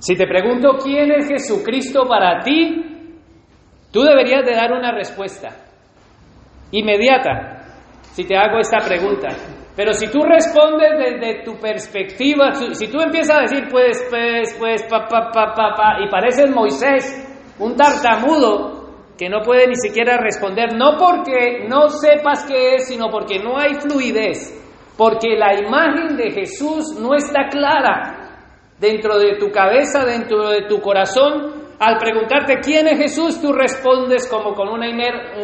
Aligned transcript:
Si 0.00 0.14
te 0.14 0.26
pregunto 0.26 0.76
quién 0.82 1.10
es 1.12 1.28
Jesucristo 1.28 2.06
para 2.06 2.40
ti, 2.40 2.84
tú 3.92 4.02
deberías 4.02 4.44
de 4.44 4.54
dar 4.54 4.72
una 4.72 4.92
respuesta 4.92 5.48
inmediata 6.70 7.58
si 8.12 8.24
te 8.24 8.36
hago 8.36 8.58
esta 8.58 8.78
pregunta. 8.78 9.28
Pero 9.76 9.92
si 9.92 10.08
tú 10.08 10.20
respondes 10.22 10.90
desde 10.98 11.44
tu 11.44 11.56
perspectiva, 11.56 12.52
si 12.52 12.90
tú 12.90 13.00
empiezas 13.00 13.38
a 13.38 13.42
decir, 13.42 13.68
pues, 13.70 14.04
pues, 14.10 14.56
pues, 14.58 14.82
pa, 14.90 15.06
pa, 15.06 15.30
pa, 15.30 15.54
pa, 15.54 15.98
y 16.04 16.10
pareces 16.10 16.50
Moisés, 16.50 17.54
un 17.60 17.76
tartamudo 17.76 19.14
que 19.16 19.28
no 19.28 19.40
puede 19.40 19.68
ni 19.68 19.76
siquiera 19.76 20.16
responder, 20.16 20.74
no 20.76 20.96
porque 20.98 21.66
no 21.68 21.88
sepas 21.88 22.44
qué 22.44 22.74
es, 22.74 22.88
sino 22.88 23.08
porque 23.08 23.38
no 23.38 23.56
hay 23.56 23.74
fluidez, 23.74 24.52
porque 24.96 25.36
la 25.36 25.54
imagen 25.54 26.16
de 26.16 26.30
Jesús 26.32 26.98
no 27.00 27.14
está 27.14 27.46
clara 27.48 28.17
dentro 28.78 29.18
de 29.18 29.36
tu 29.36 29.50
cabeza, 29.50 30.04
dentro 30.04 30.48
de 30.48 30.62
tu 30.62 30.80
corazón. 30.80 31.68
Al 31.78 31.96
preguntarte 31.96 32.58
quién 32.60 32.88
es 32.88 32.98
Jesús, 32.98 33.40
tú 33.40 33.52
respondes 33.52 34.28
como 34.28 34.54
con 34.54 34.68
una, 34.68 34.86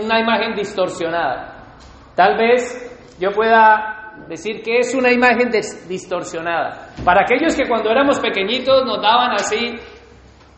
una 0.03 0.21
imagen 0.21 0.55
distorsionada. 0.55 1.77
Tal 2.17 2.37
vez 2.37 3.17
yo 3.21 3.31
pueda 3.31 4.05
decir 4.29 4.63
que 4.63 4.79
es 4.79 4.95
una 4.95 5.13
imagen 5.13 5.51
distorsionada. 5.89 6.89
Para 7.05 7.23
aquellos 7.23 7.57
que 7.57 7.69
cuando 7.69 7.91
éramos 7.91 8.19
pequeñitos 8.19 8.85
nos 8.85 9.01
daban 9.01 9.33
así, 9.33 9.75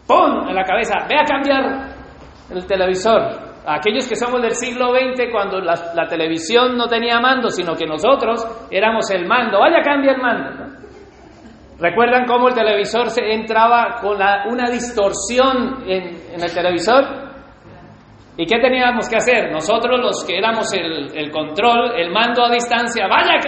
¡pum! 0.06 0.48
en 0.48 0.54
la 0.54 0.64
cabeza, 0.64 1.06
ve 1.08 1.18
a 1.18 1.24
cambiar 1.24 1.96
el 2.50 2.66
televisor. 2.66 3.46
Aquellos 3.66 4.08
que 4.08 4.14
somos 4.14 4.40
del 4.40 4.52
siglo 4.52 4.90
XX, 4.90 5.30
cuando 5.32 5.60
la, 5.60 6.06
televisión 6.08 6.76
no 6.76 6.86
tenía 6.86 7.18
mando, 7.18 7.50
sino 7.50 7.74
que 7.74 7.84
nosotros 7.84 8.46
éramos 8.70 9.10
el 9.10 9.26
mando, 9.26 9.58
vaya, 9.58 9.82
cambia 9.82 10.12
el 10.12 10.22
mando. 10.22 10.76
¿Recuerdan 11.78 12.24
cómo 12.24 12.48
el 12.48 12.54
televisor 12.54 13.10
se 13.10 13.22
entraba 13.32 13.96
con 14.00 14.16
una 14.50 14.70
distorsión 14.70 15.84
en, 15.86 16.34
en 16.34 16.42
el 16.42 16.54
televisor? 16.54 17.26
¿Y 18.38 18.44
qué 18.44 18.58
teníamos 18.60 19.08
que 19.08 19.16
hacer? 19.16 19.50
Nosotros 19.50 19.98
los 19.98 20.24
que 20.26 20.36
éramos 20.36 20.66
el, 20.74 21.30
control, 21.30 21.98
el 21.98 22.10
mando 22.10 22.44
a 22.44 22.50
distancia, 22.50 23.06
vaya, 23.08 23.40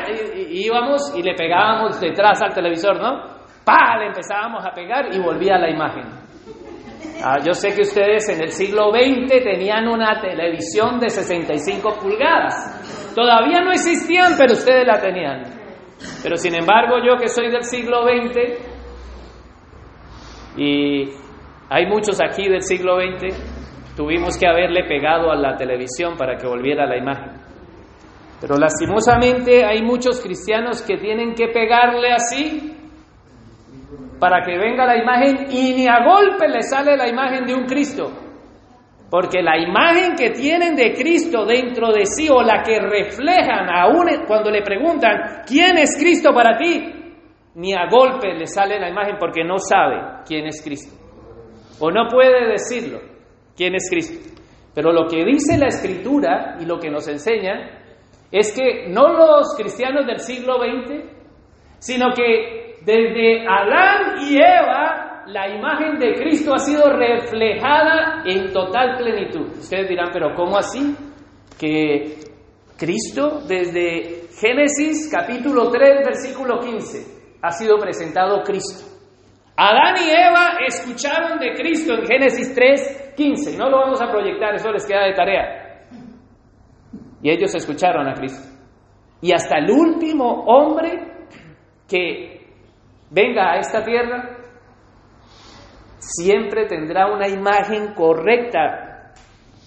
íbamos 0.51 1.15
y 1.15 1.23
le 1.23 1.35
pegábamos 1.35 2.01
detrás 2.01 2.41
al 2.41 2.55
televisor, 2.55 2.99
¿no? 2.99 3.23
¡Pah! 3.67 3.99
Le 3.99 4.07
empezábamos 4.07 4.65
a 4.65 4.71
pegar 4.71 5.15
y 5.15 5.19
volvía 5.19 5.59
la 5.59 5.69
imagen. 5.69 6.05
Ah, 7.23 7.37
yo 7.45 7.53
sé 7.53 7.75
que 7.75 7.83
ustedes 7.83 8.31
en 8.31 8.43
el 8.43 8.49
siglo 8.49 8.91
XX 8.91 9.43
tenían 9.43 9.89
una 9.89 10.19
televisión 10.21 10.99
de 10.99 11.11
65 11.11 11.99
pulgadas. 12.01 13.13
Todavía 13.15 13.61
no 13.61 13.73
existían, 13.73 14.33
pero 14.39 14.55
ustedes 14.55 14.87
la 14.87 14.99
tenían. 14.99 15.43
Pero 16.23 16.37
sin 16.37 16.55
embargo, 16.55 16.97
yo 17.05 17.17
que 17.17 17.29
soy 17.29 17.51
del 17.51 17.65
siglo 17.65 18.03
XX, 18.03 18.39
y 20.57 21.11
hay 21.69 21.87
muchos 21.87 22.21
aquí 22.21 22.49
del 22.49 22.63
siglo 22.63 22.97
XX, 22.97 23.59
Tuvimos 23.99 24.39
que 24.39 24.47
haberle 24.47 24.85
pegado 24.85 25.29
a 25.29 25.35
la 25.35 25.57
televisión 25.57 26.17
para 26.17 26.37
que 26.37 26.47
volviera 26.47 26.87
la 26.87 26.97
imagen. 26.97 27.33
Pero 28.41 28.55
lastimosamente 28.55 29.65
hay 29.65 29.83
muchos 29.83 30.21
cristianos 30.21 30.83
que 30.83 30.99
tienen 30.99 31.35
que 31.35 31.49
pegarle 31.49 32.13
así 32.13 32.77
para 34.21 34.45
que 34.47 34.57
venga 34.57 34.87
la 34.87 35.03
imagen 35.03 35.47
y 35.51 35.75
ni 35.75 35.89
a 35.89 36.05
golpe 36.05 36.47
le 36.47 36.63
sale 36.63 36.97
la 36.97 37.09
imagen 37.09 37.45
de 37.45 37.55
un 37.55 37.65
Cristo. 37.65 38.13
Porque 39.11 39.43
la 39.43 39.59
imagen 39.59 40.15
que 40.15 40.31
tienen 40.31 40.77
de 40.77 40.93
Cristo 40.93 41.47
dentro 41.47 41.93
de 41.93 42.05
sí 42.05 42.29
o 42.31 42.43
la 42.43 42.63
que 42.63 42.79
reflejan 42.79 43.69
aún 43.71 44.07
cuando 44.27 44.51
le 44.51 44.63
preguntan, 44.63 45.43
¿quién 45.47 45.79
es 45.79 45.97
Cristo 45.99 46.33
para 46.35 46.59
ti? 46.59 46.95
Ni 47.55 47.73
a 47.73 47.89
golpe 47.91 48.35
le 48.35 48.47
sale 48.47 48.79
la 48.79 48.91
imagen 48.91 49.17
porque 49.19 49.43
no 49.45 49.59
sabe 49.59 50.23
quién 50.27 50.47
es 50.47 50.63
Cristo. 50.63 50.95
O 51.81 51.91
no 51.91 52.07
puede 52.09 52.49
decirlo 52.49 53.01
quién 53.57 53.75
es 53.75 53.89
Cristo. 53.89 54.39
Pero 54.75 54.93
lo 54.93 55.07
que 55.09 55.25
dice 55.25 55.57
la 55.57 55.69
escritura 55.69 56.57
y 56.61 56.67
lo 56.67 56.79
que 56.79 56.91
nos 56.91 57.09
enseña 57.09 57.79
es 58.31 58.53
que 58.53 58.89
no 58.89 59.09
los 59.09 59.57
cristianos 59.57 60.07
del 60.07 60.19
siglo 60.21 60.59
XX, 60.59 61.03
sino 61.79 62.13
que 62.15 62.77
desde 62.85 63.47
Adán 63.49 64.19
y 64.21 64.37
Eva 64.37 65.08
la 65.29 65.47
imagen 65.49 65.99
de 65.99 66.15
Cristo 66.15 66.55
ha 66.55 66.59
sido 66.59 66.91
reflejada 66.91 68.23
en 68.25 68.51
total 68.51 68.97
plenitud. 68.97 69.59
Ustedes 69.59 69.89
dirán, 69.89 70.09
pero 70.13 70.35
¿cómo 70.35 70.57
así? 70.57 70.97
Que 71.59 72.19
Cristo 72.79 73.41
desde 73.47 74.29
Génesis 74.41 75.11
capítulo 75.13 75.71
3 75.71 76.07
versículo 76.07 76.61
15 76.61 77.39
ha 77.43 77.51
sido 77.51 77.77
presentado 77.79 78.43
Cristo. 78.43 78.87
Adán 79.57 79.97
y 79.99 80.11
Eva 80.11 80.59
escucharon 80.67 81.39
de 81.39 81.53
Cristo 81.55 81.95
en 81.95 82.07
Génesis 82.07 82.55
3, 82.55 83.15
15. 83.17 83.59
No 83.59 83.69
lo 83.69 83.79
vamos 83.79 84.01
a 84.01 84.11
proyectar, 84.11 84.55
eso 84.55 84.71
les 84.71 84.87
queda 84.87 85.05
de 85.05 85.15
tarea. 85.15 85.89
Y 87.21 87.31
ellos 87.31 87.55
escucharon 87.55 88.09
a 88.09 88.15
Cristo. 88.15 88.49
Y 89.21 89.33
hasta 89.33 89.59
el 89.59 89.69
último 89.69 90.45
hombre 90.47 91.27
que 91.89 92.47
venga 93.11 93.53
a 93.53 93.59
esta 93.59 93.83
tierra, 93.83 94.38
siempre 95.99 96.67
tendrá 96.67 97.13
una 97.13 97.29
imagen 97.29 97.95
correcta, 97.95 99.13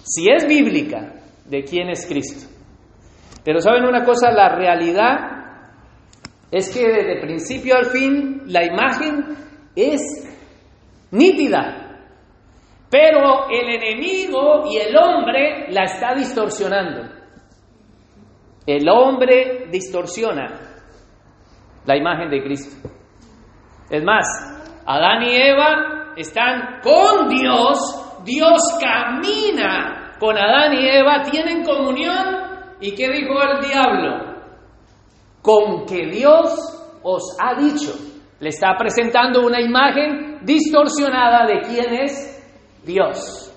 si 0.03 0.29
es 0.31 0.47
bíblica, 0.47 1.13
de 1.45 1.63
quién 1.63 1.89
es 1.89 2.05
Cristo. 2.07 2.49
Pero 3.43 3.59
saben 3.59 3.85
una 3.85 4.03
cosa, 4.03 4.31
la 4.31 4.49
realidad 4.55 5.31
es 6.51 6.73
que 6.73 6.87
desde 6.87 7.21
principio 7.21 7.75
al 7.75 7.85
fin 7.85 8.43
la 8.47 8.63
imagen 8.63 9.35
es 9.75 10.01
nítida, 11.11 11.99
pero 12.89 13.49
el 13.49 13.69
enemigo 13.69 14.65
y 14.69 14.77
el 14.77 14.95
hombre 14.97 15.71
la 15.71 15.83
está 15.83 16.13
distorsionando. 16.13 17.09
El 18.65 18.87
hombre 18.89 19.67
distorsiona 19.71 20.59
la 21.85 21.97
imagen 21.97 22.29
de 22.29 22.43
Cristo. 22.43 22.89
Es 23.89 24.03
más, 24.03 24.27
Adán 24.85 25.23
y 25.23 25.35
Eva 25.35 26.00
están 26.15 26.79
con 26.81 27.27
Dios, 27.29 28.21
Dios 28.23 28.61
camina 28.79 30.01
con 30.21 30.37
Adán 30.37 30.73
y 30.73 30.87
Eva, 30.87 31.23
tienen 31.23 31.63
comunión. 31.63 32.51
¿Y 32.79 32.93
qué 32.93 33.09
dijo 33.09 33.33
el 33.41 33.67
diablo? 33.67 34.35
Con 35.41 35.85
que 35.87 36.05
Dios 36.05 36.53
os 37.01 37.35
ha 37.39 37.55
dicho. 37.55 37.91
Le 38.39 38.49
está 38.49 38.75
presentando 38.77 39.41
una 39.41 39.59
imagen 39.59 40.39
distorsionada 40.43 41.47
de 41.47 41.61
quién 41.61 41.93
es 41.93 42.39
Dios. 42.85 43.51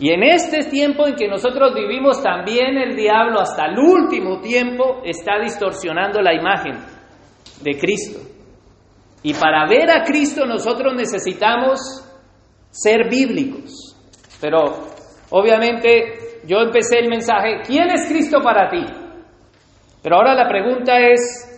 Y 0.00 0.10
en 0.12 0.24
este 0.24 0.64
tiempo 0.64 1.06
en 1.06 1.14
que 1.14 1.28
nosotros 1.28 1.72
vivimos, 1.74 2.20
también 2.22 2.76
el 2.76 2.96
diablo 2.96 3.40
hasta 3.40 3.66
el 3.66 3.78
último 3.78 4.40
tiempo 4.40 5.02
está 5.04 5.38
distorsionando 5.40 6.20
la 6.20 6.34
imagen 6.34 6.78
de 7.62 7.78
Cristo. 7.78 8.37
Y 9.22 9.34
para 9.34 9.66
ver 9.66 9.90
a 9.90 10.04
Cristo 10.04 10.46
nosotros 10.46 10.94
necesitamos 10.94 11.80
ser 12.70 13.08
bíblicos. 13.10 13.96
Pero 14.40 14.86
obviamente 15.30 16.40
yo 16.44 16.58
empecé 16.60 16.98
el 17.00 17.08
mensaje, 17.08 17.62
¿quién 17.66 17.90
es 17.90 18.08
Cristo 18.08 18.40
para 18.40 18.68
ti? 18.68 18.84
Pero 20.02 20.16
ahora 20.16 20.34
la 20.34 20.48
pregunta 20.48 20.98
es, 21.00 21.48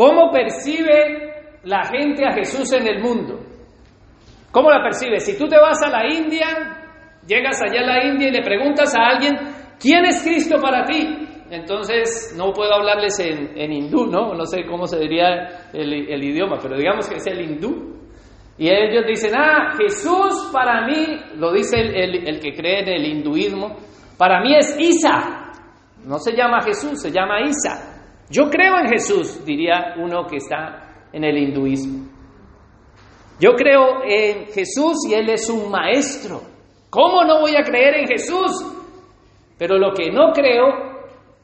¿Cómo 0.00 0.30
percibe 0.30 1.58
la 1.64 1.84
gente 1.84 2.24
a 2.26 2.32
Jesús 2.32 2.72
en 2.72 2.86
el 2.86 3.02
mundo? 3.02 3.38
¿Cómo 4.50 4.70
la 4.70 4.82
percibe? 4.82 5.20
Si 5.20 5.36
tú 5.36 5.46
te 5.46 5.58
vas 5.58 5.82
a 5.82 5.90
la 5.90 6.06
India, 6.10 6.46
llegas 7.26 7.60
allá 7.60 7.80
a 7.82 7.86
la 7.86 8.06
India 8.06 8.28
y 8.28 8.32
le 8.32 8.42
preguntas 8.42 8.94
a 8.96 9.08
alguien, 9.08 9.36
¿quién 9.78 10.06
es 10.06 10.22
Cristo 10.22 10.56
para 10.58 10.86
ti? 10.86 11.28
Entonces, 11.50 12.34
no 12.36 12.52
puedo 12.52 12.72
hablarles 12.74 13.18
en, 13.18 13.72
hindú, 13.72 14.06
¿no? 14.06 14.34
No 14.34 14.46
sé 14.46 14.64
cómo 14.66 14.86
se 14.86 14.98
diría 15.00 15.70
el, 15.72 16.22
idioma, 16.22 16.58
pero 16.62 16.76
digamos 16.76 17.08
que 17.08 17.16
es 17.16 17.26
el 17.26 17.40
hindú. 17.40 17.98
Y 18.56 18.68
ellos 18.68 19.04
dicen, 19.06 19.32
ah, 19.36 19.74
Jesús 19.76 20.50
para 20.52 20.86
mí, 20.86 21.18
lo 21.36 21.52
dice 21.52 21.80
el, 21.80 22.28
el 22.28 22.40
que 22.40 22.52
cree 22.52 22.82
en 22.82 22.88
el 22.88 23.04
hinduismo, 23.04 23.76
para 24.16 24.40
mí 24.42 24.54
es 24.54 24.76
Isa. 24.78 25.52
No 26.04 26.18
se 26.18 26.36
llama 26.36 26.60
Jesús, 26.62 27.00
se 27.00 27.10
llama 27.10 27.40
Isa. 27.42 28.02
Yo 28.30 28.48
creo 28.48 28.78
en 28.78 28.88
Jesús, 28.88 29.44
diría 29.44 29.94
uno 29.98 30.26
que 30.26 30.36
está 30.36 31.08
en 31.12 31.24
el 31.24 31.36
hinduismo. 31.36 32.08
Yo 33.40 33.54
creo 33.54 34.04
en 34.04 34.46
Jesús 34.48 34.98
y 35.08 35.14
Él 35.14 35.30
es 35.30 35.48
un 35.48 35.70
maestro. 35.70 36.42
¿Cómo 36.90 37.24
no 37.24 37.40
voy 37.40 37.56
a 37.56 37.64
creer 37.64 38.00
en 38.00 38.06
Jesús? 38.06 38.52
Pero 39.58 39.78
lo 39.78 39.92
que 39.94 40.10
no 40.10 40.32
creo 40.32 40.89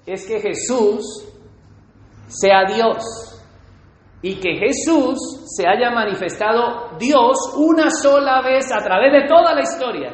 es 0.07 0.27
que 0.27 0.41
Jesús 0.41 1.05
sea 2.29 2.65
Dios 2.65 3.03
y 4.23 4.37
que 4.37 4.57
Jesús 4.57 5.19
se 5.57 5.67
haya 5.67 5.91
manifestado 5.91 6.97
Dios 6.99 7.37
una 7.57 7.91
sola 7.91 8.41
vez 8.43 8.73
a 8.73 8.83
través 8.83 9.13
de 9.13 9.29
toda 9.29 9.55
la 9.55 9.63
historia. 9.63 10.13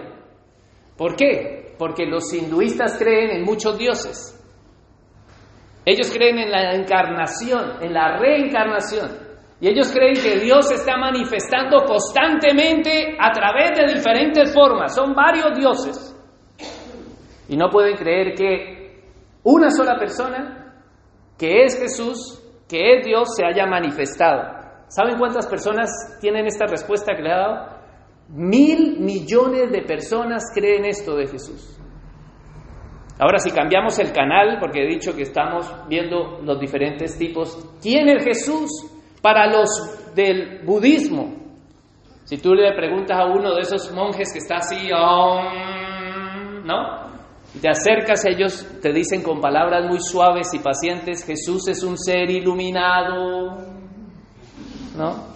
¿Por 0.97 1.15
qué? 1.15 1.75
Porque 1.79 2.07
los 2.07 2.33
hinduistas 2.33 2.97
creen 2.99 3.31
en 3.31 3.45
muchos 3.45 3.79
dioses. 3.79 4.39
Ellos 5.85 6.13
creen 6.13 6.39
en 6.39 6.51
la 6.51 6.75
encarnación, 6.75 7.83
en 7.83 7.93
la 7.93 8.19
reencarnación. 8.19 9.33
Y 9.61 9.69
ellos 9.69 9.93
creen 9.93 10.15
que 10.15 10.41
Dios 10.41 10.71
está 10.71 10.97
manifestando 10.97 11.85
constantemente 11.85 13.17
a 13.19 13.31
través 13.31 13.71
de 13.79 13.95
diferentes 13.95 14.53
formas. 14.53 14.95
Son 14.95 15.15
varios 15.15 15.57
dioses. 15.57 16.09
Y 17.49 17.57
no 17.57 17.69
pueden 17.69 17.97
creer 17.97 18.35
que 18.35 18.82
una 19.45 19.71
sola 19.71 19.99
persona, 19.99 20.75
que 21.39 21.65
es 21.65 21.79
Jesús, 21.79 22.43
que 22.69 22.99
es 22.99 23.05
Dios, 23.05 23.29
se 23.37 23.45
haya 23.45 23.67
manifestado. 23.67 24.63
¿Saben 24.89 25.19
cuántas 25.19 25.47
personas 25.47 25.91
tienen 26.21 26.47
esta 26.47 26.67
respuesta 26.67 27.15
que 27.15 27.23
le 27.23 27.33
ha 27.33 27.39
dado? 27.39 27.69
Mil 28.29 29.01
millones 29.01 29.71
de 29.73 29.83
personas 29.83 30.45
creen 30.55 30.85
esto 30.85 31.17
de 31.17 31.27
Jesús. 31.27 31.79
Ahora, 33.19 33.39
si 33.39 33.51
cambiamos 33.51 33.99
el 33.99 34.13
canal, 34.13 34.59
porque 34.59 34.83
he 34.83 34.89
dicho 34.89 35.15
que 35.15 35.23
estamos 35.23 35.71
viendo 35.89 36.41
los 36.43 36.59
diferentes 36.59 37.17
tipos, 37.19 37.57
¿quién 37.81 38.09
es 38.09 38.25
Jesús? 38.25 38.71
Para 39.21 39.47
los 39.47 40.15
del 40.15 40.65
budismo, 40.65 41.43
si 42.25 42.39
tú 42.39 42.55
le 42.55 42.73
preguntas 42.75 43.19
a 43.19 43.27
uno 43.27 43.55
de 43.55 43.61
esos 43.61 43.93
monjes 43.93 44.33
que 44.33 44.39
está 44.39 44.57
así, 44.57 44.89
¿no? 46.65 47.12
Te 47.61 47.69
acercas 47.69 48.25
ellos, 48.25 48.67
te 48.81 48.93
dicen 48.93 49.23
con 49.23 49.41
palabras 49.41 49.87
muy 49.87 50.01
suaves 50.01 50.55
y 50.55 50.59
pacientes, 50.59 51.25
Jesús 51.25 51.69
es 51.69 51.83
un 51.83 51.99
ser 51.99 52.31
iluminado, 52.31 53.59
¿no? 54.97 55.33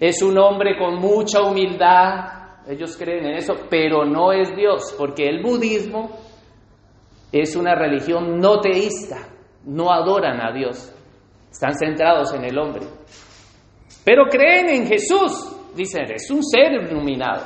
Es 0.00 0.22
un 0.22 0.36
hombre 0.38 0.76
con 0.76 0.96
mucha 0.96 1.42
humildad, 1.42 2.40
ellos 2.66 2.96
creen 2.96 3.26
en 3.26 3.36
eso, 3.36 3.54
pero 3.70 4.04
no 4.04 4.32
es 4.32 4.54
Dios, 4.56 4.94
porque 4.98 5.28
el 5.28 5.42
budismo 5.42 6.10
es 7.30 7.54
una 7.54 7.74
religión 7.76 8.40
no 8.40 8.60
teísta, 8.60 9.28
no 9.64 9.92
adoran 9.92 10.40
a 10.40 10.52
Dios. 10.52 10.92
Están 11.50 11.74
centrados 11.74 12.32
en 12.34 12.44
el 12.44 12.58
hombre. 12.58 12.86
Pero 14.04 14.24
creen 14.24 14.68
en 14.68 14.86
Jesús. 14.86 15.56
Dicen, 15.74 16.10
es 16.12 16.30
un 16.30 16.42
ser 16.42 16.72
iluminado. 16.72 17.44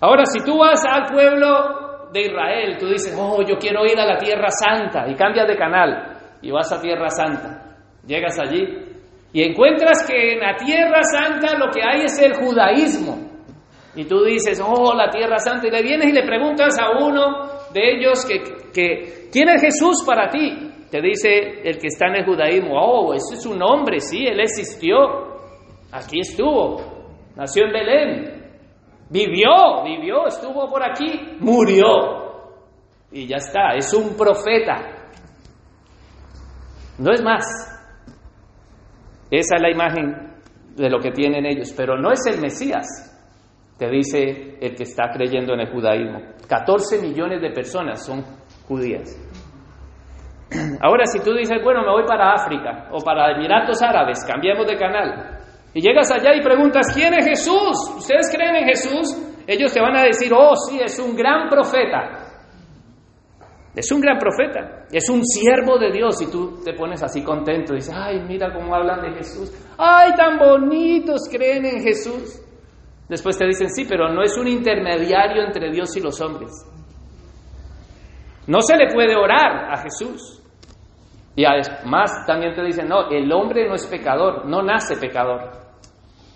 Ahora, 0.00 0.24
si 0.24 0.40
tú 0.40 0.58
vas 0.58 0.82
al 0.86 1.12
pueblo 1.12 1.87
de 2.12 2.20
Israel, 2.22 2.76
tú 2.78 2.86
dices, 2.88 3.16
oh, 3.18 3.42
yo 3.42 3.56
quiero 3.58 3.84
ir 3.86 3.98
a 3.98 4.06
la 4.06 4.18
Tierra 4.18 4.48
Santa, 4.50 5.08
y 5.08 5.14
cambias 5.14 5.46
de 5.46 5.56
canal, 5.56 6.18
y 6.42 6.50
vas 6.50 6.72
a 6.72 6.80
Tierra 6.80 7.10
Santa. 7.10 7.76
Llegas 8.06 8.38
allí 8.38 8.88
y 9.32 9.42
encuentras 9.42 10.06
que 10.06 10.32
en 10.32 10.40
la 10.40 10.56
Tierra 10.56 11.02
Santa 11.02 11.58
lo 11.58 11.70
que 11.70 11.82
hay 11.82 12.04
es 12.04 12.18
el 12.20 12.34
judaísmo. 12.34 13.28
Y 13.94 14.04
tú 14.04 14.22
dices, 14.24 14.62
oh, 14.64 14.94
la 14.94 15.10
Tierra 15.10 15.38
Santa, 15.38 15.66
y 15.66 15.70
le 15.70 15.82
vienes 15.82 16.08
y 16.08 16.12
le 16.12 16.22
preguntas 16.22 16.78
a 16.78 17.04
uno 17.04 17.48
de 17.74 17.96
ellos 17.96 18.24
que, 18.24 18.40
que 18.72 19.28
¿quién 19.30 19.48
es 19.50 19.60
Jesús 19.60 20.02
para 20.06 20.28
ti? 20.28 20.68
te 20.90 21.02
dice 21.02 21.60
el 21.64 21.78
que 21.78 21.88
está 21.88 22.06
en 22.06 22.16
el 22.16 22.24
judaísmo, 22.24 22.74
oh, 22.80 23.12
ese 23.12 23.34
es 23.34 23.46
un 23.46 23.62
hombre, 23.62 24.00
sí, 24.00 24.26
él 24.26 24.40
existió, 24.40 24.96
aquí 25.92 26.20
estuvo, 26.20 26.80
nació 27.36 27.66
en 27.66 27.72
Belén, 27.72 28.37
vivió, 29.10 29.82
vivió, 29.84 30.26
estuvo 30.26 30.68
por 30.68 30.82
aquí, 30.82 31.36
murió. 31.40 32.28
Y 33.10 33.26
ya 33.26 33.36
está, 33.36 33.74
es 33.74 33.92
un 33.94 34.16
profeta. 34.16 34.98
No 36.98 37.12
es 37.12 37.22
más. 37.22 37.44
Esa 39.30 39.56
es 39.56 39.62
la 39.62 39.70
imagen 39.70 40.28
de 40.74 40.90
lo 40.90 40.98
que 41.00 41.10
tienen 41.10 41.44
ellos, 41.44 41.72
pero 41.76 41.98
no 41.98 42.12
es 42.12 42.24
el 42.26 42.40
Mesías, 42.40 42.86
te 43.78 43.88
dice 43.88 44.58
el 44.60 44.74
que 44.74 44.84
está 44.84 45.10
creyendo 45.12 45.54
en 45.54 45.60
el 45.60 45.70
judaísmo. 45.70 46.20
14 46.48 47.02
millones 47.02 47.42
de 47.42 47.50
personas 47.50 48.04
son 48.04 48.24
judías. 48.66 49.16
Ahora, 50.80 51.04
si 51.06 51.20
tú 51.20 51.34
dices, 51.34 51.58
bueno, 51.62 51.82
me 51.82 51.90
voy 51.90 52.04
para 52.06 52.32
África 52.32 52.88
o 52.90 53.00
para 53.04 53.32
Emiratos 53.32 53.82
Árabes, 53.82 54.24
cambiemos 54.24 54.66
de 54.66 54.76
canal, 54.76 55.37
y 55.74 55.80
llegas 55.80 56.10
allá 56.10 56.34
y 56.34 56.42
preguntas, 56.42 56.92
¿quién 56.94 57.14
es 57.14 57.24
Jesús? 57.26 57.94
¿Ustedes 57.96 58.30
creen 58.34 58.56
en 58.56 58.68
Jesús? 58.68 59.16
Ellos 59.46 59.72
te 59.72 59.80
van 59.80 59.96
a 59.96 60.02
decir, 60.02 60.32
oh, 60.34 60.54
sí, 60.56 60.78
es 60.82 60.98
un 60.98 61.16
gran 61.16 61.48
profeta. 61.48 62.28
Es 63.74 63.92
un 63.92 64.00
gran 64.00 64.18
profeta, 64.18 64.86
es 64.90 65.08
un 65.08 65.24
siervo 65.24 65.78
de 65.78 65.92
Dios 65.92 66.20
y 66.20 66.30
tú 66.30 66.60
te 66.64 66.72
pones 66.72 67.00
así 67.00 67.22
contento, 67.22 67.74
dices, 67.74 67.94
ay, 67.94 68.20
mira 68.26 68.52
cómo 68.52 68.74
hablan 68.74 69.02
de 69.02 69.16
Jesús, 69.18 69.52
ay, 69.78 70.14
tan 70.16 70.36
bonitos 70.36 71.28
creen 71.30 71.64
en 71.64 71.82
Jesús. 71.82 72.42
Después 73.08 73.38
te 73.38 73.46
dicen, 73.46 73.70
sí, 73.70 73.86
pero 73.88 74.12
no 74.12 74.22
es 74.22 74.36
un 74.36 74.48
intermediario 74.48 75.44
entre 75.44 75.70
Dios 75.70 75.96
y 75.96 76.00
los 76.00 76.20
hombres. 76.20 76.50
No 78.48 78.60
se 78.62 78.76
le 78.76 78.92
puede 78.92 79.14
orar 79.14 79.72
a 79.72 79.76
Jesús. 79.76 80.42
Y 81.38 81.44
además 81.44 82.26
también 82.26 82.52
te 82.52 82.64
dicen, 82.64 82.88
no, 82.88 83.08
el 83.10 83.32
hombre 83.32 83.68
no 83.68 83.76
es 83.76 83.86
pecador, 83.86 84.44
no 84.46 84.60
nace 84.60 84.96
pecador. 84.96 85.52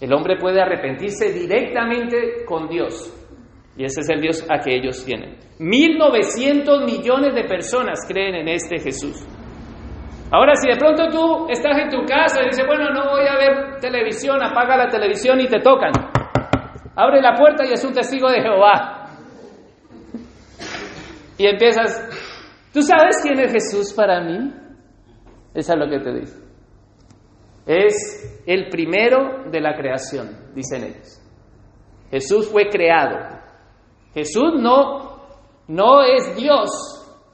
El 0.01 0.15
hombre 0.15 0.37
puede 0.37 0.63
arrepentirse 0.63 1.33
directamente 1.33 2.45
con 2.47 2.69
Dios. 2.69 3.13
Y 3.77 3.83
ese 3.83 4.03
es 4.03 4.09
el 4.11 4.21
Dios 4.21 4.47
a 4.49 4.61
que 4.61 4.77
ellos 4.77 5.05
tienen. 5.05 5.41
1.900 5.59 6.85
millones 6.85 7.35
de 7.35 7.43
personas 7.49 7.99
creen 8.07 8.37
en 8.37 8.49
este 8.51 8.79
Jesús. 8.79 9.27
Ahora, 10.31 10.55
si 10.55 10.69
de 10.69 10.77
pronto 10.77 11.09
tú 11.09 11.49
estás 11.51 11.79
en 11.79 11.91
tu 11.91 12.05
casa 12.05 12.41
y 12.41 12.51
dices, 12.51 12.65
bueno, 12.65 12.91
no 12.91 13.11
voy 13.11 13.27
a 13.27 13.37
ver 13.37 13.81
televisión, 13.81 14.41
apaga 14.41 14.77
la 14.77 14.89
televisión 14.89 15.41
y 15.41 15.49
te 15.49 15.59
tocan. 15.59 15.91
Abre 16.95 17.21
la 17.21 17.35
puerta 17.35 17.65
y 17.67 17.73
es 17.73 17.85
un 17.85 17.93
testigo 17.93 18.31
de 18.31 18.41
Jehová. 18.41 19.09
Y 21.39 21.47
empiezas, 21.49 22.09
¿tú 22.73 22.83
sabes 22.83 23.21
quién 23.21 23.41
es 23.41 23.51
Jesús 23.51 23.93
para 23.95 24.21
mí? 24.21 24.62
Eso 25.55 25.73
es 25.73 25.79
lo 25.79 25.89
que 25.89 25.99
te 25.99 26.13
dice. 26.13 26.39
Es 27.67 28.43
el 28.47 28.69
primero 28.69 29.51
de 29.51 29.61
la 29.61 29.75
creación, 29.75 30.53
dicen 30.55 30.85
ellos. 30.85 31.21
Jesús 32.11 32.49
fue 32.49 32.69
creado. 32.69 33.41
Jesús 34.13 34.55
no, 34.59 35.27
no 35.69 36.03
es 36.03 36.37
Dios 36.37 36.71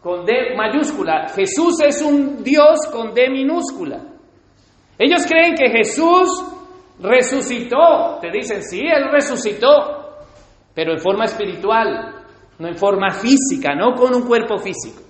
con 0.03 0.25
D 0.25 0.55
mayúscula. 0.57 1.29
Jesús 1.35 1.81
es 1.81 2.03
un 2.03 2.43
Dios 2.43 2.87
con 2.93 3.15
D 3.15 3.31
minúscula. 3.31 4.05
Ellos 4.99 5.27
creen 5.27 5.55
que 5.55 5.71
Jesús 5.71 6.45
resucitó. 7.01 8.19
Te 8.21 8.31
dicen, 8.31 8.63
sí, 8.63 8.81
Él 8.81 9.11
resucitó, 9.11 10.19
pero 10.75 10.93
en 10.93 10.99
forma 10.99 11.25
espiritual 11.25 12.19
no 12.59 12.69
en 12.69 12.77
forma 12.77 13.11
física, 13.11 13.75
no 13.75 13.95
con 13.95 14.15
un 14.15 14.23
cuerpo 14.23 14.59
físico. 14.59 15.03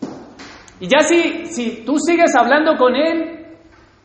Y 0.81 0.87
ya 0.89 1.01
si, 1.01 1.47
si 1.47 1.85
tú 1.85 1.97
sigues 1.99 2.35
hablando 2.37 2.77
con 2.77 2.95
él 2.95 3.47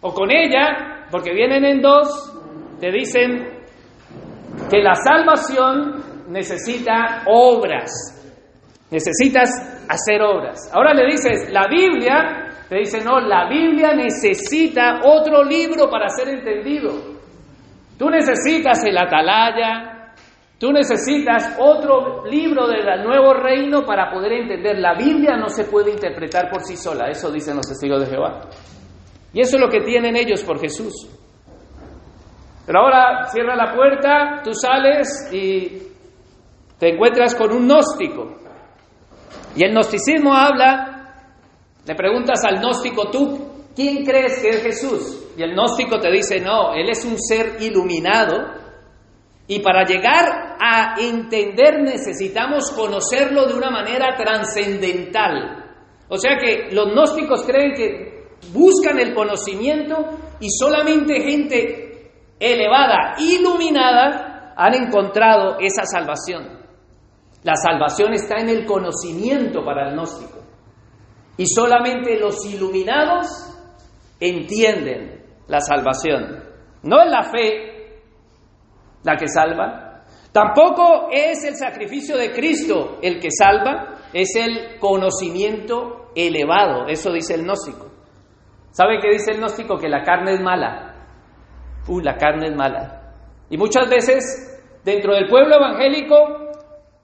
o 0.02 0.14
con 0.14 0.32
ella, 0.32 1.08
porque 1.12 1.34
vienen 1.34 1.64
en 1.66 1.82
dos, 1.82 2.08
te 2.80 2.92
dicen 2.92 3.48
que 4.70 4.82
la 4.82 4.96
salvación 4.96 6.04
necesita 6.30 7.24
obras, 7.28 7.92
necesitas 8.90 9.50
hacer 9.88 10.22
obras. 10.22 10.72
Ahora 10.74 10.94
le 10.94 11.06
dices, 11.06 11.52
la 11.52 11.68
Biblia, 11.68 12.50
te 12.68 12.78
dice, 12.78 13.04
no, 13.04 13.20
la 13.20 13.48
Biblia 13.48 13.94
necesita 13.94 15.02
otro 15.04 15.44
libro 15.44 15.90
para 15.90 16.10
ser 16.10 16.30
entendido. 16.30 16.92
Tú 17.98 18.10
necesitas 18.10 18.84
el 18.84 18.98
atalaya, 18.98 19.93
Tú 20.64 20.72
necesitas 20.72 21.58
otro 21.60 22.24
libro 22.24 22.70
del 22.70 23.04
nuevo 23.04 23.34
reino 23.34 23.84
para 23.84 24.10
poder 24.10 24.32
entender. 24.32 24.80
La 24.80 24.94
Biblia 24.94 25.36
no 25.36 25.50
se 25.50 25.66
puede 25.66 25.92
interpretar 25.92 26.50
por 26.50 26.62
sí 26.62 26.78
sola, 26.78 27.10
eso 27.10 27.30
dicen 27.30 27.58
los 27.58 27.68
testigos 27.68 28.00
de 28.00 28.10
Jehová. 28.10 28.48
Y 29.34 29.42
eso 29.42 29.58
es 29.58 29.62
lo 29.62 29.68
que 29.68 29.82
tienen 29.82 30.16
ellos 30.16 30.42
por 30.42 30.62
Jesús. 30.62 30.94
Pero 32.66 32.80
ahora 32.80 33.26
cierra 33.26 33.58
la 33.58 33.76
puerta, 33.76 34.42
tú 34.42 34.54
sales 34.54 35.30
y 35.34 35.82
te 36.80 36.94
encuentras 36.94 37.36
con 37.36 37.52
un 37.52 37.66
gnóstico. 37.66 38.34
Y 39.58 39.66
el 39.66 39.74
gnosticismo 39.74 40.34
habla, 40.34 41.26
le 41.86 41.94
preguntas 41.94 42.40
al 42.46 42.62
gnóstico, 42.62 43.10
¿tú 43.12 43.66
quién 43.76 44.06
crees 44.06 44.42
que 44.42 44.48
es 44.48 44.64
Jesús? 44.64 45.28
Y 45.36 45.44
el 45.44 45.56
gnóstico 45.56 46.00
te 46.00 46.10
dice, 46.10 46.40
no, 46.40 46.74
él 46.74 46.90
es 46.90 47.04
un 47.04 47.20
ser 47.20 47.62
iluminado 47.62 48.63
y 49.48 49.60
para 49.60 49.84
llegar 49.84 50.56
a 50.60 50.96
entender 51.00 51.82
necesitamos 51.82 52.72
conocerlo 52.72 53.46
de 53.46 53.56
una 53.56 53.70
manera 53.70 54.16
trascendental. 54.16 55.64
O 56.08 56.18
sea 56.18 56.38
que 56.38 56.70
los 56.72 56.94
gnósticos 56.94 57.44
creen 57.44 57.74
que 57.74 58.24
buscan 58.54 59.00
el 59.00 59.14
conocimiento 59.14 59.96
y 60.40 60.50
solamente 60.50 61.22
gente 61.22 62.12
elevada, 62.40 63.16
iluminada, 63.20 64.54
han 64.56 64.74
encontrado 64.76 65.58
esa 65.60 65.86
salvación. 65.86 66.62
La 67.44 67.56
salvación 67.56 68.14
está 68.14 68.38
en 68.38 68.50
el 68.50 68.66
conocimiento 68.66 69.64
para 69.66 69.90
el 69.90 69.94
gnóstico. 69.96 70.40
Y 71.38 71.48
solamente 71.48 72.18
los 72.20 72.46
iluminados 72.46 73.28
entienden 74.20 75.24
la 75.48 75.60
salvación. 75.60 76.44
No 76.84 77.02
en 77.02 77.12
la 77.12 77.24
fe, 77.24 77.73
la 79.04 79.16
que 79.16 79.28
salva. 79.28 80.04
Tampoco 80.32 81.10
es 81.12 81.44
el 81.44 81.56
sacrificio 81.56 82.18
de 82.18 82.32
Cristo 82.32 82.98
el 83.02 83.20
que 83.20 83.30
salva, 83.30 84.00
es 84.12 84.36
el 84.36 84.80
conocimiento 84.80 86.10
elevado. 86.16 86.88
Eso 86.88 87.12
dice 87.12 87.36
el 87.36 87.44
gnóstico. 87.44 87.92
¿Sabe 88.72 89.00
qué 89.00 89.12
dice 89.12 89.32
el 89.32 89.38
gnóstico? 89.38 89.78
Que 89.78 89.88
la 89.88 90.02
carne 90.02 90.34
es 90.34 90.42
mala. 90.42 90.96
uy, 91.88 92.04
la 92.04 92.18
carne 92.18 92.48
es 92.48 92.56
mala. 92.56 93.14
Y 93.50 93.58
muchas 93.58 93.88
veces 93.88 94.60
dentro 94.84 95.14
del 95.14 95.28
pueblo 95.28 95.56
evangélico 95.56 96.16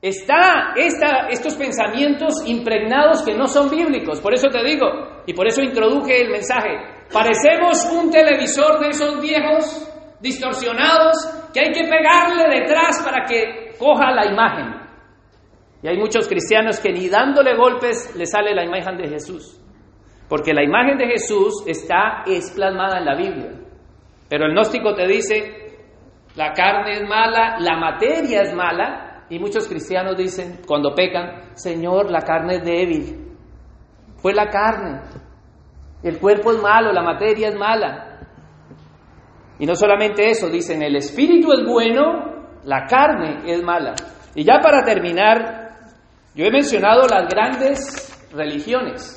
está 0.01 0.73
estos 0.75 1.55
pensamientos 1.55 2.33
impregnados 2.47 3.21
que 3.21 3.35
no 3.35 3.47
son 3.47 3.69
bíblicos. 3.69 4.19
Por 4.21 4.33
eso 4.33 4.49
te 4.49 4.63
digo, 4.63 4.87
y 5.27 5.33
por 5.33 5.47
eso 5.47 5.61
introduje 5.61 6.21
el 6.21 6.31
mensaje, 6.31 6.69
parecemos 7.13 7.85
un 7.91 8.09
televisor 8.09 8.79
de 8.79 8.87
esos 8.87 9.21
viejos 9.21 9.88
distorsionados 10.21 11.17
que 11.53 11.61
hay 11.61 11.71
que 11.71 11.83
pegarle 11.83 12.59
detrás 12.59 13.01
para 13.03 13.25
que 13.25 13.75
coja 13.77 14.11
la 14.11 14.25
imagen. 14.25 14.79
Y 15.81 15.87
hay 15.87 15.97
muchos 15.97 16.27
cristianos 16.27 16.79
que 16.79 16.91
ni 16.91 17.07
dándole 17.07 17.55
golpes 17.55 18.13
le 18.15 18.25
sale 18.25 18.53
la 18.53 18.65
imagen 18.65 18.97
de 18.97 19.07
Jesús. 19.07 19.59
Porque 20.27 20.53
la 20.53 20.63
imagen 20.63 20.97
de 20.97 21.07
Jesús 21.07 21.63
está 21.65 22.23
es 22.27 22.51
plasmada 22.51 22.99
en 22.99 23.05
la 23.05 23.15
Biblia. 23.15 23.51
Pero 24.29 24.45
el 24.45 24.51
gnóstico 24.51 24.93
te 24.93 25.07
dice, 25.07 25.77
la 26.35 26.53
carne 26.53 26.93
es 26.93 27.07
mala, 27.07 27.57
la 27.59 27.77
materia 27.77 28.41
es 28.41 28.53
mala, 28.53 29.25
y 29.29 29.39
muchos 29.39 29.67
cristianos 29.67 30.17
dicen, 30.17 30.61
cuando 30.67 30.93
pecan, 30.93 31.55
Señor, 31.55 32.11
la 32.11 32.21
carne 32.21 32.55
es 32.57 32.63
débil. 32.63 33.35
Fue 34.17 34.33
la 34.33 34.47
carne. 34.49 35.01
El 36.03 36.19
cuerpo 36.19 36.51
es 36.51 36.61
malo, 36.61 36.91
la 36.91 37.01
materia 37.01 37.49
es 37.49 37.55
mala. 37.55 38.08
Y 39.59 39.65
no 39.65 39.75
solamente 39.75 40.29
eso, 40.29 40.49
dicen, 40.49 40.81
el 40.81 40.95
espíritu 40.95 41.51
es 41.51 41.65
bueno, 41.65 42.47
la 42.63 42.85
carne 42.85 43.41
es 43.45 43.61
mala. 43.61 43.93
Y 44.33 44.43
ya 44.43 44.59
para 44.61 44.83
terminar, 44.83 45.71
yo 46.33 46.45
he 46.45 46.51
mencionado 46.51 47.01
las 47.07 47.27
grandes 47.27 48.31
religiones. 48.33 49.15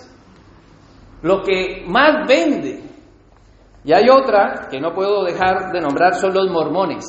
Lo 1.23 1.43
que 1.43 1.85
más 1.87 2.27
vende, 2.27 2.81
y 3.85 3.93
hay 3.93 4.09
otra 4.11 4.69
que 4.69 4.81
no 4.81 4.93
puedo 4.93 5.25
dejar 5.25 5.71
de 5.73 5.81
nombrar, 5.81 6.15
son 6.15 6.35
los 6.35 6.51
mormones. 6.51 7.05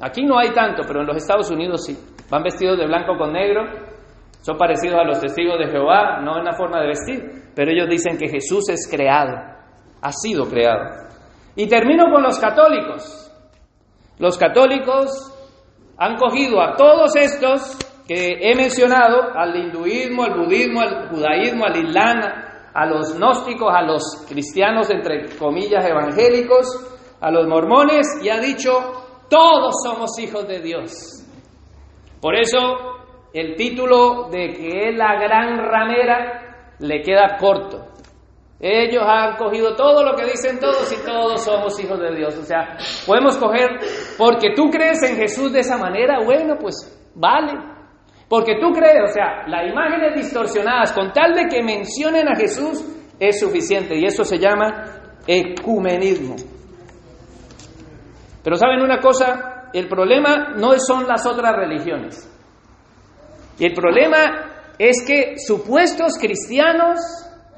Aquí 0.00 0.22
no 0.24 0.38
hay 0.38 0.50
tanto, 0.50 0.82
pero 0.86 1.00
en 1.00 1.06
los 1.06 1.16
Estados 1.16 1.50
Unidos 1.50 1.86
sí. 1.86 1.96
Van 2.30 2.42
vestidos 2.42 2.78
de 2.78 2.86
blanco 2.86 3.16
con 3.16 3.32
negro, 3.32 3.62
son 4.42 4.58
parecidos 4.58 4.98
a 5.00 5.04
los 5.04 5.20
testigos 5.20 5.58
de 5.58 5.70
Jehová, 5.70 6.20
no 6.20 6.38
en 6.38 6.44
la 6.44 6.52
forma 6.52 6.80
de 6.80 6.88
vestir, 6.88 7.50
pero 7.54 7.70
ellos 7.70 7.88
dicen 7.88 8.18
que 8.18 8.28
Jesús 8.28 8.68
es 8.68 8.86
creado, 8.90 9.36
ha 10.02 10.12
sido 10.12 10.44
creado. 10.44 11.04
Y 11.56 11.68
termino 11.68 12.10
con 12.10 12.22
los 12.22 12.38
católicos. 12.38 13.30
Los 14.18 14.38
católicos 14.38 15.32
han 15.96 16.16
cogido 16.16 16.60
a 16.60 16.76
todos 16.76 17.14
estos 17.16 17.78
que 18.06 18.38
he 18.40 18.54
mencionado, 18.54 19.32
al 19.34 19.56
hinduismo, 19.56 20.24
al 20.24 20.34
budismo, 20.34 20.80
al 20.80 21.08
judaísmo, 21.08 21.64
al 21.64 21.76
islam, 21.76 22.20
a 22.74 22.86
los 22.86 23.16
gnósticos, 23.16 23.72
a 23.72 23.82
los 23.82 24.26
cristianos, 24.28 24.90
entre 24.90 25.36
comillas, 25.36 25.86
evangélicos, 25.86 26.66
a 27.20 27.30
los 27.30 27.46
mormones, 27.46 28.06
y 28.22 28.28
ha 28.28 28.38
dicho, 28.38 28.72
todos 29.30 29.74
somos 29.84 30.18
hijos 30.18 30.46
de 30.46 30.60
Dios. 30.60 31.24
Por 32.20 32.36
eso 32.36 32.58
el 33.32 33.56
título 33.56 34.28
de 34.30 34.52
que 34.52 34.88
es 34.88 34.96
la 34.96 35.14
gran 35.18 35.58
ramera 35.58 36.76
le 36.78 37.02
queda 37.02 37.36
corto. 37.38 37.93
Ellos 38.66 39.02
han 39.06 39.36
cogido 39.36 39.76
todo 39.76 40.02
lo 40.02 40.16
que 40.16 40.24
dicen 40.24 40.58
todos 40.58 40.90
y 40.90 41.04
todos 41.04 41.44
somos 41.44 41.78
hijos 41.84 42.00
de 42.00 42.16
Dios. 42.16 42.34
O 42.38 42.44
sea, 42.44 42.78
podemos 43.06 43.36
coger, 43.36 43.68
porque 44.16 44.54
tú 44.56 44.70
crees 44.70 45.02
en 45.02 45.16
Jesús 45.16 45.52
de 45.52 45.60
esa 45.60 45.76
manera, 45.76 46.20
bueno, 46.24 46.56
pues 46.58 46.74
vale. 47.14 47.52
Porque 48.26 48.54
tú 48.58 48.72
crees, 48.72 49.10
o 49.10 49.12
sea, 49.12 49.46
las 49.48 49.70
imágenes 49.70 50.14
distorsionadas, 50.14 50.94
con 50.94 51.12
tal 51.12 51.34
de 51.34 51.46
que 51.46 51.62
mencionen 51.62 52.26
a 52.26 52.36
Jesús, 52.36 52.82
es 53.20 53.38
suficiente. 53.38 53.98
Y 53.98 54.06
eso 54.06 54.24
se 54.24 54.38
llama 54.38 55.20
ecumenismo. 55.26 56.36
Pero 58.42 58.56
saben 58.56 58.80
una 58.80 58.98
cosa, 58.98 59.68
el 59.74 59.88
problema 59.88 60.54
no 60.56 60.72
son 60.78 61.06
las 61.06 61.26
otras 61.26 61.54
religiones. 61.54 62.30
El 63.60 63.74
problema 63.74 64.72
es 64.78 65.04
que 65.06 65.34
supuestos 65.36 66.14
cristianos 66.18 66.98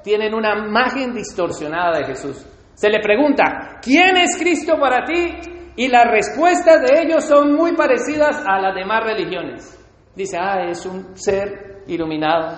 tienen 0.06 0.34
una 0.34 0.54
imagen 0.56 1.12
distorsionada 1.12 1.98
de 1.98 2.04
Jesús. 2.04 2.46
Se 2.75 2.88
le 2.88 3.00
pregunta, 3.00 3.80
¿quién 3.82 4.16
es 4.16 4.38
Cristo 4.38 4.78
para 4.78 5.04
ti? 5.04 5.34
Y 5.75 5.88
las 5.88 6.04
respuestas 6.08 6.80
de 6.82 7.02
ellos 7.02 7.25
son 7.25 7.56
muy 7.56 7.75
parecidas 7.75 8.40
a 8.46 8.60
las 8.60 8.72
demás 8.76 9.02
religiones. 9.02 9.76
Dice, 10.14 10.38
ah, 10.38 10.62
es 10.70 10.86
un 10.86 11.16
ser 11.16 11.82
iluminado, 11.88 12.56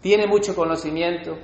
tiene 0.00 0.28
mucho 0.28 0.54
conocimiento, 0.54 1.36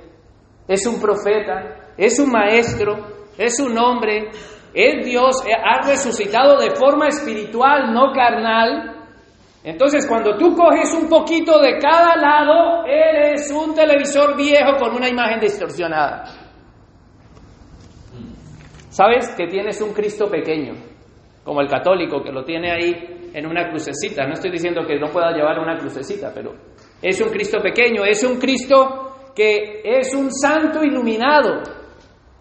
es 0.69 0.87
un 0.87 1.01
profeta, 1.01 1.91
es 1.97 2.17
un 2.17 2.31
maestro, 2.31 2.95
es 3.37 3.59
un 3.59 3.77
hombre, 3.77 4.29
es 4.73 5.05
Dios, 5.05 5.35
ha 5.45 5.85
resucitado 5.85 6.59
de 6.59 6.71
forma 6.77 7.09
espiritual, 7.09 7.93
no 7.93 8.13
carnal. 8.13 9.00
Entonces, 9.63 10.07
cuando 10.07 10.37
tú 10.37 10.55
coges 10.55 10.93
un 10.93 11.07
poquito 11.07 11.59
de 11.61 11.77
cada 11.77 12.15
lado, 12.15 12.85
eres 12.85 13.51
un 13.51 13.75
televisor 13.75 14.35
viejo 14.35 14.77
con 14.79 14.95
una 14.95 15.07
imagen 15.07 15.39
distorsionada. 15.39 16.23
¿Sabes 18.89 19.33
que 19.37 19.47
tienes 19.47 19.79
un 19.81 19.93
Cristo 19.93 20.29
pequeño? 20.29 20.73
Como 21.43 21.61
el 21.61 21.67
católico 21.67 22.21
que 22.23 22.31
lo 22.31 22.43
tiene 22.43 22.71
ahí 22.71 23.29
en 23.33 23.45
una 23.45 23.69
crucecita. 23.69 24.25
No 24.25 24.33
estoy 24.33 24.51
diciendo 24.51 24.81
que 24.85 24.99
no 24.99 25.07
pueda 25.07 25.31
llevar 25.31 25.59
una 25.59 25.77
crucecita, 25.77 26.31
pero 26.33 26.53
es 27.01 27.21
un 27.21 27.29
Cristo 27.29 27.59
pequeño, 27.61 28.03
es 28.03 28.23
un 28.23 28.37
Cristo 28.37 29.31
que 29.35 29.81
es 29.83 30.13
un 30.13 30.31
santo 30.31 30.83
iluminado, 30.83 31.61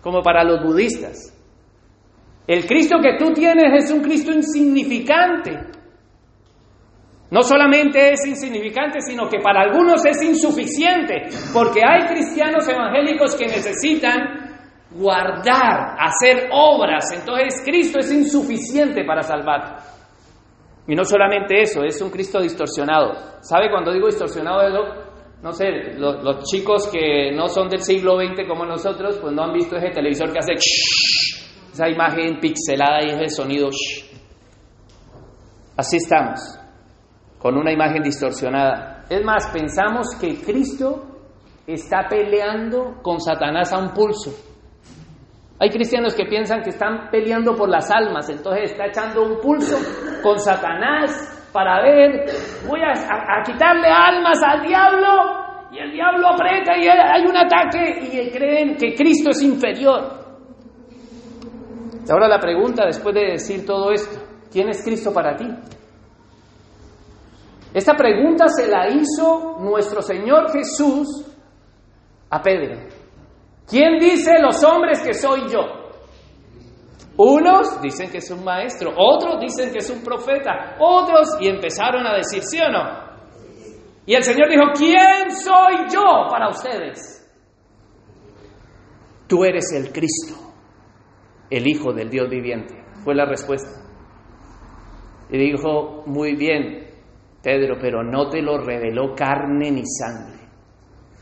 como 0.00 0.22
para 0.22 0.42
los 0.42 0.62
budistas. 0.62 1.36
El 2.46 2.66
Cristo 2.66 2.96
que 3.00 3.16
tú 3.16 3.32
tienes 3.32 3.84
es 3.84 3.92
un 3.92 4.00
Cristo 4.00 4.32
insignificante. 4.32 5.69
No 7.30 7.42
solamente 7.42 8.12
es 8.12 8.26
insignificante, 8.26 9.00
sino 9.00 9.28
que 9.28 9.38
para 9.38 9.62
algunos 9.62 10.04
es 10.04 10.20
insuficiente, 10.22 11.28
porque 11.52 11.80
hay 11.84 12.06
cristianos 12.06 12.66
evangélicos 12.68 13.36
que 13.36 13.46
necesitan 13.46 14.50
guardar, 14.90 15.96
hacer 15.98 16.48
obras. 16.52 17.12
Entonces 17.12 17.62
Cristo 17.64 18.00
es 18.00 18.10
insuficiente 18.12 19.04
para 19.04 19.22
salvar. 19.22 19.78
Y 20.88 20.94
no 20.96 21.04
solamente 21.04 21.62
eso, 21.62 21.84
es 21.84 22.00
un 22.02 22.10
Cristo 22.10 22.40
distorsionado. 22.40 23.12
¿Sabe 23.42 23.70
cuando 23.70 23.92
digo 23.92 24.06
distorsionado? 24.06 25.08
No 25.42 25.52
sé, 25.52 25.70
los, 25.96 26.44
chicos 26.50 26.88
que 26.88 27.30
no 27.32 27.48
son 27.48 27.68
del 27.68 27.82
siglo 27.82 28.16
XX 28.18 28.46
como 28.48 28.66
nosotros, 28.66 29.18
pues 29.22 29.32
no 29.32 29.44
han 29.44 29.52
visto 29.52 29.76
ese 29.76 29.90
televisor 29.90 30.32
que 30.32 30.38
hace 30.40 30.52
esa 31.72 31.88
imagen 31.88 32.40
pixelada 32.40 33.04
y 33.04 33.10
ese 33.10 33.28
sonido. 33.28 33.70
Así 35.76 35.96
estamos, 35.96 36.59
con 37.40 37.56
una 37.56 37.72
imagen 37.72 38.02
distorsionada. 38.02 39.04
Es 39.08 39.24
más, 39.24 39.48
pensamos 39.48 40.14
que 40.20 40.40
Cristo 40.42 41.02
está 41.66 42.06
peleando 42.08 43.00
con 43.02 43.18
Satanás 43.18 43.72
a 43.72 43.78
un 43.78 43.90
pulso. 43.90 44.30
Hay 45.58 45.70
cristianos 45.70 46.14
que 46.14 46.26
piensan 46.26 46.62
que 46.62 46.70
están 46.70 47.10
peleando 47.10 47.54
por 47.54 47.68
las 47.68 47.90
almas, 47.90 48.28
entonces 48.30 48.72
está 48.72 48.86
echando 48.86 49.22
un 49.22 49.40
pulso 49.40 49.76
con 50.22 50.38
Satanás 50.38 51.48
para 51.52 51.82
ver, 51.82 52.24
voy 52.66 52.80
a, 52.80 53.42
quitarle 53.44 53.88
almas 53.88 54.38
al 54.42 54.62
diablo 54.62 55.08
y 55.72 55.78
el 55.78 55.92
diablo 55.92 56.28
aprieta 56.28 56.76
y 56.76 56.88
hay 56.88 57.24
un 57.26 57.36
ataque 57.36 58.00
y 58.10 58.30
creen 58.30 58.76
que 58.76 58.94
Cristo 58.94 59.30
es 59.30 59.42
inferior. 59.42 60.20
Ahora 62.10 62.28
la 62.28 62.38
pregunta, 62.38 62.86
después 62.86 63.14
de 63.14 63.32
decir 63.32 63.66
todo 63.66 63.92
esto, 63.92 64.18
¿quién 64.50 64.68
es 64.68 64.82
Cristo 64.82 65.12
para 65.12 65.36
ti? 65.36 65.46
Esta 67.72 67.94
pregunta 67.94 68.48
se 68.48 68.66
la 68.66 68.88
hizo 68.88 69.58
nuestro 69.60 70.02
Señor 70.02 70.50
Jesús 70.52 71.24
a 72.28 72.42
Pedro. 72.42 72.88
¿Quién 73.68 73.98
dice 73.98 74.40
los 74.40 74.62
hombres 74.64 75.00
que 75.00 75.14
soy 75.14 75.48
yo? 75.48 75.60
Unos 77.16 77.80
dicen 77.82 78.10
que 78.10 78.18
es 78.18 78.30
un 78.30 78.42
maestro, 78.42 78.92
otros 78.96 79.40
dicen 79.40 79.70
que 79.70 79.78
es 79.78 79.90
un 79.90 80.02
profeta, 80.02 80.76
otros 80.80 81.36
y 81.40 81.48
empezaron 81.48 82.06
a 82.06 82.16
decir 82.16 82.42
sí 82.42 82.58
o 82.60 82.70
no. 82.70 83.10
Y 84.06 84.14
el 84.14 84.24
Señor 84.24 84.48
dijo, 84.48 84.62
¿quién 84.74 85.30
soy 85.30 85.86
yo 85.92 86.26
para 86.28 86.48
ustedes? 86.48 87.16
Tú 89.28 89.44
eres 89.44 89.72
el 89.72 89.92
Cristo, 89.92 90.34
el 91.48 91.68
Hijo 91.68 91.92
del 91.92 92.10
Dios 92.10 92.28
viviente. 92.28 92.74
Fue 93.04 93.14
la 93.14 93.26
respuesta. 93.26 93.68
Y 95.30 95.38
dijo, 95.38 96.02
muy 96.06 96.34
bien, 96.34 96.89
Pedro, 97.42 97.76
pero 97.80 98.02
no 98.02 98.28
te 98.28 98.42
lo 98.42 98.58
reveló 98.58 99.14
carne 99.14 99.70
ni 99.70 99.82
sangre 99.86 100.40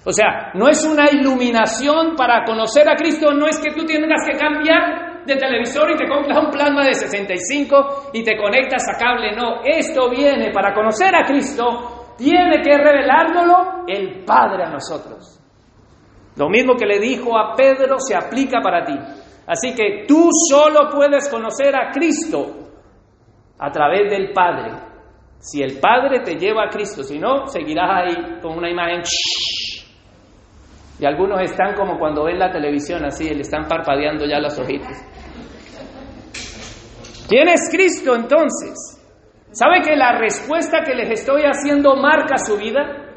o 0.08 0.12
sea, 0.12 0.52
no 0.54 0.68
es 0.68 0.84
una 0.84 1.10
iluminación 1.10 2.16
para 2.16 2.42
conocer 2.44 2.88
a 2.88 2.94
Cristo, 2.94 3.30
no 3.32 3.46
es 3.46 3.58
que 3.58 3.72
tú 3.72 3.84
tengas 3.84 4.24
que 4.24 4.38
cambiar 4.38 5.24
de 5.26 5.36
televisor 5.36 5.90
y 5.90 5.96
te 5.96 6.08
compras 6.08 6.38
un 6.38 6.50
plasma 6.50 6.82
de 6.82 6.94
65 6.94 8.10
y 8.14 8.22
te 8.22 8.38
conectas 8.38 8.84
a 8.88 8.96
cable, 8.96 9.36
no, 9.36 9.60
esto 9.62 10.08
viene 10.08 10.50
para 10.50 10.72
conocer 10.72 11.14
a 11.14 11.26
Cristo, 11.26 12.14
tiene 12.16 12.62
que 12.62 12.78
revelárnoslo 12.78 13.84
el 13.86 14.24
Padre 14.24 14.64
a 14.64 14.70
nosotros. 14.70 15.38
Lo 16.36 16.48
mismo 16.48 16.74
que 16.74 16.86
le 16.86 17.00
dijo 17.00 17.36
a 17.36 17.54
Pedro 17.54 17.98
se 17.98 18.16
aplica 18.16 18.60
para 18.62 18.86
ti. 18.86 18.94
Así 19.46 19.74
que 19.74 20.06
tú 20.08 20.30
solo 20.48 20.88
puedes 20.90 21.28
conocer 21.28 21.76
a 21.76 21.90
Cristo 21.90 22.46
a 23.58 23.70
través 23.70 24.10
del 24.10 24.32
Padre. 24.32 24.87
Si 25.40 25.62
el 25.62 25.78
Padre 25.78 26.20
te 26.20 26.34
lleva 26.34 26.64
a 26.64 26.68
Cristo, 26.68 27.02
si 27.02 27.18
no, 27.18 27.46
seguirás 27.46 27.90
ahí 27.90 28.40
con 28.42 28.58
una 28.58 28.70
imagen. 28.70 29.02
Y 31.00 31.06
algunos 31.06 31.40
están 31.42 31.74
como 31.74 31.98
cuando 31.98 32.24
ven 32.24 32.38
la 32.38 32.50
televisión 32.50 33.04
así, 33.04 33.28
le 33.28 33.42
están 33.42 33.66
parpadeando 33.66 34.26
ya 34.26 34.40
los 34.40 34.58
ojitos. 34.58 34.96
¿Quién 37.28 37.48
es 37.48 37.68
Cristo 37.70 38.14
entonces? 38.16 38.98
¿Sabe 39.52 39.82
que 39.82 39.94
la 39.96 40.18
respuesta 40.18 40.82
que 40.82 40.94
les 40.94 41.20
estoy 41.20 41.42
haciendo 41.42 41.94
marca 41.96 42.36
su 42.38 42.56
vida? 42.56 43.08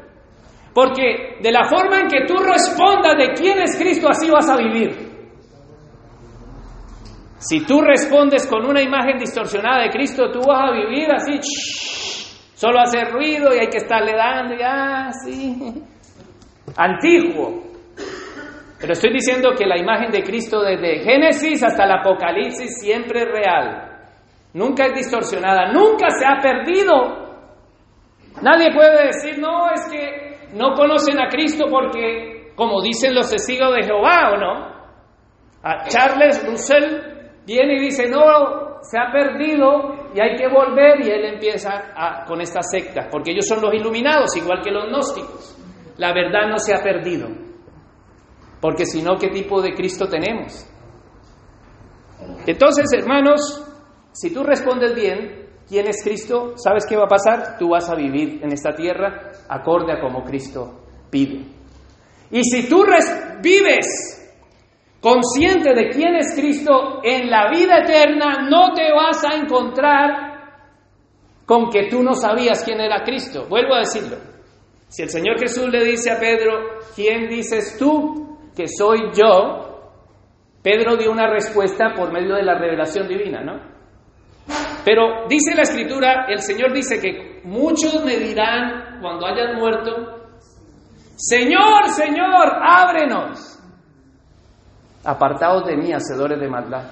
Porque 0.74 1.38
de 1.42 1.52
la 1.52 1.64
forma 1.64 2.00
en 2.00 2.08
que 2.08 2.24
tú 2.26 2.34
respondas 2.36 3.16
de 3.16 3.32
quién 3.34 3.58
es 3.60 3.76
Cristo, 3.76 4.08
así 4.08 4.30
vas 4.30 4.48
a 4.48 4.56
vivir. 4.56 5.11
Si 7.42 7.66
tú 7.66 7.80
respondes 7.80 8.46
con 8.46 8.64
una 8.64 8.80
imagen 8.80 9.18
distorsionada 9.18 9.82
de 9.82 9.90
Cristo, 9.90 10.30
tú 10.30 10.42
vas 10.46 10.70
a 10.70 10.72
vivir 10.72 11.08
así, 11.12 11.40
solo 12.54 12.78
hacer 12.78 13.10
ruido 13.10 13.52
y 13.52 13.58
hay 13.58 13.66
que 13.66 13.78
estarle 13.78 14.12
dando, 14.14 14.54
y 14.54 14.62
así. 14.62 15.82
Antiguo. 16.76 17.64
Pero 18.78 18.92
estoy 18.92 19.12
diciendo 19.12 19.50
que 19.58 19.66
la 19.66 19.76
imagen 19.76 20.12
de 20.12 20.22
Cristo 20.22 20.62
desde 20.62 21.00
Génesis 21.00 21.64
hasta 21.64 21.84
el 21.84 21.90
Apocalipsis 21.90 22.80
siempre 22.80 23.22
es 23.22 23.28
real. 23.28 23.88
Nunca 24.54 24.86
es 24.86 24.94
distorsionada, 24.94 25.72
nunca 25.72 26.10
se 26.10 26.24
ha 26.24 26.40
perdido. 26.40 26.94
Nadie 28.40 28.72
puede 28.72 29.06
decir, 29.06 29.40
no, 29.40 29.68
es 29.72 29.88
que 29.90 30.48
no 30.54 30.74
conocen 30.74 31.20
a 31.20 31.28
Cristo 31.28 31.64
porque, 31.68 32.52
como 32.54 32.80
dicen 32.80 33.16
los 33.16 33.28
testigos 33.28 33.74
de 33.74 33.82
Jehová, 33.82 34.30
¿o 34.32 34.36
no? 34.36 34.72
A 35.64 35.88
Charles 35.88 36.46
Russell 36.46 37.11
viene 37.46 37.76
y 37.76 37.80
dice, 37.80 38.08
no, 38.08 38.80
se 38.82 38.98
ha 38.98 39.10
perdido 39.12 40.10
y 40.14 40.20
hay 40.20 40.36
que 40.36 40.48
volver 40.48 41.00
y 41.04 41.10
él 41.10 41.24
empieza 41.34 42.24
con 42.26 42.40
esta 42.40 42.62
secta, 42.62 43.08
porque 43.10 43.32
ellos 43.32 43.46
son 43.46 43.62
los 43.62 43.72
iluminados, 43.74 44.36
igual 44.36 44.60
que 44.62 44.70
los 44.70 44.86
gnósticos. 44.88 45.56
La 45.98 46.12
verdad 46.12 46.48
no 46.48 46.58
se 46.58 46.74
ha 46.74 46.82
perdido, 46.82 47.28
porque 48.60 48.86
si 48.86 49.02
no, 49.02 49.16
¿qué 49.16 49.28
tipo 49.28 49.60
de 49.60 49.74
Cristo 49.74 50.06
tenemos? 50.08 50.68
Entonces, 52.46 52.92
hermanos, 52.92 53.64
si 54.12 54.32
tú 54.32 54.42
respondes 54.42 54.94
bien, 54.94 55.48
¿quién 55.68 55.86
es 55.86 56.02
Cristo? 56.02 56.52
¿Sabes 56.56 56.86
qué 56.86 56.96
va 56.96 57.04
a 57.04 57.08
pasar? 57.08 57.58
Tú 57.58 57.70
vas 57.70 57.88
a 57.88 57.94
vivir 57.94 58.40
en 58.42 58.52
esta 58.52 58.74
tierra 58.74 59.32
acorde 59.48 59.92
a 59.92 60.00
como 60.00 60.22
Cristo 60.24 60.82
pide. 61.10 61.44
Y 62.30 62.42
si 62.44 62.68
tú 62.68 62.84
vives 63.42 64.21
consciente 65.02 65.74
de 65.74 65.90
quién 65.90 66.14
es 66.14 66.32
Cristo 66.34 67.00
en 67.02 67.28
la 67.28 67.50
vida 67.50 67.78
eterna, 67.78 68.48
no 68.48 68.72
te 68.72 68.92
vas 68.92 69.24
a 69.24 69.34
encontrar 69.34 70.32
con 71.44 71.68
que 71.68 71.88
tú 71.88 72.02
no 72.02 72.14
sabías 72.14 72.62
quién 72.62 72.80
era 72.80 73.02
Cristo. 73.02 73.46
Vuelvo 73.48 73.74
a 73.74 73.80
decirlo. 73.80 74.16
Si 74.88 75.02
el 75.02 75.10
Señor 75.10 75.40
Jesús 75.40 75.68
le 75.70 75.84
dice 75.84 76.12
a 76.12 76.20
Pedro, 76.20 76.78
¿quién 76.94 77.28
dices 77.28 77.76
tú 77.78 78.38
que 78.54 78.68
soy 78.68 79.10
yo? 79.12 79.90
Pedro 80.62 80.96
dio 80.96 81.10
una 81.10 81.26
respuesta 81.28 81.92
por 81.96 82.12
medio 82.12 82.36
de 82.36 82.44
la 82.44 82.56
revelación 82.56 83.08
divina, 83.08 83.42
¿no? 83.42 83.60
Pero 84.84 85.26
dice 85.28 85.54
la 85.56 85.62
escritura, 85.62 86.26
el 86.28 86.40
Señor 86.40 86.72
dice 86.72 87.00
que 87.00 87.40
muchos 87.44 88.04
me 88.04 88.16
dirán 88.18 89.00
cuando 89.00 89.26
hayan 89.26 89.56
muerto, 89.56 89.90
Señor, 91.16 91.88
Señor, 91.88 92.52
ábrenos. 92.62 93.51
Apartados 95.04 95.66
de 95.66 95.76
mí, 95.76 95.92
hacedores 95.92 96.38
de 96.38 96.48
maldad. 96.48 96.84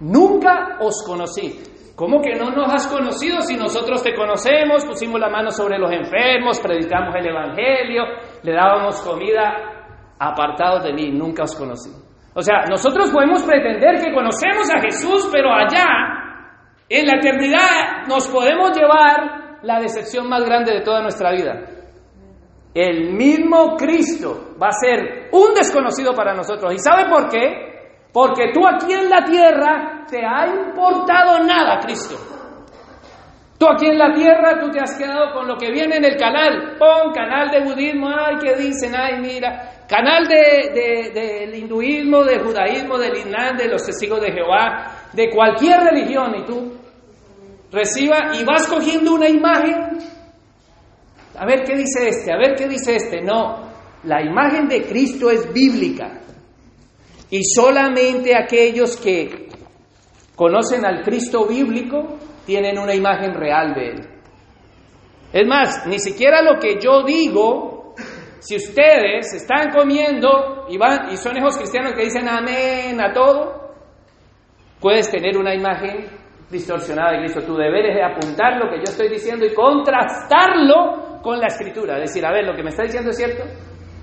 Nunca 0.00 0.78
os 0.80 1.04
conocí. 1.06 1.60
¿Cómo 1.94 2.22
que 2.22 2.34
no 2.34 2.50
nos 2.50 2.72
has 2.72 2.86
conocido 2.86 3.40
si 3.42 3.56
nosotros 3.56 4.02
te 4.02 4.14
conocemos, 4.14 4.84
pusimos 4.84 5.20
la 5.20 5.28
mano 5.28 5.50
sobre 5.50 5.78
los 5.78 5.92
enfermos, 5.92 6.58
predicamos 6.60 7.14
el 7.14 7.28
Evangelio, 7.28 8.04
le 8.42 8.52
dábamos 8.52 9.00
comida? 9.02 10.14
Apartados 10.18 10.84
de 10.84 10.92
mí, 10.92 11.10
nunca 11.10 11.42
os 11.42 11.54
conocí. 11.54 11.90
O 12.34 12.40
sea, 12.40 12.64
nosotros 12.68 13.10
podemos 13.10 13.42
pretender 13.42 14.02
que 14.02 14.12
conocemos 14.12 14.70
a 14.74 14.80
Jesús, 14.80 15.28
pero 15.30 15.52
allá 15.52 15.86
en 16.88 17.06
la 17.06 17.16
eternidad 17.16 18.06
nos 18.08 18.26
podemos 18.28 18.70
llevar 18.76 19.58
la 19.62 19.80
decepción 19.80 20.28
más 20.28 20.44
grande 20.44 20.72
de 20.72 20.80
toda 20.80 21.02
nuestra 21.02 21.32
vida. 21.32 21.60
El 22.74 23.12
mismo 23.14 23.76
Cristo 23.76 24.54
va 24.60 24.68
a 24.68 24.72
ser 24.72 25.28
un 25.32 25.54
desconocido 25.54 26.14
para 26.14 26.34
nosotros. 26.34 26.72
¿Y 26.72 26.78
sabe 26.78 27.08
por 27.10 27.28
qué? 27.28 27.72
Porque 28.12 28.52
tú 28.52 28.60
aquí 28.66 28.92
en 28.92 29.10
la 29.10 29.24
tierra 29.24 30.04
te 30.08 30.18
ha 30.24 30.46
importado 30.46 31.38
nada, 31.44 31.80
Cristo. 31.80 32.16
Tú 33.58 33.66
aquí 33.70 33.86
en 33.86 33.98
la 33.98 34.12
tierra, 34.12 34.58
tú 34.60 34.70
te 34.70 34.80
has 34.80 34.98
quedado 34.98 35.32
con 35.32 35.46
lo 35.46 35.56
que 35.56 35.70
viene 35.70 35.96
en 35.96 36.04
el 36.04 36.16
canal. 36.16 36.76
Pon 36.78 37.12
canal 37.12 37.48
de 37.48 37.60
budismo, 37.60 38.08
ay, 38.08 38.36
¿qué 38.42 38.56
dicen? 38.56 38.92
Ay, 38.96 39.20
mira. 39.20 39.84
Canal 39.88 40.26
de, 40.26 41.12
del 41.14 41.54
hinduismo, 41.54 42.24
del 42.24 42.42
judaísmo, 42.42 42.98
del 42.98 43.18
islam, 43.18 43.56
de 43.56 43.68
los 43.68 43.84
testigos 43.84 44.20
de 44.20 44.32
Jehová, 44.32 45.08
de 45.12 45.30
cualquier 45.30 45.78
religión. 45.78 46.34
Y 46.40 46.44
tú 46.44 46.72
reciba 47.70 48.32
y 48.34 48.44
vas 48.44 48.66
cogiendo 48.66 49.14
una 49.14 49.28
imagen. 49.28 49.98
A 51.42 51.44
ver 51.44 51.64
qué 51.64 51.74
dice 51.74 52.08
este, 52.08 52.32
a 52.32 52.36
ver 52.36 52.54
qué 52.54 52.68
dice 52.68 52.94
este. 52.94 53.20
No, 53.20 53.68
la 54.04 54.22
imagen 54.22 54.68
de 54.68 54.82
Cristo 54.82 55.28
es 55.28 55.52
bíblica. 55.52 56.20
Y 57.30 57.42
solamente 57.42 58.36
aquellos 58.36 58.96
que 58.96 59.48
conocen 60.36 60.86
al 60.86 61.02
Cristo 61.02 61.44
bíblico 61.48 62.16
tienen 62.46 62.78
una 62.78 62.94
imagen 62.94 63.34
real 63.34 63.74
de 63.74 63.88
Él. 63.88 64.00
Es 65.32 65.48
más, 65.48 65.84
ni 65.88 65.98
siquiera 65.98 66.42
lo 66.42 66.60
que 66.60 66.78
yo 66.80 67.02
digo, 67.02 67.96
si 68.38 68.54
ustedes 68.54 69.34
están 69.34 69.72
comiendo 69.72 70.66
y, 70.68 70.78
van, 70.78 71.10
y 71.10 71.16
son 71.16 71.36
esos 71.38 71.56
cristianos 71.56 71.94
que 71.94 72.04
dicen 72.04 72.28
amén 72.28 73.00
a 73.00 73.12
todo, 73.12 73.74
puedes 74.78 75.10
tener 75.10 75.36
una 75.36 75.52
imagen 75.52 76.06
distorsionada 76.48 77.14
de 77.14 77.18
Cristo. 77.24 77.42
Tu 77.42 77.56
deber 77.56 77.86
es 77.86 77.98
apuntar 78.00 78.58
lo 78.58 78.70
que 78.70 78.76
yo 78.76 78.84
estoy 78.84 79.08
diciendo 79.08 79.44
y 79.44 79.52
contrastarlo 79.52 81.11
con 81.22 81.38
la 81.38 81.46
escritura. 81.46 81.96
Es 81.96 82.10
decir, 82.10 82.24
a 82.26 82.32
ver, 82.32 82.44
lo 82.44 82.54
que 82.54 82.62
me 82.62 82.70
está 82.70 82.82
diciendo 82.82 83.10
es 83.10 83.16
cierto, 83.16 83.44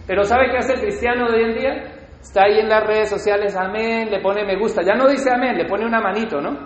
pero 0.08 0.24
¿sabe 0.24 0.50
qué 0.50 0.58
hace 0.58 0.74
el 0.74 0.82
cristiano 0.82 1.30
de 1.30 1.38
hoy 1.38 1.44
en 1.52 1.58
día? 1.58 2.00
Está 2.22 2.44
ahí 2.44 2.60
en 2.60 2.70
las 2.70 2.86
redes 2.86 3.10
sociales, 3.10 3.56
amén, 3.56 4.10
le 4.10 4.20
pone 4.22 4.44
me 4.44 4.58
gusta. 4.58 4.82
Ya 4.82 4.96
no 4.96 5.08
dice 5.08 5.32
amén, 5.32 5.58
le 5.58 5.66
pone 5.66 5.86
una 5.86 6.02
manito, 6.02 6.42
¿no? 6.42 6.58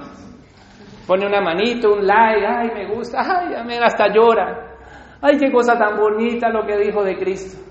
Pone 1.05 1.25
una 1.25 1.41
manito, 1.41 1.93
un 1.93 2.07
like, 2.07 2.45
ay, 2.45 2.71
me 2.73 2.95
gusta, 2.95 3.19
ay, 3.19 3.55
amén, 3.55 3.83
hasta 3.83 4.07
llora. 4.07 4.77
Ay, 5.21 5.37
qué 5.37 5.51
cosa 5.51 5.77
tan 5.77 5.97
bonita 5.97 6.49
lo 6.49 6.65
que 6.65 6.77
dijo 6.77 7.03
de 7.03 7.17
Cristo. 7.17 7.61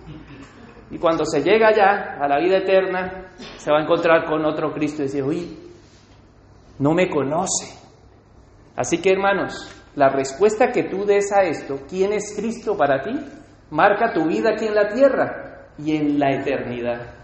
Y 0.90 0.99
cuando 0.99 1.25
se 1.25 1.42
llega 1.42 1.73
ya 1.75 2.18
a 2.21 2.29
la 2.29 2.38
vida 2.38 2.59
eterna, 2.59 3.31
se 3.57 3.71
va 3.71 3.79
a 3.79 3.83
encontrar 3.83 4.27
con 4.27 4.45
otro 4.45 4.73
Cristo 4.73 5.03
y 5.03 5.07
dice, 5.07 5.23
uy, 5.23 5.59
no 6.79 6.92
me 6.92 7.09
conoce. 7.09 7.79
Así 8.77 9.01
que 9.01 9.12
hermanos, 9.12 9.82
la 9.94 10.09
respuesta 10.09 10.70
que 10.70 10.85
tú 10.85 11.05
des 11.05 11.33
a 11.33 11.42
esto, 11.42 11.81
¿quién 11.88 12.12
es 12.12 12.35
Cristo 12.35 12.76
para 12.76 13.02
ti? 13.02 13.12
Marca 13.70 14.12
tu 14.12 14.26
vida 14.26 14.50
aquí 14.50 14.66
en 14.66 14.74
la 14.74 14.88
tierra 14.88 15.68
y 15.78 15.96
en 15.96 16.18
la 16.18 16.31
eternidad. 16.33 17.14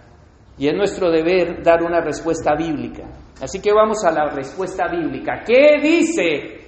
Y 0.58 0.68
es 0.68 0.74
nuestro 0.74 1.10
deber 1.10 1.62
dar 1.62 1.82
una 1.82 2.00
respuesta 2.00 2.54
bíblica. 2.56 3.04
Así 3.40 3.60
que 3.60 3.72
vamos 3.72 4.04
a 4.04 4.10
la 4.10 4.28
respuesta 4.30 4.88
bíblica. 4.88 5.42
¿Qué 5.46 5.78
dice 5.80 6.58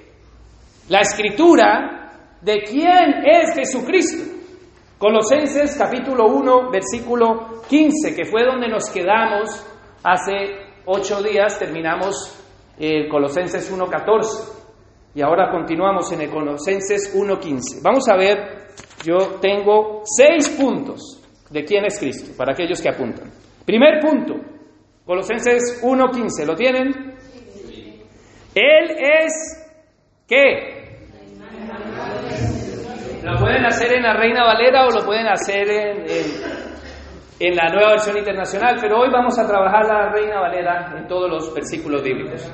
la 0.89 1.01
escritura 1.01 2.13
de 2.41 2.63
quién 2.63 3.25
es 3.25 3.55
Jesucristo? 3.55 4.39
Colosenses 4.99 5.77
capítulo 5.77 6.27
1, 6.27 6.71
versículo 6.71 7.63
15, 7.69 8.15
que 8.15 8.27
fue 8.27 8.45
donde 8.45 8.69
nos 8.69 8.89
quedamos 8.91 9.67
hace 10.05 10.33
ocho 10.87 11.23
días, 11.23 11.59
terminamos 11.59 12.39
eh, 12.79 13.09
Colosenses 13.09 13.71
1, 13.71 13.87
14. 13.87 14.60
Y 15.15 15.23
ahora 15.23 15.51
continuamos 15.51 16.13
en 16.13 16.21
el 16.21 16.31
Colosenses 16.31 17.15
1.15. 17.17 17.83
Vamos 17.83 18.09
a 18.09 18.17
ver, 18.17 18.69
yo 19.05 19.39
tengo 19.41 20.03
seis 20.05 20.49
puntos 20.51 21.21
de 21.51 21.65
quién 21.65 21.85
es 21.85 21.99
Cristo, 21.99 22.31
para 22.37 22.53
aquellos 22.53 22.81
que 22.81 22.89
apuntan. 22.89 23.29
Primer 23.67 23.99
punto, 24.01 24.35
Colosenses 25.05 25.83
1.15, 25.83 26.47
¿lo 26.47 26.55
tienen? 26.55 26.89
Él 28.55 28.91
es, 28.91 29.73
¿qué? 30.29 30.81
Lo 33.25 33.37
pueden 33.39 33.67
hacer 33.67 33.93
en 33.95 34.03
la 34.03 34.15
Reina 34.15 34.45
Valera 34.45 34.87
o 34.87 34.91
lo 34.91 35.05
pueden 35.05 35.27
hacer 35.27 35.69
en, 35.69 36.05
en 37.41 37.57
la 37.57 37.69
nueva 37.73 37.91
versión 37.91 38.17
internacional, 38.17 38.77
pero 38.81 39.01
hoy 39.01 39.11
vamos 39.11 39.37
a 39.39 39.47
trabajar 39.47 39.87
la 39.87 40.13
Reina 40.13 40.41
Valera 40.41 40.95
en 40.97 41.09
todos 41.09 41.29
los 41.29 41.53
versículos 41.53 42.03
bíblicos. 42.03 42.49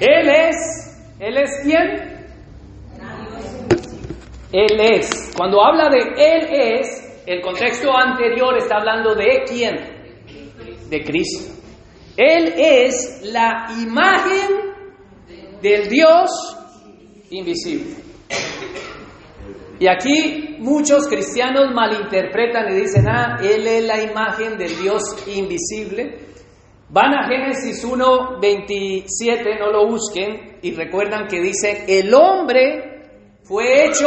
Él 0.00 0.28
es 0.28 0.93
¿Él 1.24 1.38
es 1.38 1.50
quién? 1.62 2.26
Él 4.52 4.78
es. 4.78 5.32
Cuando 5.34 5.64
habla 5.64 5.88
de 5.88 6.00
Él 6.18 6.48
es, 6.52 7.22
el 7.26 7.40
contexto 7.40 7.90
anterior 7.96 8.58
está 8.58 8.76
hablando 8.76 9.14
de 9.14 9.42
quién? 9.48 9.74
De 10.90 11.02
Cristo. 11.02 11.50
Él 12.14 12.52
es 12.58 13.22
la 13.24 13.68
imagen 13.80 14.74
del 15.62 15.88
Dios 15.88 16.30
invisible. 17.30 17.94
Y 19.80 19.88
aquí 19.88 20.56
muchos 20.58 21.08
cristianos 21.08 21.72
malinterpretan 21.74 22.70
y 22.70 22.82
dicen, 22.82 23.08
ah, 23.08 23.38
Él 23.42 23.66
es 23.66 23.84
la 23.86 24.02
imagen 24.02 24.58
del 24.58 24.76
Dios 24.76 25.02
invisible. 25.26 26.18
Van 26.94 27.12
a 27.12 27.26
Génesis 27.26 27.82
1, 27.82 28.38
27, 28.40 29.58
no 29.58 29.72
lo 29.72 29.88
busquen, 29.88 30.58
y 30.62 30.76
recuerdan 30.76 31.26
que 31.26 31.40
dice, 31.40 31.86
el 31.88 32.14
hombre 32.14 33.02
fue 33.42 33.86
hecho 33.86 34.06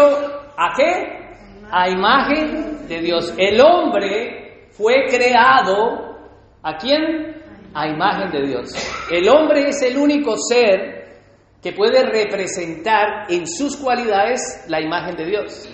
a 0.58 0.74
qué? 0.74 1.68
A 1.70 1.90
imagen 1.90 2.88
de 2.88 3.02
Dios. 3.02 3.34
El 3.38 3.60
hombre 3.60 4.70
fue 4.72 5.04
creado, 5.10 6.18
¿a 6.64 6.78
quién? 6.78 7.36
A 7.74 7.90
imagen 7.90 8.32
de 8.32 8.48
Dios. 8.48 8.70
El 9.12 9.28
hombre 9.28 9.68
es 9.68 9.82
el 9.82 9.98
único 9.98 10.38
ser 10.38 11.20
que 11.62 11.74
puede 11.74 12.04
representar 12.04 13.30
en 13.30 13.48
sus 13.48 13.76
cualidades 13.76 14.64
la 14.70 14.80
imagen 14.80 15.18
de 15.18 15.26
Dios. 15.26 15.70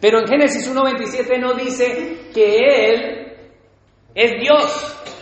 Pero 0.00 0.18
en 0.18 0.26
Génesis 0.26 0.68
1.27 0.68 1.38
no 1.38 1.54
dice 1.54 2.30
que 2.34 2.56
Él 2.56 3.36
es 4.12 4.32
Dios. 4.40 5.17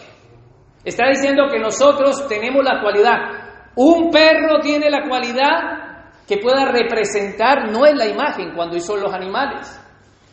Está 0.87 1.09
diciendo 1.09 1.49
que 1.51 1.59
nosotros 1.59 2.29
tenemos 2.29 2.65
la 2.65 2.81
cualidad. 2.81 3.73
Un 3.75 4.09
perro 4.09 4.61
tiene 4.63 4.89
la 4.89 5.07
cualidad 5.07 6.13
que 6.29 6.39
pueda 6.39 6.65
representar, 6.71 7.73
no 7.73 7.85
es 7.85 7.97
la 7.97 8.07
imagen 8.07 8.53
cuando 8.55 8.77
hizo 8.77 8.97
los 8.97 9.13
animales, 9.13 9.69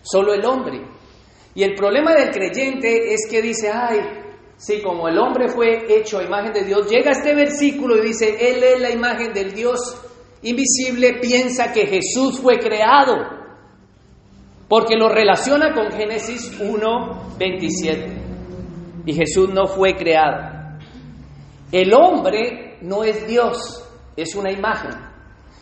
solo 0.03 0.31
el 0.31 0.45
hombre. 0.45 0.85
Y 1.55 1.63
el 1.63 1.73
problema 1.73 2.13
del 2.13 2.29
creyente 2.29 3.13
es 3.13 3.27
que 3.29 3.41
dice, 3.41 3.71
ay, 3.73 3.99
Sí, 4.55 4.81
como 4.81 5.09
el 5.09 5.17
hombre 5.17 5.49
fue 5.49 5.85
hecho 5.89 6.19
a 6.19 6.23
imagen 6.23 6.53
de 6.53 6.63
Dios, 6.63 6.89
llega 6.89 7.11
este 7.11 7.35
versículo 7.35 7.97
y 7.97 8.07
dice, 8.07 8.37
Él 8.39 8.63
es 8.63 8.79
la 8.79 8.91
imagen 8.91 9.33
del 9.33 9.51
Dios 9.51 10.01
invisible, 10.43 11.19
piensa 11.19 11.73
que 11.73 11.85
Jesús 11.85 12.39
fue 12.39 12.59
creado, 12.59 13.15
porque 14.69 14.95
lo 14.95 15.09
relaciona 15.09 15.73
con 15.73 15.91
Génesis 15.91 16.57
1, 16.61 17.35
27. 17.37 18.22
Y 19.05 19.13
Jesús 19.13 19.49
no 19.49 19.67
fue 19.67 19.95
creado. 19.95 20.77
El 21.71 21.93
hombre 21.93 22.77
no 22.81 23.03
es 23.03 23.25
Dios, 23.27 23.83
es 24.15 24.35
una 24.35 24.51
imagen. 24.51 24.91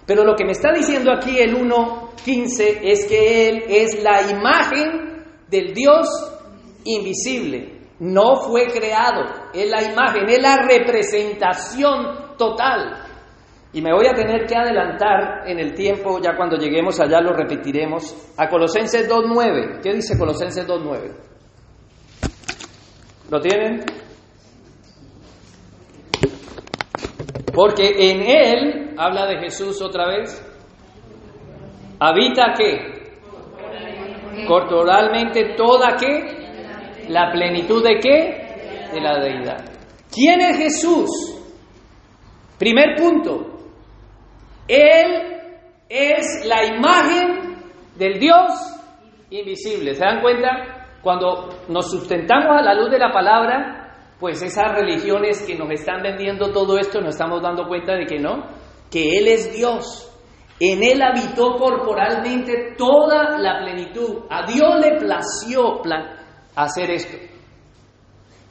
Pero 0.06 0.24
lo 0.26 0.36
que 0.36 0.46
me 0.46 0.52
está 0.52 0.74
diciendo 0.74 1.12
aquí 1.12 1.40
el 1.40 1.56
1.15 1.56 2.80
es 2.82 3.06
que 3.06 3.50
Él 3.50 3.64
es 3.68 4.04
la 4.04 4.30
imagen 4.30 5.24
del 5.50 5.74
Dios 5.74 6.08
invisible. 6.84 7.80
No 8.00 8.36
fue 8.38 8.66
creado, 8.68 9.24
es 9.54 9.70
la 9.70 9.84
imagen, 9.84 10.28
es 10.28 10.42
la 10.42 10.58
representación 10.58 12.36
total. 12.38 13.06
Y 13.74 13.82
me 13.82 13.94
voy 13.94 14.08
a 14.08 14.14
tener 14.14 14.46
que 14.46 14.56
adelantar 14.56 15.48
en 15.48 15.60
el 15.60 15.74
tiempo, 15.74 16.20
ya 16.20 16.36
cuando 16.36 16.58
lleguemos 16.58 17.00
allá 17.00 17.22
lo 17.22 17.32
repetiremos, 17.32 18.34
a 18.38 18.50
Colosenses 18.50 19.10
2.9. 19.10 19.82
¿Qué 19.82 19.94
dice 19.94 20.18
Colosenses 20.18 20.68
2.9? 20.68 21.31
¿Lo 23.32 23.40
tienen? 23.40 23.80
Porque 27.54 28.12
en 28.12 28.22
Él, 28.24 28.96
habla 28.98 29.26
de 29.26 29.40
Jesús 29.40 29.82
otra 29.82 30.06
vez, 30.06 30.46
habita 31.98 32.54
qué? 32.58 33.14
Corporalmente 34.46 35.54
toda 35.56 35.96
qué? 35.96 37.08
La 37.08 37.32
plenitud 37.32 37.82
de 37.82 38.00
qué? 38.00 38.90
De 38.94 39.00
la 39.00 39.18
deidad. 39.20 39.64
¿Quién 40.14 40.42
es 40.42 40.58
Jesús? 40.58 41.10
Primer 42.60 42.98
punto. 42.98 43.60
Él 44.68 45.38
es 45.88 46.46
la 46.46 46.66
imagen 46.66 47.56
del 47.96 48.20
Dios 48.20 48.52
invisible. 49.30 49.96
¿Se 49.96 50.04
dan 50.04 50.22
cuenta? 50.22 50.81
Cuando 51.02 51.50
nos 51.68 51.90
sustentamos 51.90 52.58
a 52.58 52.62
la 52.62 52.74
luz 52.74 52.90
de 52.92 53.00
la 53.00 53.12
palabra, 53.12 53.82
pues 54.20 54.42
esas 54.44 54.72
religiones 54.74 55.42
que 55.42 55.56
nos 55.56 55.70
están 55.72 56.02
vendiendo 56.04 56.52
todo 56.52 56.78
esto, 56.78 57.02
nos 57.02 57.16
estamos 57.16 57.42
dando 57.42 57.68
cuenta 57.68 57.94
de 57.94 58.06
que 58.06 58.20
no, 58.20 58.46
que 58.92 59.18
Él 59.18 59.28
es 59.28 59.54
Dios. 59.56 60.08
En 60.60 60.84
Él 60.84 61.02
habitó 61.02 61.56
corporalmente 61.58 62.76
toda 62.78 63.40
la 63.40 63.64
plenitud. 63.64 64.26
A 64.30 64.46
Dios 64.46 64.76
le 64.80 65.00
plació, 65.00 65.82
hacer 66.56 66.92
esto. 66.92 67.18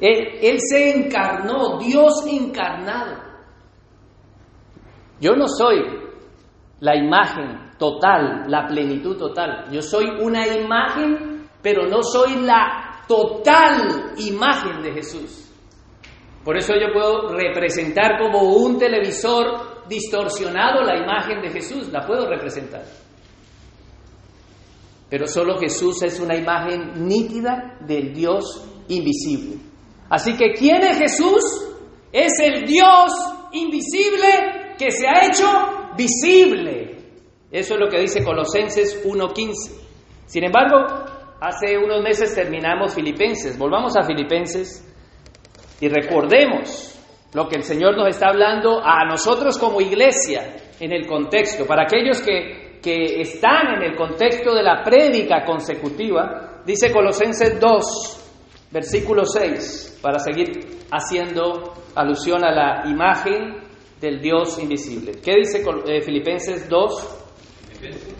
Él, 0.00 0.58
se 0.58 0.96
encarnó, 0.96 1.78
Dios 1.78 2.26
encarnado. 2.26 3.16
Yo 5.20 5.32
no 5.36 5.46
soy 5.46 5.84
la 6.80 6.96
imagen 6.96 7.70
total, 7.78 8.44
la 8.48 8.66
plenitud 8.66 9.16
total. 9.18 9.70
Yo 9.70 9.82
soy 9.82 10.06
una 10.22 10.46
imagen, 10.46 11.29
pero 11.62 11.86
no 11.86 12.02
soy 12.02 12.36
la 12.36 13.04
total 13.06 14.14
imagen 14.16 14.82
de 14.82 14.92
Jesús. 14.92 15.46
Por 16.44 16.56
eso 16.56 16.72
yo 16.74 16.92
puedo 16.92 17.28
representar 17.28 18.18
como 18.18 18.42
un 18.42 18.78
televisor 18.78 19.86
distorsionado 19.88 20.82
la 20.82 20.96
imagen 20.96 21.42
de 21.42 21.50
Jesús, 21.50 21.88
la 21.92 22.06
puedo 22.06 22.26
representar. 22.28 22.84
Pero 25.10 25.26
solo 25.26 25.58
Jesús 25.58 26.02
es 26.02 26.20
una 26.20 26.36
imagen 26.36 27.06
nítida 27.06 27.76
del 27.80 28.14
Dios 28.14 28.64
invisible. 28.88 29.56
Así 30.08 30.36
que 30.36 30.52
¿quién 30.52 30.82
es 30.82 30.98
Jesús? 30.98 31.42
Es 32.12 32.32
el 32.40 32.64
Dios 32.64 33.12
invisible 33.52 34.74
que 34.78 34.90
se 34.92 35.06
ha 35.06 35.26
hecho 35.26 35.94
visible. 35.96 36.96
Eso 37.50 37.74
es 37.74 37.80
lo 37.80 37.88
que 37.88 37.98
dice 37.98 38.22
Colosenses 38.22 39.04
1.15. 39.04 39.52
Sin 40.26 40.44
embargo, 40.44 41.09
hace 41.40 41.78
unos 41.78 42.02
meses 42.02 42.34
terminamos 42.34 42.94
Filipenses. 42.94 43.58
Volvamos 43.58 43.96
a 43.96 44.02
Filipenses 44.02 44.86
y 45.80 45.88
recordemos 45.88 46.98
lo 47.32 47.48
que 47.48 47.56
el 47.56 47.62
Señor 47.62 47.96
nos 47.96 48.08
está 48.08 48.28
hablando 48.28 48.80
a 48.84 49.04
nosotros 49.04 49.58
como 49.58 49.80
iglesia 49.80 50.56
en 50.78 50.92
el 50.92 51.06
contexto. 51.06 51.66
Para 51.66 51.84
aquellos 51.84 52.20
que 52.20 52.70
que 52.82 53.20
están 53.20 53.74
en 53.76 53.82
el 53.82 53.96
contexto 53.96 54.54
de 54.54 54.62
la 54.62 54.82
prédica 54.82 55.44
consecutiva, 55.44 56.62
dice 56.64 56.90
Colosenses 56.90 57.60
2, 57.60 58.70
versículo 58.70 59.24
6, 59.24 59.98
para 60.02 60.18
seguir 60.18 60.86
haciendo 60.90 61.74
alusión 61.94 62.44
a 62.44 62.50
la 62.50 62.90
imagen 62.90 63.58
del 64.00 64.20
Dios 64.20 64.58
invisible. 64.58 65.12
¿Qué 65.22 65.36
dice 65.36 65.62
eh, 65.86 66.00
Filipenses 66.00 66.68
2? 66.68 67.16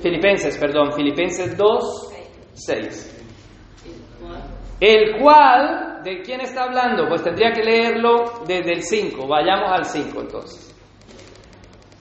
Filipenses, 0.03 0.59
perdón, 0.59 0.93
Filipenses 0.93 1.57
2, 1.57 2.10
6. 2.67 3.21
El 4.81 5.21
cual, 5.21 6.03
¿de 6.03 6.23
quién 6.23 6.41
está 6.41 6.65
hablando? 6.65 7.07
Pues 7.09 7.23
tendría 7.23 7.53
que 7.53 7.63
leerlo 7.63 8.45
desde 8.47 8.73
el 8.73 8.83
5, 8.83 9.27
vayamos 9.27 9.71
al 9.71 9.85
5 9.85 10.21
entonces. 10.21 10.67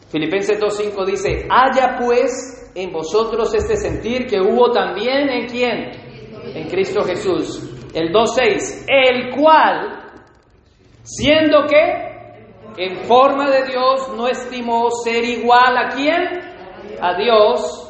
Filipenses 0.10 0.60
2.5 0.60 1.06
dice, 1.06 1.48
haya 1.50 1.98
pues 2.00 2.72
en 2.74 2.92
vosotros 2.92 3.54
este 3.54 3.76
sentir 3.76 4.26
que 4.26 4.40
hubo 4.40 4.72
también 4.72 5.30
en 5.30 5.48
quién? 5.48 5.92
En 6.56 6.68
Cristo 6.68 7.04
Jesús. 7.04 7.64
El 7.94 8.12
2.6, 8.14 8.86
el 8.88 9.36
cual, 9.36 10.12
siendo 11.04 11.66
que 11.66 12.10
en 12.78 12.98
forma 13.06 13.50
de 13.50 13.66
Dios 13.66 14.14
no 14.16 14.28
estimó 14.28 14.90
ser 15.04 15.24
igual 15.26 15.78
a 15.78 15.90
quién? 15.90 16.22
A 17.02 17.18
Dios 17.18 17.89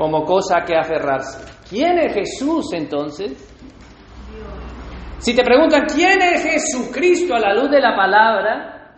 como 0.00 0.24
cosa 0.24 0.64
que 0.66 0.74
aferrarse. 0.74 1.44
¿Quién 1.68 1.98
es 1.98 2.14
Jesús 2.14 2.72
entonces? 2.72 3.32
Si 5.18 5.34
te 5.34 5.44
preguntan, 5.44 5.84
¿quién 5.94 6.22
es 6.22 6.42
Jesucristo 6.42 7.34
a 7.34 7.38
la 7.38 7.52
luz 7.52 7.70
de 7.70 7.82
la 7.82 7.94
palabra? 7.94 8.94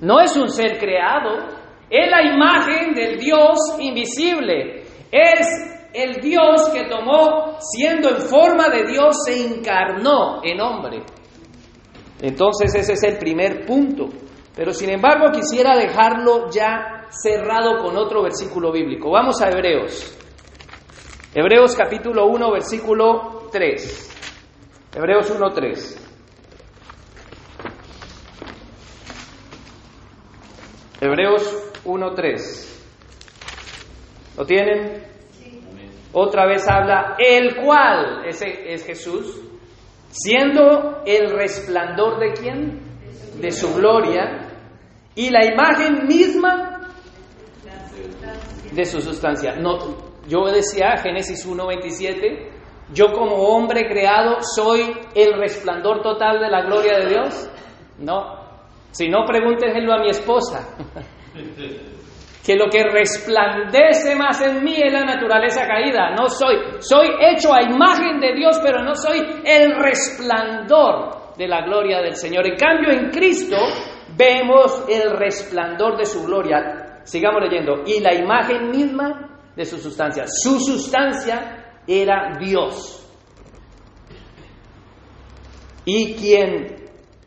No 0.00 0.18
es 0.18 0.36
un 0.36 0.48
ser 0.48 0.76
creado, 0.76 1.46
es 1.88 2.10
la 2.10 2.20
imagen 2.34 2.94
del 2.94 3.16
Dios 3.16 3.56
invisible. 3.78 4.82
Es 5.12 5.46
el 5.94 6.20
Dios 6.20 6.68
que 6.70 6.88
tomó, 6.88 7.58
siendo 7.60 8.08
en 8.08 8.22
forma 8.22 8.70
de 8.70 8.82
Dios, 8.82 9.14
se 9.24 9.54
encarnó 9.54 10.42
en 10.42 10.60
hombre. 10.60 11.04
Entonces 12.20 12.74
ese 12.74 12.94
es 12.94 13.04
el 13.04 13.18
primer 13.18 13.64
punto. 13.64 14.08
Pero 14.56 14.72
sin 14.72 14.90
embargo 14.90 15.30
quisiera 15.30 15.76
dejarlo 15.76 16.50
ya 16.50 17.01
cerrado 17.12 17.78
con 17.78 17.96
otro 17.96 18.22
versículo 18.22 18.72
bíblico. 18.72 19.10
Vamos 19.10 19.40
a 19.42 19.48
Hebreos. 19.48 20.18
Hebreos 21.34 21.76
capítulo 21.76 22.26
1, 22.26 22.52
versículo 22.52 23.48
3. 23.52 24.88
Hebreos 24.94 25.30
1, 25.30 25.50
3. 25.50 26.08
Hebreos 31.00 31.72
1.3. 31.84 32.68
¿Lo 34.36 34.46
tienen? 34.46 35.02
Otra 36.12 36.46
vez 36.46 36.68
habla 36.68 37.16
el 37.18 37.56
cual, 37.56 38.24
ese 38.26 38.72
es 38.72 38.86
Jesús, 38.86 39.40
siendo 40.08 41.02
el 41.06 41.30
resplandor 41.30 42.20
de 42.20 42.32
quién? 42.32 42.80
De 43.40 43.50
su 43.50 43.74
gloria 43.74 44.52
y 45.14 45.30
la 45.30 45.44
imagen 45.44 46.06
misma 46.06 46.71
de 48.72 48.84
su 48.84 49.00
sustancia. 49.00 49.56
No, 49.56 49.78
yo 50.26 50.46
decía 50.46 50.96
Génesis 50.98 51.46
1:27, 51.46 52.50
yo 52.92 53.12
como 53.12 53.36
hombre 53.36 53.86
creado 53.88 54.38
soy 54.56 54.92
el 55.14 55.34
resplandor 55.38 56.02
total 56.02 56.40
de 56.40 56.48
la 56.48 56.62
gloria 56.62 56.98
de 56.98 57.08
Dios. 57.08 57.50
No, 57.98 58.42
si 58.90 59.08
no 59.08 59.24
pregúnteselo 59.24 59.92
a 59.92 59.98
mi 59.98 60.10
esposa. 60.10 60.76
que 62.44 62.56
lo 62.56 62.68
que 62.68 62.82
resplandece 62.82 64.16
más 64.16 64.40
en 64.42 64.64
mí 64.64 64.74
es 64.76 64.92
la 64.92 65.04
naturaleza 65.04 65.66
caída. 65.66 66.10
No 66.10 66.28
soy, 66.28 66.56
soy 66.80 67.06
hecho 67.20 67.54
a 67.54 67.62
imagen 67.62 68.20
de 68.20 68.34
Dios, 68.34 68.58
pero 68.62 68.82
no 68.82 68.94
soy 68.94 69.20
el 69.44 69.76
resplandor 69.76 71.36
de 71.36 71.46
la 71.46 71.62
gloria 71.62 72.00
del 72.00 72.16
Señor. 72.16 72.46
En 72.46 72.56
cambio, 72.56 72.90
en 72.90 73.10
Cristo 73.10 73.56
vemos 74.16 74.84
el 74.88 75.10
resplandor 75.16 75.96
de 75.96 76.04
su 76.04 76.24
gloria. 76.24 76.81
Sigamos 77.04 77.42
leyendo. 77.42 77.82
Y 77.86 78.00
la 78.00 78.14
imagen 78.14 78.70
misma 78.70 79.40
de 79.56 79.64
su 79.64 79.78
sustancia. 79.78 80.24
Su 80.26 80.58
sustancia 80.60 81.76
era 81.86 82.38
Dios. 82.38 82.98
¿Y 85.84 86.14
quién? 86.14 86.76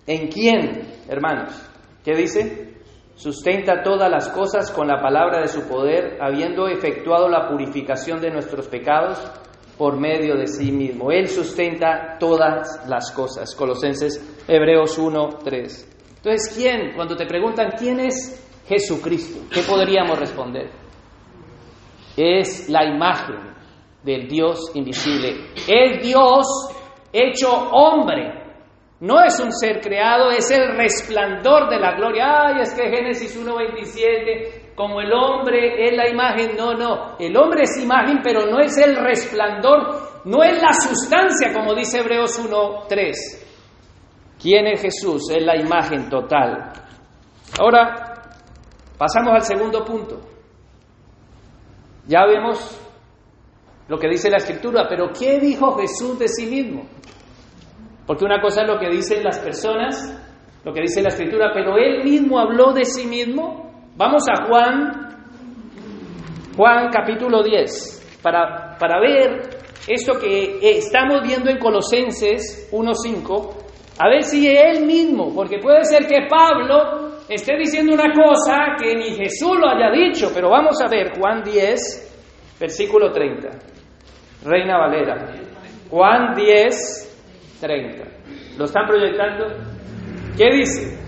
¿En 0.07 0.27
quién, 0.27 0.87
hermanos? 1.09 1.51
¿Qué 2.03 2.15
dice? 2.15 2.75
Sustenta 3.15 3.81
todas 3.81 4.09
las 4.09 4.29
cosas 4.29 4.71
con 4.71 4.87
la 4.87 5.01
palabra 5.01 5.41
de 5.41 5.47
su 5.47 5.67
poder, 5.67 6.17
habiendo 6.21 6.67
efectuado 6.67 7.29
la 7.29 7.47
purificación 7.47 8.21
de 8.21 8.29
nuestros 8.29 8.67
pecados 8.67 9.19
por 9.77 9.99
medio 9.99 10.35
de 10.35 10.47
sí 10.47 10.71
mismo. 10.71 11.11
Él 11.11 11.27
sustenta 11.27 12.17
todas 12.19 12.87
las 12.87 13.11
cosas. 13.11 13.55
Colosenses, 13.55 14.21
Hebreos 14.47 14.97
1, 14.97 15.39
3. 15.43 15.95
Entonces, 16.17 16.55
¿quién? 16.55 16.93
Cuando 16.95 17.15
te 17.15 17.25
preguntan 17.25 17.71
quién 17.77 17.99
es 17.99 18.44
Jesucristo, 18.67 19.47
¿qué 19.51 19.61
podríamos 19.61 20.17
responder? 20.17 20.69
Es 22.17 22.69
la 22.69 22.85
imagen 22.85 23.53
del 24.03 24.27
Dios 24.27 24.71
invisible. 24.73 25.51
Es 25.67 26.01
Dios 26.01 26.47
hecho 27.11 27.51
hombre 27.51 28.45
no 28.99 29.21
es 29.21 29.37
un 29.41 29.51
ser 29.51 29.81
creado, 29.81 30.31
es 30.31 30.49
el 30.51 30.75
resplandor 30.77 31.69
de 31.69 31.79
la 31.79 31.95
gloria. 31.95 32.47
Ay, 32.47 32.61
es 32.61 32.73
que 32.73 32.89
Génesis 32.89 33.37
1.27, 33.37 34.73
como 34.73 35.01
el 35.01 35.11
hombre 35.11 35.85
es 35.85 35.97
la 35.97 36.09
imagen. 36.09 36.55
No, 36.57 36.73
no, 36.73 37.17
el 37.19 37.35
hombre 37.35 37.63
es 37.63 37.83
imagen, 37.83 38.21
pero 38.23 38.45
no 38.45 38.59
es 38.59 38.77
el 38.77 38.95
resplandor, 38.95 40.23
no 40.23 40.43
es 40.43 40.61
la 40.61 40.71
sustancia, 40.73 41.53
como 41.53 41.75
dice 41.75 41.99
Hebreos 41.99 42.39
1.3. 42.39 43.13
¿Quién 44.41 44.67
es 44.67 44.81
Jesús? 44.81 45.29
Es 45.29 45.43
la 45.43 45.57
imagen 45.57 46.09
total. 46.09 46.71
Ahora, 47.59 48.04
pasamos 48.97 49.33
al 49.33 49.43
segundo 49.43 49.83
punto. 49.83 50.19
Ya 52.07 52.25
vemos 52.25 52.79
lo 53.87 53.97
que 53.97 54.07
dice 54.07 54.29
la 54.29 54.37
escritura, 54.37 54.87
pero 54.87 55.09
¿qué 55.11 55.39
dijo 55.39 55.77
Jesús 55.77 56.17
de 56.19 56.27
sí 56.27 56.45
mismo? 56.45 56.85
Porque 58.05 58.25
una 58.25 58.39
cosa 58.41 58.61
es 58.61 58.67
lo 58.67 58.79
que 58.79 58.89
dicen 58.89 59.23
las 59.23 59.39
personas, 59.39 60.21
lo 60.63 60.73
que 60.73 60.81
dice 60.81 61.01
la 61.01 61.09
escritura, 61.09 61.51
pero 61.53 61.77
él 61.77 62.03
mismo 62.03 62.39
habló 62.39 62.73
de 62.73 62.85
sí 62.85 63.07
mismo. 63.07 63.71
Vamos 63.95 64.23
a 64.29 64.45
Juan, 64.45 65.09
Juan 66.55 66.89
capítulo 66.91 67.41
10, 67.43 68.19
para, 68.21 68.77
para 68.77 68.99
ver 68.99 69.49
esto 69.87 70.19
que 70.19 70.59
estamos 70.77 71.21
viendo 71.21 71.49
en 71.49 71.59
Colosenses 71.59 72.69
1.5, 72.71 73.53
a 73.99 74.09
ver 74.09 74.23
si 74.23 74.47
él 74.47 74.85
mismo, 74.85 75.33
porque 75.33 75.59
puede 75.59 75.83
ser 75.85 76.07
que 76.07 76.27
Pablo 76.29 77.04
esté 77.29 77.57
diciendo 77.57 77.93
una 77.93 78.13
cosa 78.13 78.75
que 78.79 78.95
ni 78.95 79.15
Jesús 79.15 79.57
lo 79.59 79.67
haya 79.67 79.91
dicho, 79.91 80.29
pero 80.33 80.49
vamos 80.49 80.79
a 80.81 80.87
ver 80.87 81.17
Juan 81.17 81.43
10, 81.43 82.57
versículo 82.59 83.11
30. 83.11 83.49
Reina 84.43 84.77
Valera. 84.77 85.33
Juan 85.89 86.35
10, 86.35 87.57
30. 87.61 88.03
¿Lo 88.57 88.65
están 88.65 88.85
proyectando? 88.87 89.45
¿Qué 90.37 90.49
dice? 90.51 90.99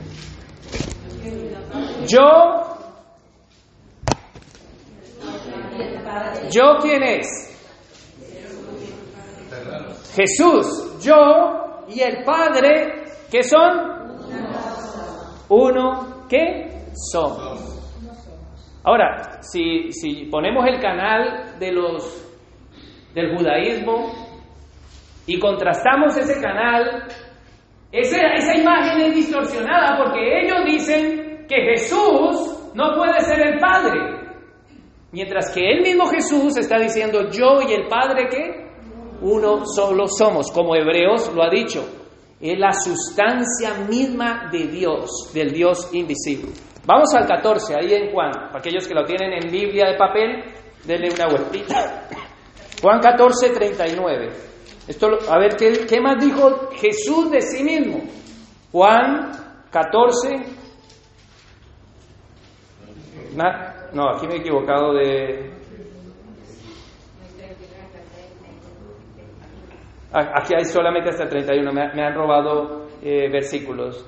Yo, 2.07 2.77
¿yo 6.51 6.77
quién 6.81 7.03
es? 7.03 7.47
Jesús, 10.15 10.97
yo 11.03 11.85
y 11.89 12.01
el 12.01 12.23
Padre, 12.23 13.03
¿qué 13.29 13.43
son? 13.43 13.96
Uno, 15.49 16.25
¿qué? 16.29 16.91
Son. 17.11 17.57
Ahora, 18.83 19.41
si, 19.41 19.91
si 19.91 20.25
ponemos 20.25 20.65
el 20.67 20.79
canal 20.79 21.59
de 21.59 21.71
los 21.71 22.23
del 23.13 23.35
judaísmo, 23.35 24.27
y 25.27 25.37
contrastamos 25.39 26.17
ese 26.17 26.41
canal, 26.41 27.03
esa, 27.91 28.17
esa 28.33 28.55
imagen 28.57 29.01
es 29.01 29.15
distorsionada 29.15 29.97
porque 29.97 30.41
ellos 30.41 30.63
dicen 30.65 31.45
que 31.47 31.55
Jesús 31.71 32.71
no 32.73 32.95
puede 32.95 33.19
ser 33.21 33.39
el 33.45 33.59
Padre. 33.59 33.99
Mientras 35.11 35.53
que 35.53 35.69
el 35.69 35.81
mismo 35.81 36.07
Jesús 36.07 36.57
está 36.57 36.79
diciendo 36.79 37.29
yo 37.29 37.61
y 37.67 37.73
el 37.73 37.87
Padre 37.87 38.27
que 38.29 38.67
uno 39.21 39.65
solo 39.65 40.07
somos, 40.07 40.51
como 40.51 40.75
Hebreos 40.75 41.31
lo 41.33 41.43
ha 41.43 41.49
dicho. 41.49 41.83
Es 42.39 42.59
la 42.59 42.71
sustancia 42.71 43.73
misma 43.89 44.49
de 44.51 44.67
Dios, 44.67 45.31
del 45.33 45.51
Dios 45.51 45.89
invisible. 45.93 46.51
Vamos 46.85 47.13
al 47.15 47.25
14, 47.27 47.75
ahí 47.75 47.93
en 47.93 48.11
Juan. 48.11 48.31
Para 48.31 48.59
aquellos 48.59 48.87
que 48.87 48.93
lo 48.93 49.03
tienen 49.03 49.33
en 49.33 49.51
Biblia 49.51 49.87
de 49.87 49.97
papel, 49.97 50.43
denle 50.85 51.09
una 51.13 51.27
vueltita. 51.27 52.07
Juan 52.81 52.99
14, 52.99 53.49
39. 53.49 54.29
Esto, 54.87 55.07
a 55.29 55.37
ver, 55.37 55.57
¿qué, 55.57 55.99
más 55.99 56.23
dijo 56.23 56.69
Jesús 56.75 57.29
de 57.29 57.41
sí 57.41 57.63
mismo? 57.63 58.03
Juan 58.71 59.31
14. 59.69 60.29
no, 63.93 64.09
aquí 64.15 64.27
me 64.27 64.35
he 64.35 64.37
equivocado 64.37 64.93
de... 64.93 65.56
Aquí 70.17 70.55
hay 70.55 70.65
solamente 70.65 71.09
hasta 71.09 71.29
31, 71.29 71.71
me, 71.71 71.93
me 71.93 72.03
han 72.03 72.15
robado 72.15 72.87
eh, 73.01 73.29
versículos. 73.31 74.05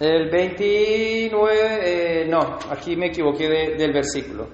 El 0.00 0.30
29, 0.30 2.22
eh, 2.24 2.26
no, 2.28 2.58
aquí 2.68 2.96
me 2.96 3.06
equivoqué 3.06 3.48
del 3.78 3.92
versículo. 3.92 4.48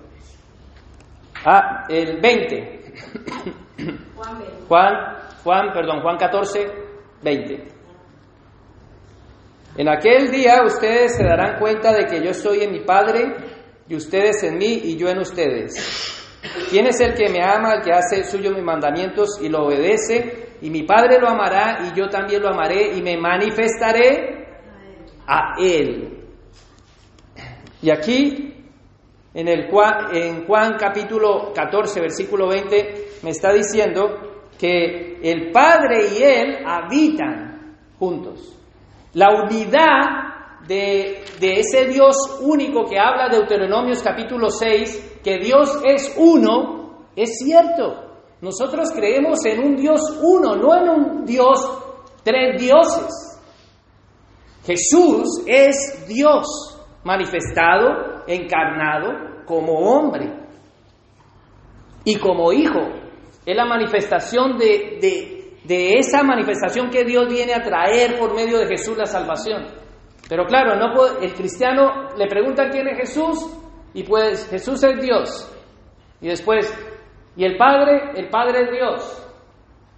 Ah, 1.47 1.87
el 1.89 2.21
20. 2.21 2.93
Juan, 4.69 5.17
Juan, 5.43 5.73
perdón, 5.73 6.03
Juan 6.03 6.19
14, 6.19 6.67
20. 7.23 7.79
En 9.79 9.89
aquel 9.89 10.31
día 10.31 10.63
ustedes 10.67 11.17
se 11.17 11.25
darán 11.25 11.59
cuenta 11.59 11.95
de 11.95 12.05
que 12.05 12.23
yo 12.23 12.31
estoy 12.31 12.65
en 12.65 12.73
mi 12.73 12.81
Padre 12.81 13.58
y 13.89 13.97
ustedes 13.97 14.43
en 14.43 14.59
mí 14.59 14.81
y 14.85 14.97
yo 14.97 15.09
en 15.09 15.19
ustedes. 15.19 16.19
¿Quién 16.71 16.87
es 16.87 17.01
el 17.01 17.15
que 17.15 17.29
me 17.29 17.43
ama, 17.43 17.75
el 17.75 17.83
que 17.83 17.93
hace 17.93 18.23
suyo 18.25 18.51
mis 18.53 18.63
mandamientos 18.63 19.39
y 19.41 19.49
lo 19.49 19.67
obedece? 19.67 20.49
Y 20.61 20.71
mi 20.71 20.83
Padre 20.83 21.19
lo 21.21 21.29
amará 21.29 21.79
y 21.87 21.99
yo 21.99 22.09
también 22.09 22.43
lo 22.43 22.49
amaré 22.49 22.97
y 22.97 23.03
me 23.03 23.17
manifestaré 23.17 24.47
a 25.27 25.55
Él. 25.59 26.19
Y 27.81 27.91
aquí, 27.91 28.55
en, 29.35 29.49
el, 29.49 29.69
en 30.13 30.47
Juan 30.47 30.77
capítulo 30.79 31.53
14, 31.55 32.01
versículo 32.01 32.49
20, 32.49 33.09
me 33.23 33.31
está 33.31 33.53
diciendo 33.53 34.47
que 34.59 35.21
el 35.23 35.51
Padre 35.53 36.09
y 36.19 36.23
Él 36.23 36.59
habitan 36.67 37.77
juntos. 37.99 38.55
La 39.15 39.31
unidad 39.45 40.28
de, 40.69 41.25
de, 41.41 41.61
ese 41.61 41.87
Dios 41.87 42.39
único 42.43 42.85
que 42.85 42.99
habla 42.99 43.29
Deuteronomios 43.29 44.03
capítulo 44.03 44.51
6, 44.51 45.21
que 45.25 45.39
Dios 45.39 45.81
es 45.85 46.15
uno, 46.19 47.07
es 47.17 47.39
cierto. 47.39 48.09
Nosotros 48.41 48.91
creemos 48.93 49.45
en 49.47 49.61
un 49.61 49.77
Dios 49.77 50.01
uno, 50.23 50.55
no 50.55 50.77
en 50.77 50.89
un 50.89 51.25
Dios 51.25 51.59
tres 52.23 52.61
dioses. 52.61 53.41
Jesús 54.65 55.43
es 55.47 56.07
Dios 56.07 56.47
manifestado, 57.03 58.25
encarnado 58.27 59.45
como 59.47 59.73
hombre 59.73 60.31
y 62.05 62.17
como 62.17 62.53
hijo. 62.53 62.81
Es 63.47 63.57
la 63.57 63.65
manifestación 63.65 64.59
de, 64.59 64.99
de, 65.65 65.99
esa 65.99 66.23
manifestación 66.23 66.91
que 66.91 67.05
Dios 67.05 67.27
viene 67.29 67.55
a 67.55 67.63
traer 67.63 68.19
por 68.19 68.35
medio 68.35 68.59
de 68.59 68.67
Jesús 68.67 68.97
la 68.97 69.07
salvación. 69.07 69.88
Pero 70.29 70.45
claro, 70.45 70.77
no 70.77 71.19
el 71.21 71.33
cristiano 71.35 72.09
le 72.17 72.27
pregunta 72.27 72.69
quién 72.71 72.87
es 72.89 72.99
Jesús 72.99 73.59
Y 73.95 74.03
pues 74.05 74.49
Jesús 74.51 74.83
es 74.85 75.01
Dios. 75.01 75.55
Y 76.21 76.29
después, 76.29 76.73
y 77.37 77.45
el 77.45 77.57
Padre, 77.57 78.13
el 78.17 78.29
Padre 78.29 78.63
es 78.63 78.71
Dios. 78.71 79.29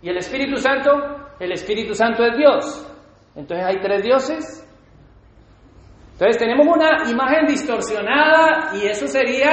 Y 0.02 0.08
el 0.08 0.16
Espíritu 0.18 0.56
Santo, 0.56 0.90
el 1.38 1.52
Espíritu 1.52 1.94
Santo 1.94 2.24
es 2.24 2.36
Dios. 2.36 2.86
Entonces 3.34 3.66
hay 3.66 3.80
tres 3.80 4.02
dioses. 4.02 4.66
Entonces 6.12 6.38
tenemos 6.38 6.66
una 6.66 7.10
imagen 7.10 7.46
distorsionada 7.46 8.76
y 8.76 8.86
eso 8.86 9.06
sería, 9.06 9.50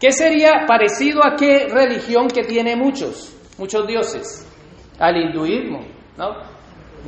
¿qué 0.00 0.10
sería 0.10 0.64
parecido 0.66 1.24
a 1.24 1.36
qué 1.36 1.68
religión 1.68 2.28
que 2.28 2.42
tiene 2.42 2.76
muchos, 2.76 3.34
muchos 3.58 3.86
dioses? 3.86 4.50
Al 4.98 5.16
hinduismo, 5.16 5.86
¿no? 6.16 6.53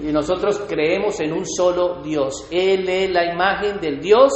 Y 0.03 0.13
nosotros 0.13 0.65
creemos 0.69 1.21
en 1.21 1.33
un 1.33 1.47
solo 1.47 2.03
Dios. 2.03 2.49
Él 2.51 2.89
es 2.89 3.11
la 3.11 3.33
imagen 3.33 3.81
del 3.81 4.01
Dios 4.01 4.33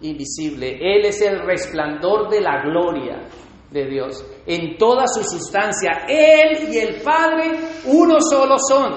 invisible. 0.00 0.78
Él 0.80 1.04
es 1.04 1.20
el 1.22 1.40
resplandor 1.40 2.28
de 2.28 2.40
la 2.40 2.62
gloria 2.62 3.28
de 3.70 3.86
Dios. 3.86 4.24
En 4.46 4.76
toda 4.76 5.06
su 5.06 5.22
sustancia, 5.24 6.06
Él 6.08 6.72
y 6.72 6.78
el 6.78 7.02
Padre 7.02 7.58
uno 7.86 8.20
solo 8.20 8.56
son. 8.58 8.92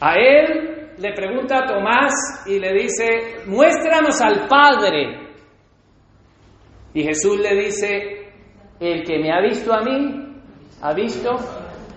A 0.00 0.14
Él 0.14 0.92
le 0.98 1.12
pregunta 1.14 1.64
Tomás 1.66 2.44
y 2.46 2.58
le 2.58 2.72
dice, 2.74 3.46
muéstranos 3.46 4.20
al 4.20 4.46
Padre. 4.46 5.28
Y 6.92 7.02
Jesús 7.02 7.38
le 7.38 7.54
dice, 7.54 8.32
el 8.80 9.02
que 9.04 9.18
me 9.18 9.32
ha 9.32 9.40
visto 9.40 9.72
a 9.72 9.82
mí, 9.82 10.42
ha 10.82 10.92
visto 10.92 11.30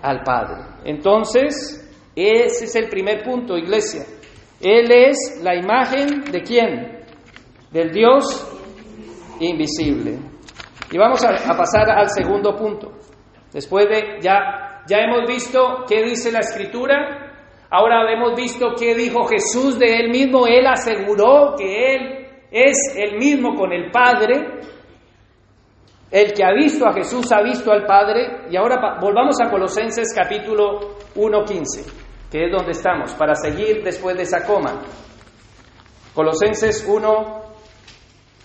al 0.02 0.22
Padre. 0.22 0.64
Entonces, 0.84 1.81
ese 2.14 2.66
es 2.66 2.76
el 2.76 2.88
primer 2.88 3.22
punto, 3.22 3.56
iglesia. 3.56 4.04
Él 4.60 4.90
es 4.92 5.40
la 5.42 5.56
imagen 5.56 6.24
de 6.30 6.42
quién? 6.42 7.04
Del 7.70 7.90
Dios 7.90 8.46
invisible. 9.40 10.18
Y 10.90 10.98
vamos 10.98 11.24
a, 11.24 11.56
pasar 11.56 11.90
al 11.90 12.10
segundo 12.10 12.54
punto. 12.54 12.92
Después 13.52 13.88
de 13.88 14.20
ya, 14.20 14.82
ya 14.86 14.98
hemos 14.98 15.26
visto 15.26 15.84
qué 15.88 16.02
dice 16.04 16.30
la 16.30 16.40
escritura, 16.40 17.32
ahora 17.70 18.12
hemos 18.12 18.36
visto 18.36 18.74
qué 18.78 18.94
dijo 18.94 19.24
Jesús 19.24 19.78
de 19.78 19.96
él 19.96 20.10
mismo. 20.10 20.46
Él 20.46 20.66
aseguró 20.66 21.54
que 21.56 21.94
él 21.94 22.28
es 22.50 22.76
el 22.96 23.16
mismo 23.18 23.56
con 23.56 23.72
el 23.72 23.90
Padre. 23.90 24.60
El 26.10 26.34
que 26.34 26.44
ha 26.44 26.52
visto 26.52 26.86
a 26.86 26.92
Jesús 26.92 27.32
ha 27.32 27.42
visto 27.42 27.72
al 27.72 27.86
Padre. 27.86 28.48
Y 28.50 28.56
ahora 28.56 28.98
volvamos 29.00 29.36
a 29.42 29.50
Colosenses 29.50 30.14
capítulo 30.14 30.98
1.15 31.16 32.01
que 32.32 32.46
es 32.46 32.50
donde 32.50 32.70
estamos, 32.70 33.12
para 33.12 33.34
seguir 33.34 33.82
después 33.84 34.16
de 34.16 34.22
esa 34.22 34.46
coma. 34.46 34.80
Colosenses 36.14 36.82
1, 36.88 37.42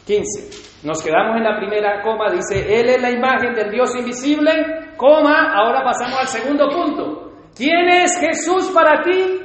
15. 0.05 0.85
Nos 0.85 1.01
quedamos 1.01 1.37
en 1.37 1.43
la 1.43 1.57
primera 1.57 2.01
coma, 2.01 2.29
dice, 2.29 2.79
Él 2.79 2.89
es 2.89 3.01
la 3.01 3.09
imagen 3.09 3.53
del 3.53 3.71
Dios 3.71 3.95
invisible, 3.95 4.51
coma, 4.97 5.53
ahora 5.53 5.85
pasamos 5.85 6.19
al 6.19 6.27
segundo 6.27 6.67
punto. 6.67 7.31
¿Quién 7.55 7.87
es 7.87 8.19
Jesús 8.19 8.69
para 8.73 9.01
ti? 9.01 9.39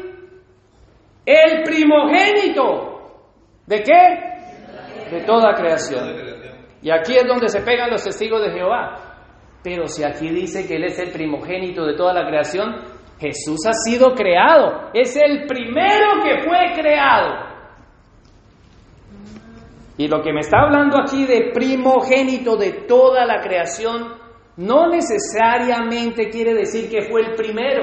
El 1.24 1.62
primogénito. 1.62 3.12
¿De 3.64 3.80
qué? 3.80 5.14
De 5.16 5.24
toda 5.24 5.54
creación. 5.54 6.16
Y 6.82 6.90
aquí 6.90 7.14
es 7.14 7.24
donde 7.28 7.48
se 7.48 7.60
pegan 7.60 7.90
los 7.90 8.02
testigos 8.02 8.42
de 8.42 8.50
Jehová. 8.50 9.12
Pero 9.62 9.86
si 9.86 10.02
aquí 10.02 10.28
dice 10.30 10.66
que 10.66 10.74
Él 10.74 10.84
es 10.84 10.98
el 10.98 11.12
primogénito 11.12 11.86
de 11.86 11.94
toda 11.94 12.12
la 12.12 12.26
creación, 12.26 12.91
Jesús 13.18 13.60
ha 13.66 13.72
sido 13.72 14.14
creado, 14.14 14.90
es 14.92 15.16
el 15.16 15.46
primero 15.46 16.22
que 16.22 16.42
fue 16.42 16.72
creado. 16.74 17.52
Y 19.96 20.08
lo 20.08 20.22
que 20.22 20.32
me 20.32 20.40
está 20.40 20.62
hablando 20.62 21.00
aquí 21.00 21.26
de 21.26 21.52
primogénito 21.52 22.56
de 22.56 22.72
toda 22.88 23.24
la 23.24 23.40
creación, 23.40 24.14
no 24.56 24.88
necesariamente 24.88 26.28
quiere 26.30 26.54
decir 26.54 26.90
que 26.90 27.02
fue 27.02 27.20
el 27.20 27.34
primero. 27.34 27.82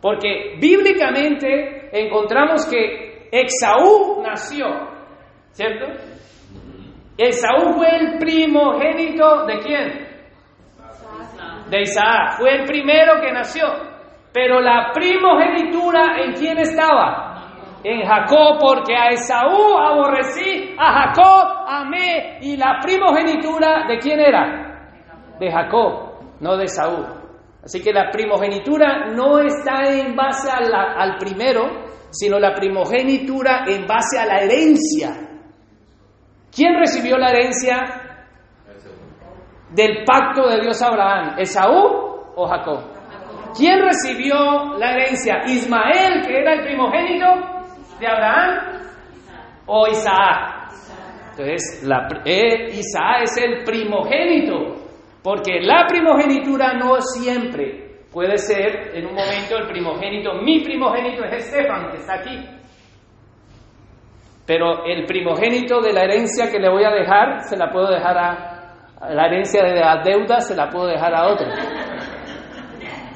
Porque 0.00 0.56
bíblicamente 0.60 1.90
encontramos 1.92 2.66
que 2.66 3.28
Esaú 3.32 4.22
nació, 4.22 4.66
¿cierto? 5.50 5.86
Esaú 7.16 7.72
fue 7.74 7.88
el 7.96 8.18
primogénito 8.18 9.46
de 9.46 9.58
quién? 9.60 10.05
De 11.70 11.82
Isaac. 11.82 12.38
Fue 12.38 12.54
el 12.54 12.64
primero 12.64 13.20
que 13.20 13.32
nació. 13.32 13.66
Pero 14.32 14.60
la 14.60 14.90
primogenitura, 14.92 16.18
¿en 16.24 16.34
quién 16.34 16.58
estaba? 16.58 17.80
En 17.82 18.02
Jacob, 18.06 18.58
porque 18.60 18.94
a 18.94 19.08
Esaú 19.08 19.78
aborrecí, 19.78 20.74
a 20.78 20.92
Jacob 20.92 21.64
amé. 21.66 22.38
Y 22.42 22.56
la 22.56 22.78
primogenitura, 22.82 23.86
¿de 23.88 23.98
quién 23.98 24.20
era? 24.20 24.90
De 25.38 25.50
Jacob, 25.50 26.38
no 26.40 26.56
de 26.56 26.64
Esaú. 26.64 27.04
Así 27.64 27.82
que 27.82 27.92
la 27.92 28.10
primogenitura 28.10 29.06
no 29.12 29.38
está 29.40 29.90
en 29.90 30.14
base 30.14 30.48
al 30.50 31.16
primero, 31.18 31.86
sino 32.10 32.38
la 32.38 32.54
primogenitura 32.54 33.64
en 33.66 33.86
base 33.86 34.18
a 34.18 34.26
la 34.26 34.40
herencia. 34.40 35.14
¿Quién 36.54 36.78
recibió 36.78 37.18
la 37.18 37.30
herencia 37.30 38.05
del 39.70 40.04
pacto 40.04 40.48
de 40.48 40.60
Dios 40.60 40.80
a 40.82 40.88
Abraham? 40.88 41.34
¿Esaú 41.38 42.22
o 42.34 42.46
Jacob? 42.46 42.80
¿Quién 43.56 43.80
recibió 43.80 44.76
la 44.78 44.92
herencia? 44.92 45.42
¿Ismael, 45.46 46.26
que 46.26 46.38
era 46.38 46.54
el 46.54 46.64
primogénito 46.64 47.26
de 47.98 48.06
Abraham? 48.06 48.82
¿O 49.66 49.88
Isaac? 49.88 50.56
Entonces, 51.30 51.82
la, 51.84 52.08
eh, 52.24 52.68
Isaac 52.72 53.22
es 53.22 53.36
el 53.38 53.64
primogénito, 53.64 54.76
porque 55.22 55.60
la 55.60 55.86
primogenitura 55.86 56.74
no 56.74 57.00
siempre 57.00 57.86
puede 58.12 58.38
ser 58.38 58.92
en 58.94 59.06
un 59.06 59.14
momento 59.14 59.58
el 59.58 59.66
primogénito. 59.66 60.34
Mi 60.42 60.60
primogénito 60.60 61.24
es 61.24 61.46
Estefan, 61.46 61.90
que 61.90 61.98
está 61.98 62.14
aquí. 62.14 62.48
Pero 64.46 64.84
el 64.84 65.04
primogénito 65.04 65.80
de 65.80 65.92
la 65.92 66.04
herencia 66.04 66.50
que 66.50 66.58
le 66.58 66.70
voy 66.70 66.84
a 66.84 66.90
dejar, 66.90 67.42
se 67.42 67.56
la 67.56 67.70
puedo 67.70 67.90
dejar 67.90 68.16
a, 68.16 68.55
la 69.00 69.26
herencia 69.26 69.62
de 69.62 69.74
las 69.74 70.04
deudas, 70.04 70.48
se 70.48 70.56
la 70.56 70.68
puedo 70.70 70.86
dejar 70.86 71.14
a 71.14 71.26
otro. 71.26 71.46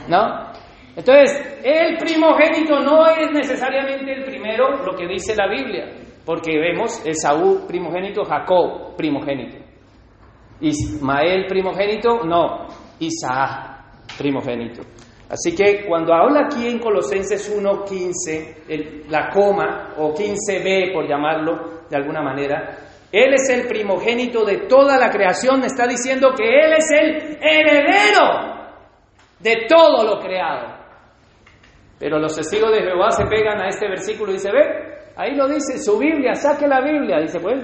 ¿No? 0.08 0.50
Entonces, 0.96 1.60
el 1.64 1.96
primogénito 1.96 2.80
no 2.80 3.06
es 3.06 3.30
necesariamente 3.32 4.12
el 4.12 4.24
primero, 4.24 4.84
lo 4.84 4.94
que 4.94 5.06
dice 5.06 5.34
la 5.36 5.48
Biblia, 5.48 5.86
porque 6.24 6.58
vemos 6.58 7.04
Esaú 7.06 7.66
primogénito, 7.66 8.24
Jacob 8.24 8.96
primogénito. 8.96 9.56
Ismael 10.60 11.46
primogénito, 11.46 12.24
no, 12.24 12.66
Isaac 12.98 14.16
primogénito. 14.18 14.82
Así 15.30 15.54
que 15.54 15.86
cuando 15.86 16.12
habla 16.12 16.46
aquí 16.46 16.66
en 16.66 16.80
Colosenses 16.80 17.56
1.15, 17.56 19.08
la 19.08 19.30
coma 19.30 19.94
o 19.96 20.12
15b 20.12 20.92
por 20.92 21.08
llamarlo 21.08 21.84
de 21.88 21.96
alguna 21.96 22.20
manera, 22.20 22.89
Él 23.12 23.34
es 23.34 23.48
el 23.50 23.66
primogénito 23.66 24.44
de 24.44 24.66
toda 24.68 24.96
la 24.98 25.10
creación, 25.10 25.64
está 25.64 25.86
diciendo 25.86 26.32
que 26.36 26.44
Él 26.44 26.72
es 26.76 26.90
el 26.90 27.38
heredero 27.42 28.70
de 29.40 29.66
todo 29.68 30.04
lo 30.04 30.20
creado. 30.20 30.78
Pero 31.98 32.18
los 32.18 32.34
testigos 32.34 32.70
de 32.72 32.82
Jehová 32.82 33.10
se 33.10 33.26
pegan 33.26 33.60
a 33.60 33.68
este 33.68 33.88
versículo 33.88 34.30
y 34.30 34.34
dice, 34.34 34.50
ve, 34.52 34.64
ahí 35.16 35.34
lo 35.34 35.48
dice, 35.48 35.78
su 35.78 35.98
Biblia, 35.98 36.34
saque 36.34 36.66
la 36.66 36.80
Biblia. 36.80 37.18
Dice, 37.20 37.40
pues, 37.40 37.62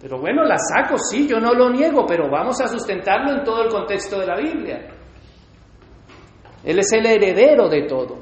pero 0.00 0.18
bueno, 0.18 0.44
la 0.44 0.56
saco, 0.56 0.96
sí, 0.96 1.28
yo 1.28 1.38
no 1.38 1.52
lo 1.52 1.70
niego, 1.70 2.06
pero 2.06 2.30
vamos 2.30 2.60
a 2.60 2.68
sustentarlo 2.68 3.32
en 3.32 3.44
todo 3.44 3.64
el 3.64 3.68
contexto 3.68 4.20
de 4.20 4.26
la 4.26 4.36
Biblia. 4.36 4.88
Él 6.64 6.78
es 6.78 6.92
el 6.92 7.04
heredero 7.04 7.68
de 7.68 7.82
todo. 7.82 8.16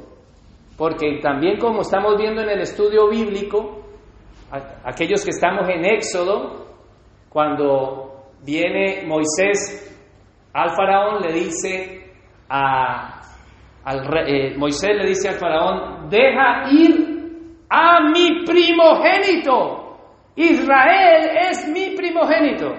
Porque 0.76 1.20
también 1.22 1.58
como 1.58 1.82
estamos 1.82 2.16
viendo 2.18 2.42
en 2.42 2.50
el 2.50 2.60
estudio 2.60 3.08
bíblico, 3.08 3.85
aquellos 4.50 5.24
que 5.24 5.30
estamos 5.30 5.68
en 5.68 5.84
Éxodo, 5.84 6.66
cuando 7.28 8.30
viene 8.44 9.04
Moisés 9.06 9.82
al 10.52 10.70
faraón, 10.70 11.22
le 11.22 11.32
dice, 11.32 12.12
a, 12.48 13.20
al 13.84 14.28
eh, 14.28 14.56
Moisés 14.56 14.96
le 14.96 15.08
dice 15.08 15.28
al 15.28 15.34
faraón, 15.36 16.08
deja 16.08 16.70
ir 16.70 17.16
a 17.68 18.00
mi 18.10 18.44
primogénito. 18.44 19.98
Israel 20.36 21.30
es 21.50 21.68
mi 21.68 21.96
primogénito. 21.96 22.74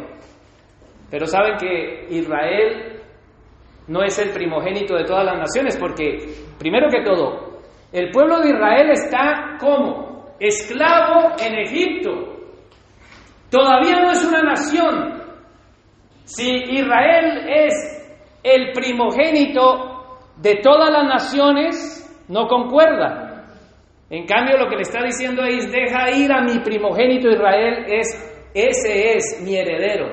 Pero 1.09 1.25
saben 1.25 1.57
que 1.57 2.07
Israel 2.09 3.01
no 3.87 4.03
es 4.03 4.19
el 4.19 4.31
primogénito 4.31 4.95
de 4.95 5.05
todas 5.05 5.25
las 5.25 5.37
naciones, 5.37 5.77
porque, 5.77 6.17
primero 6.59 6.89
que 6.89 7.03
todo, 7.03 7.61
el 7.91 8.11
pueblo 8.11 8.41
de 8.41 8.49
Israel 8.49 8.89
está 8.91 9.57
como 9.59 10.06
esclavo 10.39 11.35
en 11.39 11.59
Egipto. 11.59 12.37
Todavía 13.49 14.01
no 14.01 14.11
es 14.11 14.25
una 14.25 14.43
nación. 14.43 15.23
Si 16.23 16.51
Israel 16.51 17.47
es 17.47 17.73
el 18.43 18.73
primogénito 18.73 20.19
de 20.37 20.55
todas 20.61 20.91
las 20.91 21.05
naciones 21.05 22.25
no 22.27 22.47
concuerda. 22.47 23.45
En 24.09 24.25
cambio, 24.25 24.57
lo 24.57 24.69
que 24.69 24.75
le 24.75 24.83
está 24.83 25.03
diciendo 25.03 25.43
es, 25.43 25.69
deja 25.71 26.11
ir 26.11 26.31
a 26.31 26.41
mi 26.41 26.59
primogénito 26.59 27.29
Israel, 27.29 27.85
es 27.87 28.07
ese 28.53 29.15
es 29.15 29.41
mi 29.43 29.55
heredero, 29.55 30.07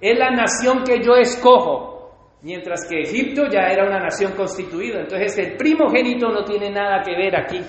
es 0.00 0.18
la 0.18 0.30
nación 0.30 0.82
que 0.84 1.00
yo 1.02 1.14
escojo, 1.14 2.10
mientras 2.42 2.86
que 2.88 3.00
Egipto 3.00 3.44
ya 3.50 3.68
era 3.72 3.86
una 3.86 4.00
nación 4.00 4.32
constituida. 4.32 5.00
Entonces 5.00 5.38
el 5.38 5.56
primogénito 5.56 6.28
no 6.28 6.44
tiene 6.44 6.70
nada 6.70 7.02
que 7.02 7.12
ver 7.12 7.36
aquí 7.36 7.60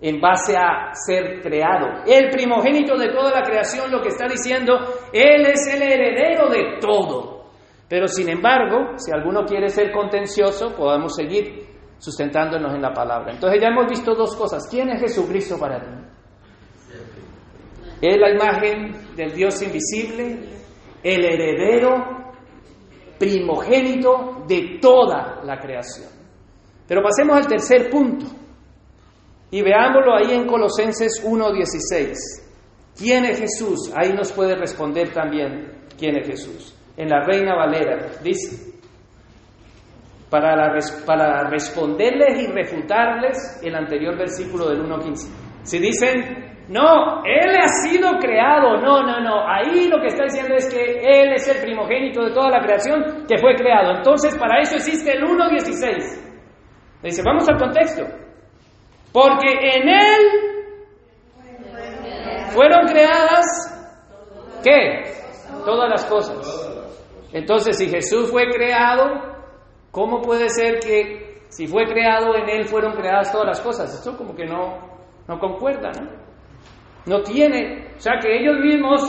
en 0.00 0.20
base 0.20 0.56
a 0.56 0.92
ser 0.94 1.40
creado. 1.40 2.04
El 2.06 2.30
primogénito 2.30 2.96
de 2.96 3.08
toda 3.08 3.30
la 3.30 3.42
creación 3.42 3.90
lo 3.90 4.00
que 4.00 4.08
está 4.08 4.26
diciendo, 4.26 4.74
Él 5.12 5.46
es 5.46 5.66
el 5.74 5.82
heredero 5.82 6.48
de 6.48 6.78
todo. 6.80 7.38
Pero 7.88 8.06
sin 8.06 8.28
embargo, 8.28 8.96
si 8.96 9.10
alguno 9.10 9.44
quiere 9.44 9.68
ser 9.68 9.90
contencioso, 9.92 10.74
podemos 10.76 11.14
seguir 11.16 11.66
sustentándonos 11.98 12.74
en 12.74 12.82
la 12.82 12.92
palabra. 12.92 13.32
Entonces 13.32 13.60
ya 13.60 13.68
hemos 13.68 13.86
visto 13.88 14.14
dos 14.14 14.36
cosas. 14.36 14.68
¿Quién 14.70 14.90
es 14.90 15.00
Jesucristo 15.00 15.58
para 15.58 15.80
ti? 15.80 15.90
Es 18.00 18.16
la 18.16 18.30
imagen 18.30 19.16
del 19.16 19.32
Dios 19.32 19.60
invisible, 19.62 20.38
el 21.02 21.24
heredero 21.24 22.18
primogénito 23.18 24.44
de 24.46 24.78
toda 24.80 25.40
la 25.42 25.58
creación. 25.58 26.08
Pero 26.86 27.02
pasemos 27.02 27.36
al 27.36 27.48
tercer 27.48 27.90
punto. 27.90 28.26
Y 29.50 29.62
veámoslo 29.62 30.14
ahí 30.14 30.32
en 30.32 30.46
Colosenses 30.46 31.24
1.16. 31.24 32.14
¿Quién 32.96 33.24
es 33.24 33.40
Jesús? 33.40 33.92
Ahí 33.96 34.12
nos 34.12 34.32
puede 34.32 34.56
responder 34.56 35.12
también 35.12 35.86
quién 35.98 36.16
es 36.16 36.26
Jesús. 36.26 36.76
En 36.96 37.08
la 37.08 37.24
Reina 37.24 37.54
Valera 37.54 38.10
dice, 38.22 38.74
para, 40.28 40.74
para 41.06 41.48
responderles 41.48 42.40
y 42.40 42.46
refutarles 42.52 43.60
el 43.62 43.74
anterior 43.74 44.16
versículo 44.18 44.68
del 44.68 44.82
1.15. 44.82 45.62
Si 45.62 45.78
dicen, 45.78 46.48
no, 46.68 47.24
Él 47.24 47.56
ha 47.56 47.68
sido 47.88 48.18
creado, 48.18 48.76
no, 48.78 49.02
no, 49.02 49.20
no, 49.20 49.48
ahí 49.48 49.88
lo 49.88 50.00
que 50.00 50.08
está 50.08 50.24
diciendo 50.24 50.54
es 50.56 50.68
que 50.68 51.00
Él 51.00 51.32
es 51.32 51.48
el 51.48 51.62
primogénito 51.62 52.24
de 52.24 52.32
toda 52.32 52.50
la 52.50 52.60
creación 52.60 53.24
que 53.26 53.38
fue 53.38 53.54
creado. 53.54 53.96
Entonces, 53.96 54.36
para 54.36 54.60
eso 54.60 54.76
existe 54.76 55.12
el 55.12 55.22
1.16. 55.22 56.28
Dice, 57.02 57.22
vamos 57.24 57.48
al 57.48 57.58
contexto. 57.58 58.27
Porque 59.18 59.50
en 59.50 59.88
Él 59.88 60.20
fueron 62.50 62.86
creadas, 62.86 63.44
¿qué? 64.62 65.02
Todas 65.64 65.90
las 65.90 66.04
cosas. 66.04 66.38
Entonces, 67.32 67.78
si 67.78 67.88
Jesús 67.88 68.30
fue 68.30 68.48
creado, 68.48 69.06
¿cómo 69.90 70.22
puede 70.22 70.48
ser 70.50 70.78
que 70.78 71.40
si 71.48 71.66
fue 71.66 71.86
creado 71.86 72.36
en 72.36 72.48
Él 72.48 72.66
fueron 72.66 72.92
creadas 72.92 73.32
todas 73.32 73.48
las 73.48 73.60
cosas? 73.60 73.92
Esto 73.92 74.16
como 74.16 74.36
que 74.36 74.44
no, 74.44 74.78
no 75.26 75.38
concuerda, 75.40 75.90
¿no? 76.00 76.10
No 77.06 77.20
tiene, 77.22 77.88
o 77.96 78.00
sea 78.00 78.20
que 78.22 78.38
ellos 78.38 78.60
mismos, 78.60 79.00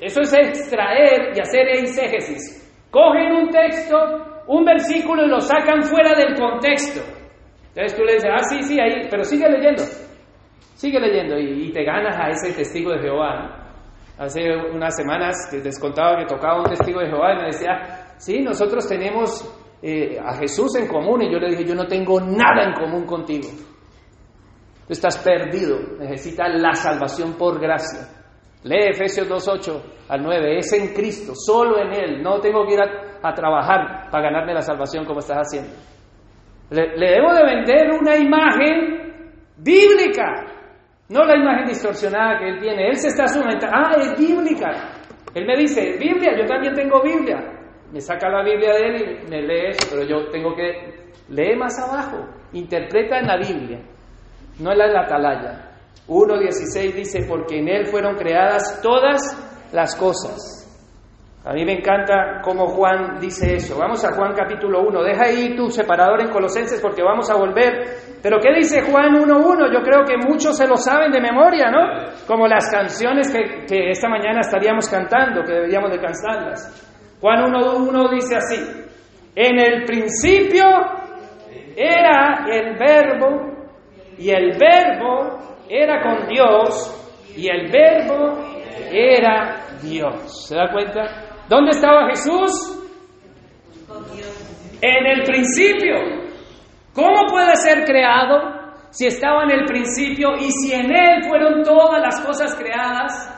eso 0.00 0.20
es 0.22 0.32
extraer 0.32 1.36
y 1.36 1.40
hacer 1.40 1.68
eisegesis. 1.68 2.74
Cogen 2.90 3.30
un 3.32 3.50
texto, 3.50 3.94
un 4.46 4.64
versículo 4.64 5.26
y 5.26 5.28
lo 5.28 5.40
sacan 5.40 5.82
fuera 5.82 6.14
del 6.14 6.34
contexto. 6.34 7.21
Entonces 7.74 7.96
tú 7.96 8.04
le 8.04 8.14
dices, 8.14 8.30
ah, 8.30 8.42
sí, 8.50 8.62
sí, 8.64 8.78
ahí, 8.78 9.08
pero 9.10 9.24
sigue 9.24 9.48
leyendo, 9.48 9.82
sigue 10.74 11.00
leyendo 11.00 11.38
y, 11.38 11.72
te 11.72 11.84
ganas 11.84 12.14
a 12.18 12.28
ese 12.28 12.52
testigo 12.52 12.92
de 12.92 13.00
Jehová. 13.00 13.58
Hace 14.18 14.54
unas 14.72 14.94
semanas 14.94 15.36
les 15.52 15.78
contaba 15.78 16.18
que 16.18 16.26
tocaba 16.26 16.60
un 16.60 16.68
testigo 16.68 17.00
de 17.00 17.06
Jehová 17.06 17.32
y 17.32 17.36
me 17.38 17.46
decía, 17.46 18.14
sí, 18.18 18.42
nosotros 18.42 18.86
tenemos 18.86 19.50
eh, 19.80 20.18
a 20.22 20.36
Jesús 20.36 20.76
en 20.76 20.86
común 20.86 21.22
y 21.22 21.32
yo 21.32 21.38
le 21.38 21.48
dije, 21.48 21.64
yo 21.64 21.74
no 21.74 21.86
tengo 21.86 22.20
nada 22.20 22.64
en 22.64 22.74
común 22.74 23.06
contigo. 23.06 23.48
Tú 24.86 24.92
estás 24.92 25.16
perdido, 25.18 25.78
necesitas 25.98 26.48
la 26.54 26.74
salvación 26.74 27.38
por 27.38 27.58
gracia. 27.58 28.06
Lee 28.64 28.90
Efesios 28.90 29.28
2.8 29.28 29.82
al 30.10 30.22
9, 30.22 30.58
es 30.58 30.72
en 30.74 30.92
Cristo, 30.92 31.32
solo 31.34 31.78
en 31.78 31.92
Él, 31.94 32.22
no 32.22 32.38
tengo 32.38 32.66
que 32.66 32.74
ir 32.74 32.80
a, 32.80 33.28
a 33.28 33.32
trabajar 33.32 34.10
para 34.10 34.24
ganarme 34.24 34.52
la 34.52 34.60
salvación 34.60 35.06
como 35.06 35.20
estás 35.20 35.38
haciendo. 35.38 35.72
Le, 36.70 36.88
debo 36.96 37.34
de 37.34 37.44
vender 37.44 37.90
una 37.90 38.16
imagen 38.16 39.12
bíblica, 39.58 40.44
no 41.08 41.24
la 41.24 41.36
imagen 41.36 41.66
distorsionada 41.66 42.38
que 42.38 42.48
él 42.48 42.60
tiene. 42.60 42.88
Él 42.88 42.96
se 42.96 43.08
está 43.08 43.26
sumando, 43.28 43.66
ah, 43.70 43.94
es 43.98 44.18
bíblica. 44.18 44.70
Él 45.34 45.46
me 45.46 45.56
dice, 45.56 45.96
Biblia, 45.98 46.32
yo 46.38 46.46
también 46.46 46.74
tengo 46.74 47.02
Biblia. 47.02 47.38
Me 47.92 48.00
saca 48.00 48.28
la 48.28 48.42
Biblia 48.42 48.72
de 48.72 48.86
él 48.86 49.20
y 49.26 49.30
me 49.30 49.42
lee 49.42 49.68
eso, 49.68 49.88
pero 49.90 50.06
yo 50.06 50.30
tengo 50.30 50.54
que 50.54 51.12
leer 51.28 51.58
más 51.58 51.78
abajo, 51.78 52.26
interpreta 52.52 53.18
en 53.18 53.26
la 53.26 53.36
Biblia, 53.36 53.80
no 54.60 54.72
en 54.72 54.78
la, 54.78 54.86
en 54.86 54.92
la 54.94 55.00
atalaya. 55.02 55.68
1.16 56.08 56.94
dice, 56.94 57.26
porque 57.28 57.58
en 57.58 57.68
él 57.68 57.86
fueron 57.86 58.16
creadas 58.16 58.80
todas 58.82 59.20
las 59.72 59.94
cosas 59.96 60.61
a 61.44 61.52
mí 61.54 61.64
me 61.64 61.72
encanta 61.72 62.40
cómo 62.44 62.68
Juan 62.68 63.18
dice 63.18 63.56
eso. 63.56 63.76
Vamos 63.76 64.04
a 64.04 64.12
Juan 64.12 64.32
capítulo 64.32 64.82
1. 64.82 65.02
Deja 65.02 65.24
ahí 65.24 65.56
tu 65.56 65.70
separador 65.70 66.20
en 66.20 66.30
Colosenses 66.30 66.80
porque 66.80 67.02
vamos 67.02 67.28
a 67.30 67.34
volver. 67.34 67.84
Pero 68.22 68.38
¿qué 68.38 68.54
dice 68.54 68.82
Juan 68.82 69.16
1.1? 69.16 69.72
Yo 69.72 69.82
creo 69.82 70.04
que 70.04 70.16
muchos 70.16 70.56
se 70.56 70.68
lo 70.68 70.76
saben 70.76 71.10
de 71.10 71.20
memoria, 71.20 71.68
¿no? 71.68 71.80
Como 72.28 72.46
las 72.46 72.70
canciones 72.70 73.32
que, 73.32 73.66
que 73.66 73.90
esta 73.90 74.08
mañana 74.08 74.40
estaríamos 74.40 74.88
cantando, 74.88 75.42
que 75.42 75.52
deberíamos 75.52 75.90
de 75.90 75.98
cantarlas. 75.98 77.16
Juan 77.20 77.52
1.1 77.52 78.10
dice 78.14 78.36
así. 78.36 78.60
En 79.34 79.58
el 79.58 79.84
principio 79.84 80.64
era 81.74 82.46
el 82.52 82.78
verbo 82.78 83.52
y 84.16 84.30
el 84.30 84.56
verbo 84.56 85.38
era 85.68 86.02
con 86.02 86.28
Dios 86.28 87.32
y 87.36 87.48
el 87.48 87.68
verbo 87.68 88.38
era 88.92 89.56
Dios. 89.82 90.46
¿Se 90.46 90.54
da 90.54 90.70
cuenta? 90.70 91.21
¿Dónde 91.52 91.72
estaba 91.72 92.08
Jesús? 92.08 92.78
En 94.80 95.06
el 95.06 95.22
principio. 95.22 95.96
¿Cómo 96.94 97.26
puede 97.28 97.54
ser 97.56 97.84
creado 97.84 98.88
si 98.88 99.06
estaba 99.08 99.42
en 99.42 99.50
el 99.50 99.66
principio 99.66 100.30
y 100.38 100.50
si 100.50 100.72
en 100.72 100.90
Él 100.90 101.24
fueron 101.28 101.62
todas 101.62 102.00
las 102.00 102.22
cosas 102.22 102.54
creadas? 102.54 103.28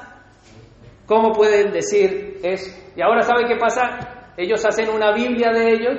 ¿Cómo 1.07 1.33
pueden 1.33 1.73
decir 1.73 2.39
eso? 2.45 2.71
Y 2.95 3.03
ahora 3.03 3.23
¿saben 3.23 3.49
qué 3.49 3.57
pasa? 3.57 4.31
Ellos 4.37 4.65
hacen 4.65 4.91
una 4.91 5.13
Biblia 5.13 5.51
de 5.51 5.73
ellos, 5.73 5.99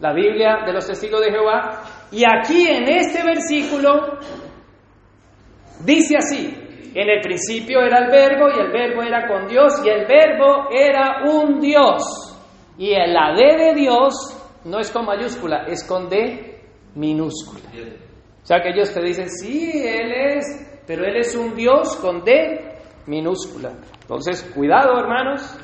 la 0.00 0.12
Biblia 0.12 0.64
de 0.66 0.72
los 0.74 0.86
testigos 0.86 1.22
de 1.22 1.30
Jehová, 1.30 1.82
y 2.12 2.24
aquí 2.24 2.68
en 2.68 2.86
este 2.90 3.24
versículo 3.24 4.18
dice 5.82 6.14
así, 6.18 6.67
en 6.94 7.08
el 7.08 7.20
principio 7.20 7.80
era 7.80 7.98
el 7.98 8.10
verbo 8.10 8.48
y 8.48 8.60
el 8.60 8.70
verbo 8.70 9.02
era 9.02 9.26
con 9.28 9.46
Dios 9.46 9.74
y 9.84 9.88
el 9.88 10.06
verbo 10.06 10.68
era 10.70 11.22
un 11.30 11.60
Dios. 11.60 12.02
Y 12.78 12.92
el 12.92 13.12
la 13.12 13.34
D 13.34 13.56
de 13.56 13.74
Dios 13.74 14.14
no 14.64 14.78
es 14.78 14.90
con 14.90 15.04
mayúscula, 15.04 15.64
es 15.66 15.84
con 15.84 16.08
D 16.08 16.60
minúscula. 16.94 17.68
O 18.42 18.46
sea 18.46 18.60
que 18.60 18.70
ellos 18.70 18.92
te 18.92 19.02
dicen, 19.02 19.28
sí, 19.28 19.70
Él 19.84 20.12
es, 20.12 20.82
pero 20.86 21.04
Él 21.04 21.16
es 21.16 21.34
un 21.36 21.54
Dios 21.54 21.96
con 21.96 22.24
D 22.24 22.78
minúscula. 23.06 23.72
Entonces, 24.00 24.42
cuidado 24.54 24.98
hermanos, 24.98 25.58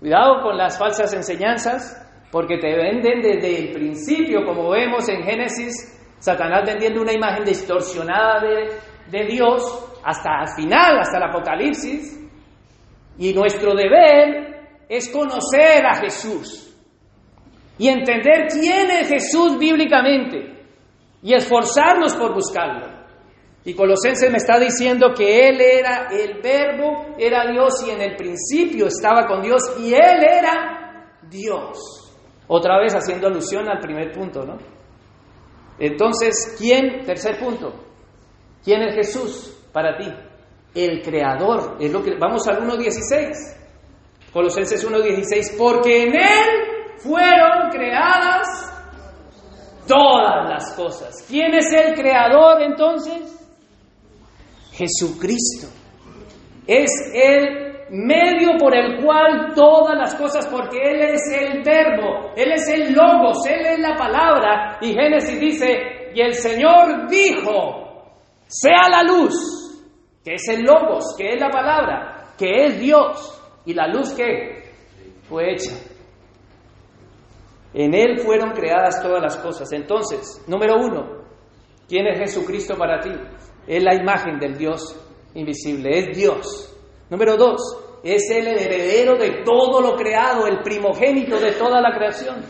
cuidado 0.00 0.42
con 0.42 0.56
las 0.56 0.78
falsas 0.78 1.12
enseñanzas, 1.14 2.00
porque 2.30 2.58
te 2.58 2.74
venden 2.74 3.20
desde 3.20 3.58
el 3.58 3.72
principio, 3.72 4.44
como 4.44 4.70
vemos 4.70 5.08
en 5.08 5.22
Génesis, 5.22 5.94
Satanás 6.18 6.62
vendiendo 6.66 7.02
una 7.02 7.12
imagen 7.12 7.44
distorsionada 7.44 8.40
de, 8.40 8.70
de 9.10 9.26
Dios 9.26 9.93
hasta 10.04 10.42
el 10.42 10.48
final, 10.54 10.98
hasta 10.98 11.16
el 11.16 11.24
Apocalipsis. 11.24 12.20
Y 13.18 13.32
nuestro 13.32 13.74
deber 13.74 14.84
es 14.88 15.08
conocer 15.08 15.86
a 15.86 15.94
Jesús 15.96 16.74
y 17.78 17.88
entender 17.88 18.46
quién 18.52 18.90
es 18.90 19.08
Jesús 19.08 19.58
bíblicamente 19.58 20.64
y 21.22 21.34
esforzarnos 21.34 22.14
por 22.14 22.34
buscarlo. 22.34 22.94
Y 23.64 23.74
Colosenses 23.74 24.30
me 24.30 24.36
está 24.36 24.58
diciendo 24.58 25.14
que 25.16 25.48
Él 25.48 25.60
era 25.60 26.08
el 26.10 26.40
verbo, 26.42 27.16
era 27.18 27.50
Dios 27.50 27.82
y 27.86 27.90
en 27.90 28.02
el 28.02 28.14
principio 28.14 28.88
estaba 28.88 29.26
con 29.26 29.40
Dios 29.40 29.62
y 29.80 29.94
Él 29.94 30.22
era 30.22 31.18
Dios. 31.30 31.78
Otra 32.46 32.78
vez 32.78 32.94
haciendo 32.94 33.28
alusión 33.28 33.66
al 33.68 33.78
primer 33.78 34.12
punto, 34.12 34.44
¿no? 34.44 34.58
Entonces, 35.78 36.54
¿quién? 36.58 37.04
Tercer 37.06 37.38
punto. 37.38 37.72
¿Quién 38.62 38.82
es 38.82 38.94
Jesús? 38.94 39.63
Para 39.74 39.98
ti. 39.98 40.10
El 40.74 41.02
creador, 41.02 41.76
es 41.80 41.92
lo 41.92 42.02
que 42.02 42.16
vamos 42.16 42.48
al 42.48 42.60
1.16. 42.60 44.32
Colosenses 44.32 44.88
1.16, 44.88 45.58
porque 45.58 46.04
en 46.04 46.14
él 46.16 46.98
fueron 46.98 47.70
creadas 47.70 48.46
todas 49.86 50.48
las 50.48 50.72
cosas. 50.74 51.24
¿Quién 51.28 51.54
es 51.54 51.70
el 51.72 51.94
creador 51.94 52.62
entonces? 52.62 53.34
Jesucristo. 54.72 55.68
Es 56.66 56.90
el 57.12 57.74
medio 57.90 58.56
por 58.58 58.74
el 58.74 59.04
cual 59.04 59.52
todas 59.54 59.96
las 59.96 60.14
cosas, 60.14 60.46
porque 60.46 60.78
Él 60.78 61.02
es 61.02 61.20
el 61.30 61.62
verbo, 61.62 62.32
Él 62.34 62.52
es 62.52 62.66
el 62.68 62.94
logos, 62.94 63.46
Él 63.46 63.66
es 63.66 63.78
la 63.78 63.94
palabra. 63.94 64.78
Y 64.80 64.92
Génesis 64.94 65.38
dice, 65.38 66.10
y 66.14 66.20
el 66.20 66.32
Señor 66.32 67.08
dijo, 67.08 67.84
sea 68.46 68.88
la 68.88 69.02
luz 69.02 69.63
que 70.24 70.34
es 70.34 70.48
el 70.48 70.62
logos, 70.62 71.14
que 71.16 71.28
es 71.34 71.40
la 71.40 71.50
palabra. 71.50 72.10
que 72.36 72.66
es 72.66 72.80
Dios, 72.80 73.40
y 73.64 73.74
la 73.74 73.86
luz 73.86 74.12
que 74.12 74.72
fue 75.28 75.52
hecha. 75.52 75.70
En 77.72 77.94
Él 77.94 78.18
fueron 78.18 78.50
creadas 78.50 79.00
todas 79.00 79.22
las 79.22 79.36
cosas. 79.36 79.70
Entonces, 79.72 80.44
número 80.48 80.74
uno, 80.76 81.24
¿quién 81.88 82.06
es 82.06 82.18
Jesucristo 82.18 82.76
para 82.76 83.00
ti? 83.00 83.10
Es 83.66 83.82
la 83.82 83.94
imagen 83.94 84.38
del 84.38 84.56
Dios 84.56 84.96
invisible, 85.34 85.90
es 85.98 86.16
Dios. 86.16 86.76
Número 87.10 87.36
dos, 87.36 87.60
es 88.04 88.30
el 88.30 88.46
heredero 88.46 89.16
de 89.16 89.42
todo 89.44 89.80
lo 89.80 89.96
creado, 89.96 90.46
el 90.46 90.60
primogénito 90.62 91.38
de 91.38 91.52
toda 91.52 91.80
la 91.80 91.96
creación. 91.96 92.44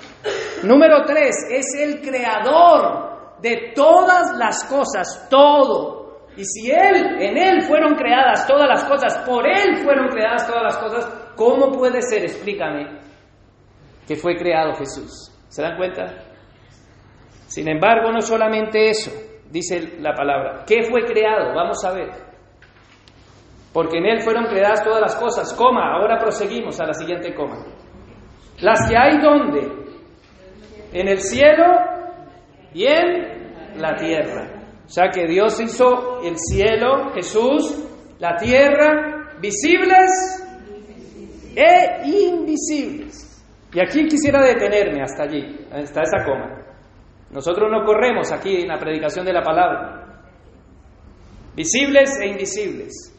Número 0.64 1.04
tres, 1.06 1.36
es 1.50 1.66
el 1.78 2.00
creador 2.00 3.38
de 3.40 3.72
todas 3.74 4.36
las 4.36 4.64
cosas, 4.64 5.28
todo. 5.30 6.03
Y 6.36 6.44
si 6.44 6.70
Él, 6.70 7.22
en 7.22 7.36
Él 7.36 7.62
fueron 7.62 7.94
creadas 7.94 8.46
todas 8.46 8.68
las 8.68 8.84
cosas, 8.84 9.18
por 9.26 9.46
Él 9.46 9.76
fueron 9.84 10.08
creadas 10.08 10.46
todas 10.46 10.62
las 10.62 10.78
cosas, 10.78 11.32
¿cómo 11.36 11.70
puede 11.70 12.02
ser, 12.02 12.22
explícame, 12.24 12.98
que 14.06 14.16
fue 14.16 14.36
creado 14.36 14.74
Jesús? 14.74 15.30
¿Se 15.48 15.62
dan 15.62 15.76
cuenta? 15.76 16.04
Sin 17.46 17.68
embargo, 17.68 18.10
no 18.10 18.20
solamente 18.20 18.90
eso, 18.90 19.12
dice 19.48 19.98
la 20.00 20.12
palabra. 20.12 20.64
¿Qué 20.66 20.82
fue 20.90 21.04
creado? 21.04 21.54
Vamos 21.54 21.84
a 21.84 21.92
ver. 21.92 22.10
Porque 23.72 23.98
en 23.98 24.06
Él 24.06 24.20
fueron 24.20 24.46
creadas 24.46 24.82
todas 24.82 25.00
las 25.00 25.16
cosas. 25.16 25.52
Coma, 25.54 25.94
ahora 25.94 26.18
proseguimos 26.18 26.80
a 26.80 26.86
la 26.86 26.94
siguiente 26.94 27.34
coma. 27.34 27.64
Las 28.60 28.88
que 28.88 28.96
hay 28.96 29.20
donde? 29.20 29.68
En 30.92 31.08
el 31.08 31.18
cielo 31.18 31.64
y 32.72 32.86
en 32.86 33.80
la 33.80 33.94
tierra. 33.96 34.53
O 34.84 34.88
sea 34.88 35.08
que 35.08 35.26
Dios 35.26 35.58
hizo 35.60 36.20
el 36.22 36.36
cielo, 36.38 37.12
Jesús, 37.14 37.84
la 38.18 38.36
tierra, 38.36 39.30
visibles 39.40 40.10
e 41.56 42.06
invisibles. 42.06 43.42
Y 43.72 43.80
aquí 43.80 44.06
quisiera 44.06 44.42
detenerme 44.42 45.02
hasta 45.02 45.24
allí, 45.24 45.66
hasta 45.72 46.02
esa 46.02 46.24
coma. 46.24 46.64
Nosotros 47.30 47.68
no 47.70 47.84
corremos 47.84 48.30
aquí 48.30 48.62
en 48.62 48.68
la 48.68 48.78
predicación 48.78 49.24
de 49.24 49.32
la 49.32 49.42
palabra. 49.42 50.22
Visibles 51.56 52.18
e 52.20 52.26
invisibles. 52.28 53.12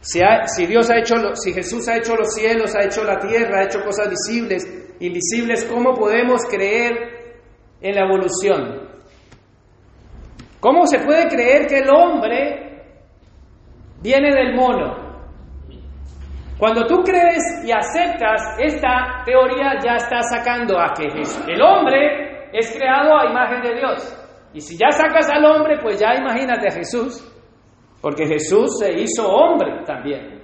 Si, 0.00 0.20
si, 0.46 0.66
Dios 0.66 0.90
ha 0.90 0.98
hecho, 0.98 1.14
si 1.34 1.52
Jesús 1.52 1.88
ha 1.88 1.96
hecho 1.96 2.16
los 2.16 2.34
cielos, 2.34 2.74
ha 2.74 2.84
hecho 2.84 3.04
la 3.04 3.18
tierra, 3.18 3.60
ha 3.60 3.64
hecho 3.64 3.82
cosas 3.84 4.10
visibles, 4.10 4.64
invisibles, 4.98 5.64
¿cómo 5.64 5.94
podemos 5.94 6.44
creer 6.46 6.92
en 7.80 7.94
la 7.94 8.04
evolución? 8.06 8.81
¿Cómo 10.62 10.86
se 10.86 11.00
puede 11.00 11.26
creer 11.26 11.66
que 11.66 11.78
el 11.78 11.90
hombre 11.90 12.84
viene 14.00 14.32
del 14.32 14.54
mono? 14.54 14.94
Cuando 16.56 16.86
tú 16.86 17.02
crees 17.02 17.42
y 17.64 17.72
aceptas 17.72 18.40
esta 18.60 19.24
teoría, 19.24 19.72
ya 19.84 19.96
estás 19.96 20.30
sacando 20.30 20.78
a 20.78 20.92
que 20.94 21.08
el 21.52 21.60
hombre 21.60 22.48
es 22.52 22.76
creado 22.76 23.18
a 23.18 23.28
imagen 23.28 23.60
de 23.60 23.74
Dios. 23.74 24.16
Y 24.54 24.60
si 24.60 24.78
ya 24.78 24.92
sacas 24.92 25.28
al 25.30 25.44
hombre, 25.44 25.80
pues 25.82 25.98
ya 25.98 26.14
imagínate 26.14 26.68
a 26.68 26.70
Jesús, 26.70 27.28
porque 28.00 28.24
Jesús 28.24 28.78
se 28.78 28.92
hizo 28.92 29.28
hombre 29.28 29.82
también. 29.84 30.42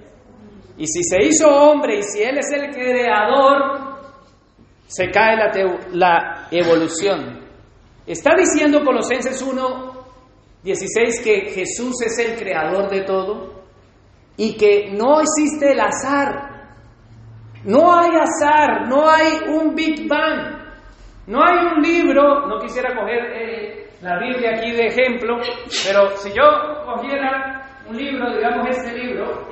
Y 0.77 0.85
si 0.85 1.01
se 1.01 1.25
hizo 1.25 1.47
hombre 1.47 1.99
y 1.99 2.03
si 2.03 2.23
Él 2.23 2.39
es 2.39 2.51
el 2.51 2.71
creador, 2.71 3.95
se 4.85 5.09
cae 5.11 5.37
la, 5.37 5.49
la 5.93 6.47
evolución. 6.51 7.39
Está 8.05 8.31
diciendo 8.35 8.83
Colosenses 8.83 9.41
1, 9.41 9.98
16 10.63 11.21
que 11.23 11.51
Jesús 11.51 12.01
es 12.05 12.19
el 12.19 12.37
creador 12.37 12.89
de 12.89 13.01
todo 13.01 13.63
y 14.37 14.57
que 14.57 14.91
no 14.91 15.21
existe 15.21 15.71
el 15.71 15.79
azar. 15.79 16.49
No 17.65 17.93
hay 17.93 18.11
azar, 18.11 18.87
no 18.87 19.09
hay 19.09 19.49
un 19.49 19.75
Big 19.75 20.07
Bang. 20.07 20.59
No 21.27 21.43
hay 21.43 21.57
un 21.75 21.81
libro, 21.81 22.47
no 22.47 22.57
quisiera 22.59 22.95
coger 22.95 23.23
eh, 23.33 23.89
la 24.01 24.17
Biblia 24.17 24.55
aquí 24.55 24.71
de 24.71 24.87
ejemplo, 24.87 25.37
pero 25.85 26.09
si 26.17 26.29
yo 26.29 26.43
cogiera 26.85 27.83
un 27.87 27.95
libro, 27.95 28.33
digamos 28.33 28.67
este 28.69 28.97
libro, 28.97 29.47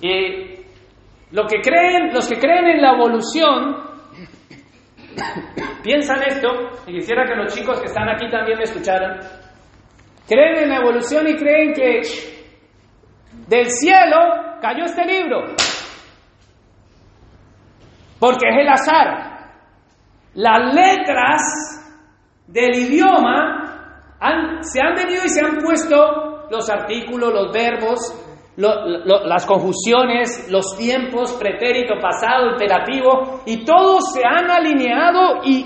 y 0.00 0.56
lo 1.30 1.46
que 1.46 1.60
creen, 1.60 2.12
los 2.12 2.28
que 2.28 2.40
creen 2.40 2.66
en 2.70 2.82
la 2.82 2.94
evolución, 2.94 3.76
piensan 5.84 6.22
esto, 6.24 6.48
y 6.88 6.94
quisiera 6.94 7.24
que 7.24 7.36
los 7.36 7.54
chicos 7.54 7.78
que 7.80 7.86
están 7.86 8.08
aquí 8.08 8.28
también 8.28 8.58
me 8.58 8.64
escucharan, 8.64 9.20
creen 10.28 10.64
en 10.64 10.68
la 10.68 10.76
evolución 10.76 11.26
y 11.26 11.36
creen 11.36 11.72
que 11.72 12.02
del 13.48 13.70
cielo 13.70 14.16
cayó 14.60 14.84
este 14.84 15.04
libro. 15.04 15.54
Porque 18.20 18.48
es 18.48 18.56
el 18.60 18.68
azar. 18.68 19.38
Las 20.34 20.74
letras 20.74 21.42
del 22.46 22.74
idioma 22.74 23.68
se 24.60 24.80
han 24.80 24.94
venido 24.94 25.24
y 25.24 25.28
se 25.28 25.40
han 25.40 25.56
puesto 25.56 26.46
los 26.50 26.68
artículos, 26.68 27.32
los 27.32 27.52
verbos, 27.52 27.98
las 28.56 29.46
conjunciones, 29.46 30.50
los 30.50 30.76
tiempos, 30.76 31.32
pretérito, 31.34 31.94
pasado, 32.00 32.50
imperativo, 32.50 33.42
y 33.46 33.64
todos 33.64 34.12
se 34.12 34.22
han 34.24 34.50
alineado 34.50 35.42
y 35.44 35.64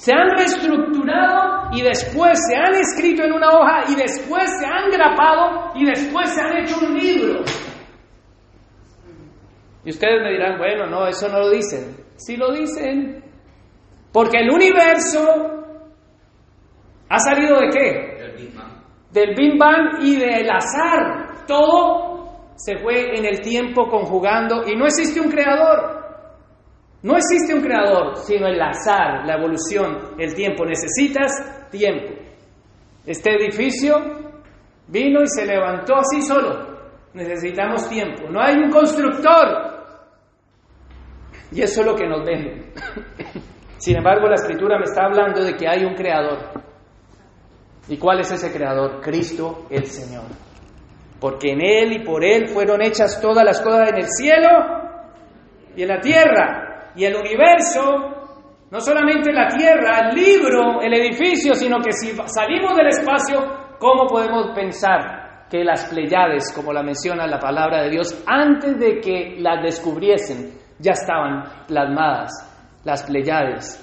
se 0.00 0.14
han 0.14 0.30
reestructurado 0.30 1.68
y 1.74 1.82
después 1.82 2.38
se 2.48 2.56
han 2.56 2.74
escrito 2.74 3.22
en 3.22 3.34
una 3.34 3.50
hoja 3.50 3.84
y 3.86 3.96
después 3.96 4.50
se 4.58 4.64
han 4.64 4.88
grapado 4.90 5.72
y 5.74 5.84
después 5.84 6.30
se 6.30 6.40
han 6.40 6.56
hecho 6.56 6.76
un 6.80 6.96
libro. 6.96 7.40
Y 9.84 9.90
ustedes 9.90 10.22
me 10.22 10.30
dirán, 10.32 10.56
bueno, 10.56 10.86
no, 10.86 11.06
eso 11.06 11.28
no 11.28 11.40
lo 11.40 11.50
dicen. 11.50 11.96
Sí 12.16 12.38
lo 12.38 12.50
dicen. 12.50 13.22
Porque 14.10 14.38
el 14.38 14.50
universo 14.50 15.20
ha 17.10 17.18
salido 17.18 17.60
de 17.60 17.68
qué? 17.68 18.22
Del 18.22 18.36
Big 18.36 18.54
Bang. 18.56 18.72
Del 19.10 19.34
Big 19.34 19.58
Bang 19.58 20.02
y 20.02 20.16
del 20.16 20.48
azar. 20.48 21.44
Todo 21.46 22.54
se 22.56 22.78
fue 22.78 23.18
en 23.18 23.26
el 23.26 23.42
tiempo 23.42 23.86
conjugando 23.90 24.66
y 24.66 24.76
no 24.76 24.86
existe 24.86 25.20
un 25.20 25.30
creador. 25.30 25.99
No 27.02 27.16
existe 27.16 27.54
un 27.54 27.62
creador, 27.62 28.16
sino 28.16 28.46
el 28.46 28.60
azar, 28.60 29.24
la 29.24 29.36
evolución, 29.36 30.14
el 30.18 30.34
tiempo. 30.34 30.66
Necesitas 30.66 31.68
tiempo. 31.70 32.12
Este 33.06 33.30
edificio 33.36 33.94
vino 34.88 35.22
y 35.22 35.28
se 35.28 35.46
levantó 35.46 35.94
así 35.96 36.20
solo. 36.20 36.78
Necesitamos 37.14 37.88
tiempo. 37.88 38.28
No 38.28 38.40
hay 38.40 38.56
un 38.56 38.70
constructor. 38.70 39.80
Y 41.52 41.62
eso 41.62 41.80
es 41.80 41.86
lo 41.86 41.96
que 41.96 42.06
nos 42.06 42.24
vende. 42.24 42.72
Sin 43.78 43.96
embargo, 43.96 44.28
la 44.28 44.34
escritura 44.34 44.78
me 44.78 44.84
está 44.84 45.06
hablando 45.06 45.42
de 45.42 45.56
que 45.56 45.66
hay 45.66 45.84
un 45.84 45.94
creador. 45.94 46.50
¿Y 47.88 47.96
cuál 47.96 48.20
es 48.20 48.30
ese 48.30 48.52
creador? 48.52 49.00
Cristo 49.00 49.66
el 49.70 49.86
Señor. 49.86 50.26
Porque 51.18 51.52
en 51.52 51.62
Él 51.62 51.92
y 51.94 52.04
por 52.04 52.22
Él 52.22 52.48
fueron 52.48 52.82
hechas 52.82 53.20
todas 53.22 53.44
las 53.44 53.60
cosas 53.62 53.88
en 53.88 53.96
el 53.96 54.08
cielo 54.08 54.48
y 55.74 55.82
en 55.82 55.88
la 55.88 56.00
tierra 56.00 56.69
y 57.00 57.04
el 57.06 57.16
universo, 57.16 57.80
no 58.70 58.78
solamente 58.78 59.32
la 59.32 59.48
Tierra, 59.48 60.10
el 60.10 60.14
libro, 60.14 60.82
el 60.82 60.92
edificio, 60.92 61.54
sino 61.54 61.78
que 61.78 61.92
si 61.92 62.14
salimos 62.26 62.76
del 62.76 62.88
espacio, 62.88 63.38
¿cómo 63.78 64.06
podemos 64.06 64.54
pensar 64.54 65.46
que 65.48 65.64
las 65.64 65.86
Pleiades, 65.86 66.52
como 66.54 66.74
la 66.74 66.82
menciona 66.82 67.26
la 67.26 67.38
palabra 67.38 67.84
de 67.84 67.88
Dios, 67.88 68.22
antes 68.26 68.78
de 68.78 69.00
que 69.00 69.36
las 69.38 69.62
descubriesen, 69.62 70.52
ya 70.78 70.92
estaban 70.92 71.66
plasmadas 71.66 72.32
las 72.84 73.02
Pleiades, 73.04 73.82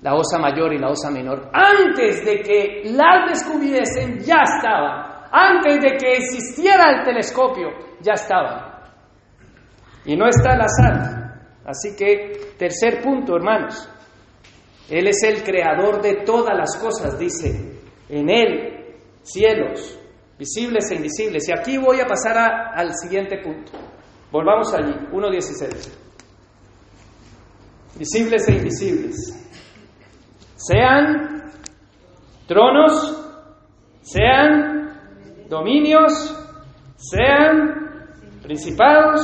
la 0.00 0.14
osa 0.14 0.38
mayor 0.38 0.72
y 0.74 0.78
la 0.78 0.90
osa 0.90 1.10
menor? 1.10 1.50
Antes 1.52 2.24
de 2.24 2.40
que 2.40 2.82
las 2.84 3.30
descubriesen, 3.30 4.20
ya 4.20 4.44
estaban. 4.44 5.12
Antes 5.32 5.82
de 5.82 5.96
que 5.96 6.12
existiera 6.18 6.98
el 6.98 7.04
telescopio, 7.04 7.70
ya 8.00 8.12
estaban. 8.12 8.74
Y 10.04 10.14
no 10.14 10.28
está 10.28 10.52
al 10.52 10.60
azar. 10.60 11.23
Así 11.64 11.96
que, 11.96 12.54
tercer 12.58 13.02
punto, 13.02 13.36
hermanos. 13.36 13.88
Él 14.88 15.08
es 15.08 15.22
el 15.22 15.42
creador 15.42 16.02
de 16.02 16.24
todas 16.24 16.56
las 16.56 16.76
cosas, 16.76 17.18
dice. 17.18 17.80
En 18.08 18.28
Él, 18.28 18.96
cielos, 19.22 19.98
visibles 20.38 20.90
e 20.90 20.96
invisibles. 20.96 21.48
Y 21.48 21.52
aquí 21.52 21.78
voy 21.78 22.00
a 22.00 22.06
pasar 22.06 22.36
al 22.74 22.94
siguiente 22.94 23.38
punto. 23.42 23.72
Volvamos 24.30 24.74
allí, 24.74 24.92
1.16. 25.12 25.90
Visibles 27.98 28.48
e 28.48 28.52
invisibles. 28.52 29.16
Sean 30.56 31.50
tronos, 32.46 33.24
sean 34.02 35.46
dominios, 35.48 36.12
sean 36.96 38.08
principados, 38.42 39.20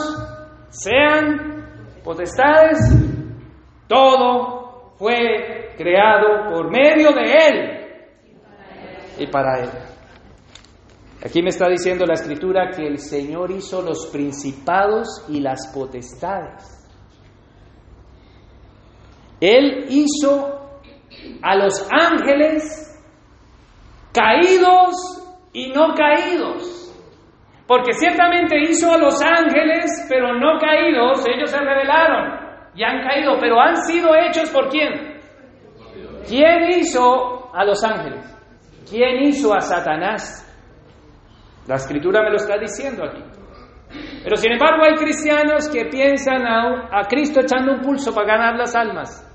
sean 0.70 1.49
potestades, 2.02 2.78
todo 3.88 4.94
fue 4.96 5.74
creado 5.76 6.52
por 6.52 6.70
medio 6.70 7.12
de 7.12 7.22
Él 7.22 7.80
y 9.18 9.26
para 9.26 9.60
Él. 9.60 9.70
Aquí 11.24 11.42
me 11.42 11.50
está 11.50 11.68
diciendo 11.68 12.06
la 12.06 12.14
escritura 12.14 12.70
que 12.70 12.86
el 12.86 12.98
Señor 12.98 13.50
hizo 13.50 13.82
los 13.82 14.06
principados 14.06 15.24
y 15.28 15.40
las 15.40 15.68
potestades. 15.74 16.80
Él 19.40 19.86
hizo 19.90 20.70
a 21.42 21.56
los 21.56 21.86
ángeles 21.90 22.98
caídos 24.12 24.94
y 25.52 25.72
no 25.72 25.94
caídos. 25.94 26.79
Porque 27.70 27.92
ciertamente 27.92 28.58
hizo 28.58 28.92
a 28.92 28.98
los 28.98 29.22
ángeles, 29.22 30.04
pero 30.08 30.34
no 30.34 30.58
caídos, 30.58 31.24
ellos 31.32 31.52
se 31.52 31.58
rebelaron 31.60 32.36
y 32.74 32.82
han 32.82 33.00
caído, 33.00 33.38
pero 33.38 33.60
han 33.60 33.76
sido 33.76 34.08
hechos 34.12 34.50
por 34.50 34.68
quién? 34.68 35.20
¿Quién 36.26 36.68
hizo 36.68 37.48
a 37.54 37.64
los 37.64 37.84
ángeles? 37.84 38.26
¿Quién 38.90 39.22
hizo 39.22 39.54
a 39.54 39.60
Satanás? 39.60 40.44
La 41.68 41.76
escritura 41.76 42.24
me 42.24 42.30
lo 42.30 42.38
está 42.38 42.58
diciendo 42.58 43.04
aquí. 43.04 43.22
Pero 44.24 44.34
sin 44.34 44.50
embargo 44.50 44.82
hay 44.82 44.96
cristianos 44.96 45.68
que 45.68 45.84
piensan 45.84 46.44
a, 46.44 46.88
a 46.90 47.04
Cristo 47.06 47.38
echando 47.38 47.74
un 47.74 47.82
pulso 47.82 48.12
para 48.12 48.36
ganar 48.36 48.56
las 48.56 48.74
almas. 48.74 49.29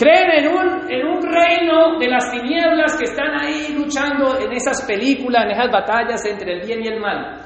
Creen 0.00 0.30
en 0.30 0.48
un, 0.48 0.90
en 0.90 1.06
un 1.06 1.20
reino 1.20 1.98
de 1.98 2.08
las 2.08 2.30
tinieblas 2.30 2.96
que 2.96 3.04
están 3.04 3.38
ahí 3.38 3.74
luchando 3.76 4.40
en 4.40 4.50
esas 4.50 4.80
películas, 4.86 5.44
en 5.44 5.50
esas 5.50 5.70
batallas 5.70 6.24
entre 6.24 6.54
el 6.54 6.66
bien 6.66 6.82
y 6.82 6.88
el 6.88 6.98
mal. 6.98 7.42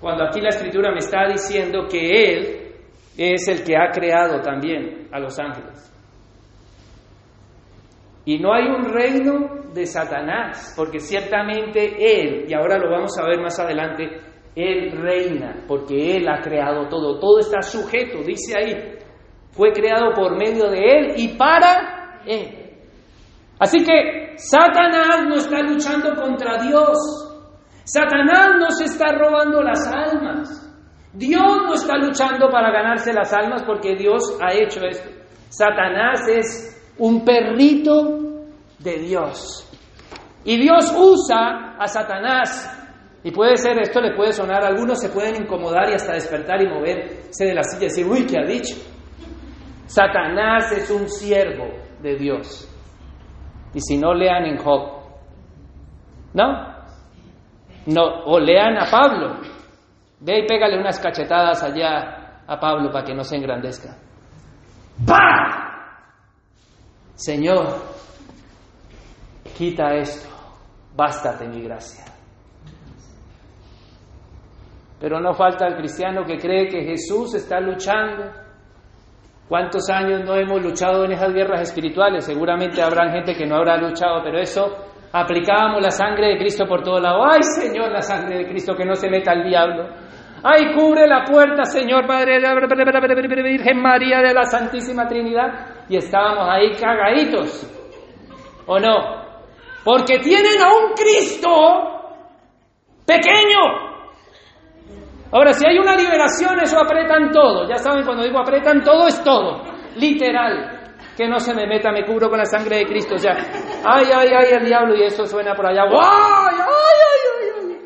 Cuando 0.00 0.24
aquí 0.24 0.40
la 0.40 0.48
escritura 0.48 0.90
me 0.90 1.00
está 1.00 1.28
diciendo 1.28 1.86
que 1.86 2.00
Él 2.00 2.60
es 3.18 3.46
el 3.46 3.62
que 3.62 3.76
ha 3.76 3.90
creado 3.90 4.40
también 4.40 5.08
a 5.12 5.20
los 5.20 5.38
ángeles. 5.38 5.92
Y 8.24 8.38
no 8.38 8.54
hay 8.54 8.64
un 8.64 8.86
reino 8.86 9.64
de 9.74 9.84
Satanás, 9.84 10.72
porque 10.74 10.98
ciertamente 10.98 11.94
Él, 11.98 12.46
y 12.48 12.54
ahora 12.54 12.78
lo 12.78 12.90
vamos 12.90 13.18
a 13.18 13.26
ver 13.26 13.38
más 13.38 13.60
adelante, 13.60 14.08
Él 14.56 14.92
reina, 14.92 15.62
porque 15.68 16.16
Él 16.16 16.26
ha 16.26 16.40
creado 16.40 16.88
todo, 16.88 17.20
todo 17.20 17.38
está 17.40 17.60
sujeto, 17.60 18.22
dice 18.24 18.56
ahí, 18.56 18.98
fue 19.52 19.72
creado 19.72 20.12
por 20.14 20.36
medio 20.36 20.70
de 20.70 20.78
Él 20.78 21.14
y 21.16 21.28
para 21.36 22.20
Él. 22.26 22.60
Así 23.58 23.84
que 23.84 24.34
Satanás 24.36 25.22
no 25.28 25.36
está 25.36 25.60
luchando 25.60 26.14
contra 26.14 26.62
Dios. 26.62 26.96
Satanás 27.84 28.56
no 28.58 28.70
se 28.70 28.84
está 28.84 29.12
robando 29.12 29.62
las 29.62 29.86
almas. 29.86 30.66
Dios 31.12 31.58
no 31.66 31.74
está 31.74 31.96
luchando 31.98 32.48
para 32.50 32.70
ganarse 32.70 33.12
las 33.12 33.32
almas 33.32 33.62
porque 33.64 33.96
Dios 33.96 34.38
ha 34.40 34.54
hecho 34.54 34.80
esto. 34.84 35.10
Satanás 35.48 36.26
es 36.28 36.92
un 36.98 37.24
perrito 37.24 38.18
de 38.78 38.98
Dios. 38.98 39.66
Y 40.44 40.56
Dios 40.56 40.94
usa 40.96 41.76
a 41.78 41.86
Satanás. 41.86 42.76
Y 43.22 43.32
puede 43.32 43.56
ser, 43.56 43.78
esto 43.78 44.00
le 44.00 44.14
puede 44.14 44.32
sonar, 44.32 44.64
algunos 44.64 45.00
se 45.00 45.10
pueden 45.10 45.42
incomodar 45.42 45.90
y 45.90 45.94
hasta 45.94 46.14
despertar 46.14 46.62
y 46.62 46.68
moverse 46.68 47.44
de 47.44 47.54
la 47.54 47.62
silla 47.62 47.84
y 47.84 47.88
decir, 47.88 48.06
uy, 48.06 48.24
¿qué 48.24 48.38
ha 48.38 48.46
dicho? 48.46 48.76
Satanás 49.90 50.70
es 50.70 50.88
un 50.88 51.08
siervo 51.08 51.66
de 52.00 52.14
Dios. 52.14 52.64
Y 53.74 53.80
si 53.80 53.98
no 53.98 54.14
lean 54.14 54.44
en 54.44 54.56
Job, 54.58 55.02
¿no? 56.32 56.76
No, 57.86 58.24
o 58.24 58.38
lean 58.38 58.78
a 58.78 58.88
Pablo. 58.88 59.40
Ve 60.20 60.44
y 60.44 60.46
pégale 60.46 60.78
unas 60.78 61.00
cachetadas 61.00 61.64
allá 61.64 62.44
a 62.46 62.60
Pablo 62.60 62.92
para 62.92 63.04
que 63.04 63.14
no 63.14 63.24
se 63.24 63.34
engrandezca. 63.34 63.96
¡Pah! 65.04 66.04
Señor, 67.14 67.66
quita 69.58 69.94
esto, 69.94 70.28
bástate 70.94 71.48
mi 71.48 71.62
gracia. 71.62 72.04
Pero 75.00 75.18
no 75.18 75.34
falta 75.34 75.66
el 75.66 75.78
cristiano 75.78 76.24
que 76.24 76.36
cree 76.36 76.68
que 76.68 76.84
Jesús 76.84 77.34
está 77.34 77.58
luchando 77.58 78.49
¿Cuántos 79.50 79.90
años 79.90 80.22
no 80.24 80.36
hemos 80.36 80.62
luchado 80.62 81.04
en 81.04 81.10
esas 81.10 81.34
guerras 81.34 81.62
espirituales? 81.62 82.24
Seguramente 82.24 82.80
habrá 82.80 83.10
gente 83.10 83.34
que 83.34 83.44
no 83.44 83.56
habrá 83.56 83.76
luchado, 83.78 84.22
pero 84.22 84.38
eso 84.38 84.76
aplicábamos 85.12 85.82
la 85.82 85.90
sangre 85.90 86.28
de 86.28 86.38
Cristo 86.38 86.66
por 86.68 86.84
todo 86.84 87.00
lado. 87.00 87.24
¡Ay, 87.28 87.42
Señor, 87.42 87.90
la 87.90 88.00
sangre 88.00 88.38
de 88.38 88.46
Cristo, 88.46 88.76
que 88.76 88.84
no 88.84 88.94
se 88.94 89.10
meta 89.10 89.32
el 89.32 89.42
diablo! 89.42 89.88
¡Ay, 90.44 90.72
cubre 90.72 91.04
la 91.08 91.24
puerta, 91.24 91.64
Señor, 91.64 92.06
Padre 92.06 92.38
Virgen 93.42 93.82
María 93.82 94.20
de 94.20 94.32
la 94.32 94.44
Santísima 94.44 95.08
Trinidad! 95.08 95.86
Y 95.88 95.96
estábamos 95.96 96.48
ahí 96.48 96.70
cagaditos. 96.80 97.66
¿O 98.66 98.78
no? 98.78 99.24
Porque 99.84 100.20
tienen 100.20 100.62
a 100.62 100.68
un 100.68 100.92
Cristo 100.92 101.50
pequeño, 103.04 103.89
Ahora, 105.32 105.52
si 105.52 105.64
hay 105.66 105.78
una 105.78 105.94
liberación, 105.96 106.60
eso 106.60 106.78
apretan 106.78 107.30
todo. 107.30 107.68
Ya 107.68 107.76
saben, 107.76 108.04
cuando 108.04 108.24
digo 108.24 108.38
apretan 108.38 108.82
todo, 108.82 109.06
es 109.06 109.22
todo. 109.22 109.62
Literal. 109.96 110.94
Que 111.16 111.28
no 111.28 111.38
se 111.38 111.54
me 111.54 111.66
meta, 111.66 111.92
me 111.92 112.04
cubro 112.04 112.28
con 112.28 112.38
la 112.38 112.46
sangre 112.46 112.78
de 112.78 112.86
Cristo. 112.86 113.14
O 113.14 113.18
sea, 113.18 113.36
ay, 113.84 114.06
ay, 114.12 114.28
ay, 114.28 114.52
el 114.52 114.64
diablo, 114.66 114.96
y 114.96 115.04
eso 115.04 115.26
suena 115.26 115.54
por 115.54 115.66
allá. 115.66 115.82
¡Ay, 115.82 116.56
ay, 116.56 116.56
ay, 116.58 117.68
ay! 117.68 117.78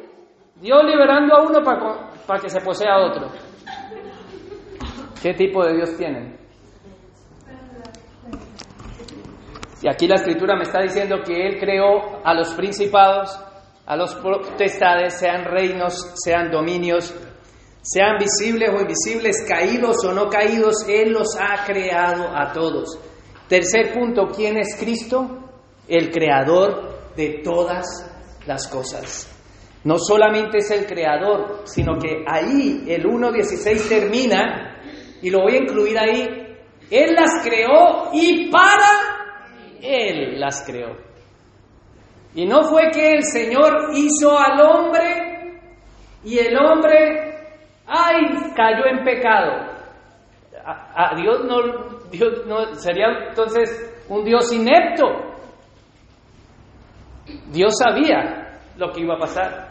Dios 0.56 0.84
liberando 0.84 1.34
a 1.34 1.42
uno 1.42 1.62
para 2.26 2.40
que 2.40 2.48
se 2.48 2.60
posea 2.60 2.94
a 2.94 3.04
otro. 3.04 3.28
¿Qué 5.20 5.34
tipo 5.34 5.64
de 5.64 5.74
Dios 5.74 5.96
tienen? 5.96 6.38
Y 9.82 9.88
aquí 9.88 10.06
la 10.06 10.14
escritura 10.14 10.56
me 10.56 10.62
está 10.62 10.80
diciendo 10.80 11.18
que 11.22 11.46
Él 11.46 11.58
creó 11.60 12.24
a 12.24 12.32
los 12.32 12.54
principados, 12.54 13.38
a 13.84 13.96
los 13.96 14.14
potestades, 14.14 15.18
sean 15.18 15.44
reinos, 15.44 16.14
sean 16.14 16.50
dominios, 16.50 17.14
sean 17.84 18.16
visibles 18.18 18.70
o 18.70 18.80
invisibles, 18.80 19.44
caídos 19.46 20.02
o 20.06 20.12
no 20.12 20.30
caídos, 20.30 20.86
Él 20.88 21.12
los 21.12 21.36
ha 21.38 21.64
creado 21.66 22.34
a 22.34 22.50
todos. 22.52 22.98
Tercer 23.46 23.92
punto, 23.92 24.28
¿quién 24.34 24.56
es 24.56 24.74
Cristo? 24.78 25.50
El 25.86 26.10
creador 26.10 27.12
de 27.14 27.42
todas 27.44 27.84
las 28.46 28.66
cosas. 28.68 29.30
No 29.84 29.98
solamente 29.98 30.58
es 30.58 30.70
el 30.70 30.86
creador, 30.86 31.60
sino 31.64 31.98
que 31.98 32.24
ahí 32.26 32.86
el 32.88 33.04
1.16 33.04 33.88
termina, 33.88 34.80
y 35.20 35.28
lo 35.28 35.42
voy 35.42 35.56
a 35.56 35.62
incluir 35.62 35.98
ahí, 35.98 36.56
Él 36.90 37.14
las 37.14 37.44
creó 37.44 38.08
y 38.14 38.50
para 38.50 38.88
Él 39.82 40.40
las 40.40 40.62
creó. 40.64 40.96
Y 42.34 42.46
no 42.46 42.62
fue 42.62 42.90
que 42.90 43.12
el 43.12 43.24
Señor 43.24 43.90
hizo 43.94 44.38
al 44.38 44.60
hombre 44.62 45.60
y 46.24 46.38
el 46.38 46.56
hombre 46.56 47.23
¡Ay! 47.86 48.52
Cayó 48.56 48.86
en 48.86 49.04
pecado. 49.04 49.74
A, 50.66 51.14
Dios, 51.16 51.44
no, 51.44 51.98
Dios 52.10 52.46
no 52.46 52.74
sería 52.76 53.06
entonces 53.28 54.04
un 54.08 54.24
Dios 54.24 54.50
inepto. 54.52 55.04
Dios 57.50 57.74
sabía 57.78 58.60
lo 58.76 58.90
que 58.90 59.02
iba 59.02 59.14
a 59.14 59.18
pasar. 59.18 59.68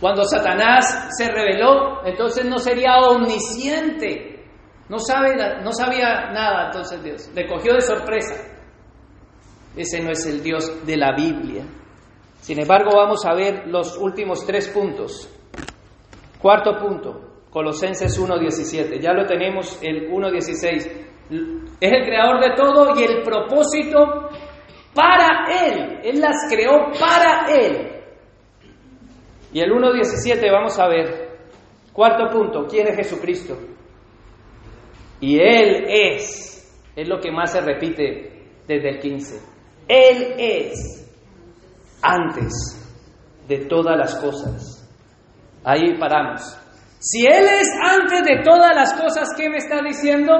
Cuando 0.00 0.24
Satanás 0.24 1.10
se 1.16 1.30
reveló, 1.30 2.04
entonces 2.04 2.44
no 2.44 2.58
sería 2.58 2.96
omnisciente. 2.98 4.46
No, 4.88 4.98
sabe, 4.98 5.36
no 5.62 5.72
sabía 5.72 6.30
nada 6.32 6.66
entonces 6.66 7.02
Dios. 7.02 7.30
Le 7.34 7.46
cogió 7.46 7.74
de 7.74 7.80
sorpresa. 7.82 8.34
Ese 9.76 10.00
no 10.00 10.10
es 10.10 10.26
el 10.26 10.42
Dios 10.42 10.84
de 10.84 10.96
la 10.96 11.12
Biblia. 11.14 11.64
Sin 12.40 12.60
embargo, 12.60 12.90
vamos 12.96 13.24
a 13.24 13.34
ver 13.34 13.68
los 13.68 13.96
últimos 13.98 14.44
tres 14.44 14.68
puntos. 14.68 15.28
Cuarto 16.40 16.78
punto, 16.78 17.30
Colosenses 17.50 18.18
1.17. 18.18 18.98
Ya 19.00 19.12
lo 19.12 19.26
tenemos, 19.26 19.78
el 19.82 20.10
1.16. 20.10 20.66
Es 21.80 21.92
el 21.92 22.04
creador 22.04 22.40
de 22.40 22.54
todo 22.56 22.98
y 22.98 23.04
el 23.04 23.22
propósito 23.22 24.30
para 24.94 25.66
Él. 25.66 26.00
Él 26.02 26.20
las 26.20 26.36
creó 26.48 26.90
para 26.98 27.46
Él. 27.52 27.90
Y 29.52 29.60
el 29.60 29.70
1.17 29.70 30.50
vamos 30.50 30.78
a 30.78 30.88
ver. 30.88 31.30
Cuarto 31.92 32.30
punto, 32.30 32.66
¿quién 32.66 32.88
es 32.88 32.96
Jesucristo? 32.96 33.58
Y 35.20 35.38
Él 35.38 35.84
es, 35.88 36.80
es 36.96 37.08
lo 37.08 37.20
que 37.20 37.30
más 37.30 37.52
se 37.52 37.60
repite 37.60 38.46
desde 38.66 38.88
el 38.88 38.98
15. 38.98 39.40
Él 39.88 40.34
es 40.38 41.06
antes 42.00 42.76
de 43.46 43.66
todas 43.66 43.98
las 43.98 44.14
cosas 44.14 44.79
Ahí 45.64 45.96
paramos. 45.98 46.56
Si 46.98 47.26
Él 47.26 47.44
es 47.44 47.68
antes 47.82 48.22
de 48.22 48.42
todas 48.42 48.74
las 48.74 48.92
cosas, 48.94 49.28
¿qué 49.36 49.48
me 49.48 49.56
está 49.58 49.80
diciendo? 49.82 50.32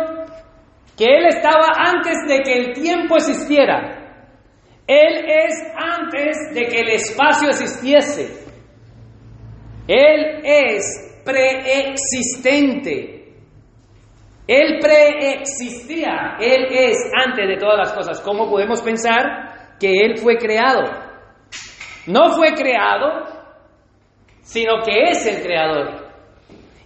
Que 0.96 1.04
Él 1.04 1.26
estaba 1.28 1.68
antes 1.76 2.16
de 2.28 2.42
que 2.42 2.52
el 2.52 2.72
tiempo 2.74 3.16
existiera. 3.16 3.96
Él 4.86 5.24
es 5.24 5.54
antes 5.76 6.36
de 6.52 6.66
que 6.66 6.80
el 6.80 6.88
espacio 6.90 7.48
existiese. 7.48 8.44
Él 9.86 10.40
es 10.44 11.22
preexistente. 11.24 13.20
Él 14.46 14.78
preexistía. 14.80 16.36
Él 16.40 16.66
es 16.70 16.96
antes 17.24 17.46
de 17.46 17.56
todas 17.56 17.78
las 17.78 17.92
cosas. 17.92 18.20
¿Cómo 18.20 18.50
podemos 18.50 18.82
pensar 18.82 19.76
que 19.78 19.92
Él 20.04 20.18
fue 20.18 20.36
creado? 20.36 20.82
No 22.06 22.32
fue 22.32 22.52
creado, 22.54 23.39
sino 24.42 24.82
que 24.84 25.10
es 25.10 25.26
el 25.26 25.42
creador. 25.42 26.10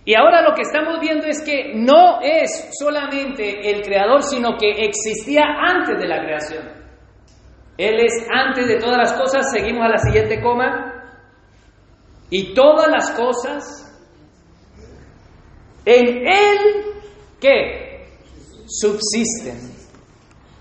Y 0.05 0.15
ahora 0.15 0.43
lo 0.43 0.55
que 0.55 0.63
estamos 0.63 1.01
viendo 1.01 1.27
es 1.27 1.43
que 1.43 1.73
no 1.75 2.21
es 2.21 2.71
solamente 2.79 3.71
el 3.71 3.83
creador, 3.83 4.23
sino 4.23 4.57
que 4.59 4.71
existía 4.85 5.43
antes 5.59 5.99
de 5.99 6.07
la 6.07 6.23
creación. 6.23 6.65
Él 7.79 7.95
es 8.01 8.27
antes 8.31 8.69
de 8.69 8.79
todas 8.79 8.99
las 8.99 9.13
cosas. 9.15 9.51
Seguimos 9.51 9.85
a 9.85 9.89
la 9.89 9.99
siguiente 9.99 10.41
coma. 10.43 10.91
Y 12.31 12.55
todas 12.55 12.89
las 12.89 13.11
cosas 13.13 13.85
en 15.85 16.27
Él 16.27 16.59
que 17.41 18.09
subsisten. 18.67 19.73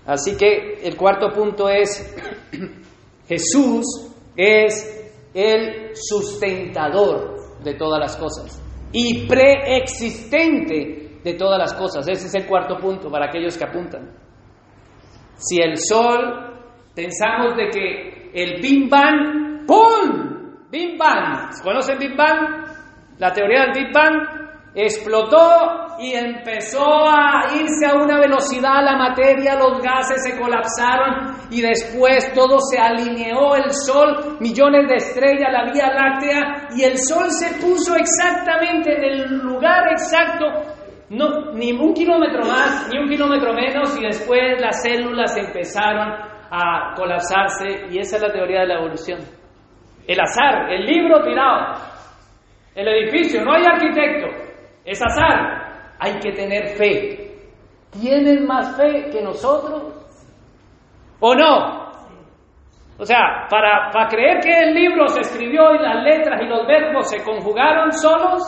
Así 0.06 0.36
que 0.36 0.80
el 0.82 0.96
cuarto 0.96 1.30
punto 1.30 1.68
es, 1.68 2.14
Jesús 3.28 4.10
es 4.36 5.10
el 5.32 5.83
sustentador 5.94 7.62
de 7.62 7.74
todas 7.74 8.00
las 8.00 8.16
cosas 8.16 8.60
y 8.92 9.26
preexistente 9.26 11.20
de 11.22 11.34
todas 11.34 11.58
las 11.58 11.74
cosas. 11.74 12.06
Ese 12.08 12.26
es 12.26 12.34
el 12.34 12.46
cuarto 12.46 12.76
punto 12.78 13.10
para 13.10 13.26
aquellos 13.26 13.56
que 13.56 13.64
apuntan. 13.64 14.12
Si 15.36 15.60
el 15.60 15.76
sol, 15.78 16.54
pensamos 16.94 17.56
de 17.56 17.70
que 17.70 18.30
el 18.34 18.60
Big 18.60 18.88
Bang, 18.88 19.66
¡pum! 19.66 20.68
Big 20.70 20.98
Bang. 20.98 21.50
¿Conocen 21.62 21.98
Big 21.98 22.16
Bang? 22.16 22.66
La 23.18 23.32
teoría 23.32 23.62
del 23.62 23.84
Big 23.84 23.92
Bang 23.92 24.43
explotó 24.74 25.96
y 25.98 26.14
empezó 26.14 26.84
a 26.84 27.46
irse 27.54 27.86
a 27.86 27.94
una 27.94 28.18
velocidad 28.18 28.84
la 28.84 28.96
materia, 28.96 29.54
los 29.56 29.80
gases 29.80 30.22
se 30.24 30.38
colapsaron 30.38 31.36
y 31.50 31.60
después 31.60 32.32
todo 32.34 32.58
se 32.58 32.78
alineó, 32.78 33.54
el 33.54 33.72
sol, 33.72 34.38
millones 34.40 34.88
de 34.88 34.96
estrellas, 34.96 35.52
la 35.52 35.70
Vía 35.72 35.92
Láctea 35.92 36.68
y 36.76 36.82
el 36.82 36.98
sol 36.98 37.30
se 37.30 37.64
puso 37.64 37.94
exactamente 37.94 38.96
en 38.96 39.04
el 39.04 39.38
lugar 39.38 39.92
exacto, 39.92 40.46
no, 41.10 41.52
ni 41.52 41.70
un 41.72 41.94
kilómetro 41.94 42.44
más, 42.44 42.88
ni 42.92 42.98
un 42.98 43.08
kilómetro 43.08 43.52
menos 43.52 43.96
y 43.96 44.02
después 44.02 44.60
las 44.60 44.82
células 44.82 45.36
empezaron 45.36 46.34
a 46.50 46.94
colapsarse 46.96 47.86
y 47.90 47.98
esa 47.98 48.16
es 48.16 48.22
la 48.22 48.32
teoría 48.32 48.60
de 48.60 48.66
la 48.66 48.78
evolución. 48.78 49.20
El 50.06 50.20
azar, 50.20 50.70
el 50.70 50.84
libro 50.84 51.22
tirado, 51.22 51.78
el 52.74 52.88
edificio, 52.88 53.44
no 53.44 53.54
hay 53.54 53.64
arquitecto, 53.64 54.43
es 54.84 55.00
azar. 55.02 55.94
Hay 55.98 56.18
que 56.18 56.32
tener 56.32 56.76
fe. 56.76 57.24
¿Tienen 57.90 58.46
más 58.46 58.76
fe 58.76 59.10
que 59.10 59.22
nosotros? 59.22 59.94
¿O 61.20 61.34
no? 61.34 61.84
O 62.98 63.04
sea, 63.04 63.46
para, 63.48 63.90
para 63.92 64.08
creer 64.08 64.40
que 64.40 64.56
el 64.56 64.74
libro 64.74 65.08
se 65.08 65.20
escribió 65.20 65.74
y 65.74 65.82
las 65.82 66.02
letras 66.04 66.40
y 66.42 66.46
los 66.46 66.66
verbos 66.66 67.10
se 67.10 67.22
conjugaron 67.22 67.92
solos, 67.92 68.42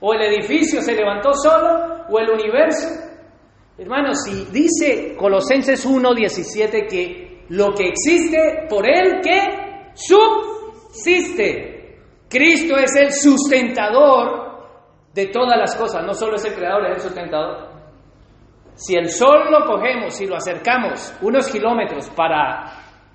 o 0.00 0.14
el 0.14 0.22
edificio 0.22 0.82
se 0.82 0.94
levantó 0.94 1.32
solo, 1.32 2.04
o 2.08 2.18
el 2.18 2.30
universo. 2.30 2.88
Hermanos, 3.78 4.24
si 4.24 4.44
dice 4.50 5.16
Colosenses 5.16 5.86
1.17 5.88 6.88
que 6.88 7.44
lo 7.48 7.72
que 7.72 7.88
existe 7.88 8.66
por 8.68 8.86
él 8.86 9.20
que 9.22 9.92
subsiste. 9.94 11.76
Cristo 12.28 12.76
es 12.76 12.94
el 12.96 13.12
sustentador 13.12 14.49
de 15.14 15.26
todas 15.26 15.58
las 15.58 15.74
cosas, 15.76 16.04
no 16.04 16.14
solo 16.14 16.36
es 16.36 16.44
el 16.44 16.54
creador, 16.54 16.86
es 16.86 16.96
el 16.96 17.00
sustentador. 17.02 17.68
Si 18.74 18.96
el 18.96 19.08
sol 19.10 19.50
lo 19.50 19.66
cogemos 19.66 20.20
y 20.20 20.26
lo 20.26 20.36
acercamos 20.36 21.14
unos 21.20 21.50
kilómetros 21.50 22.08
para, 22.10 22.72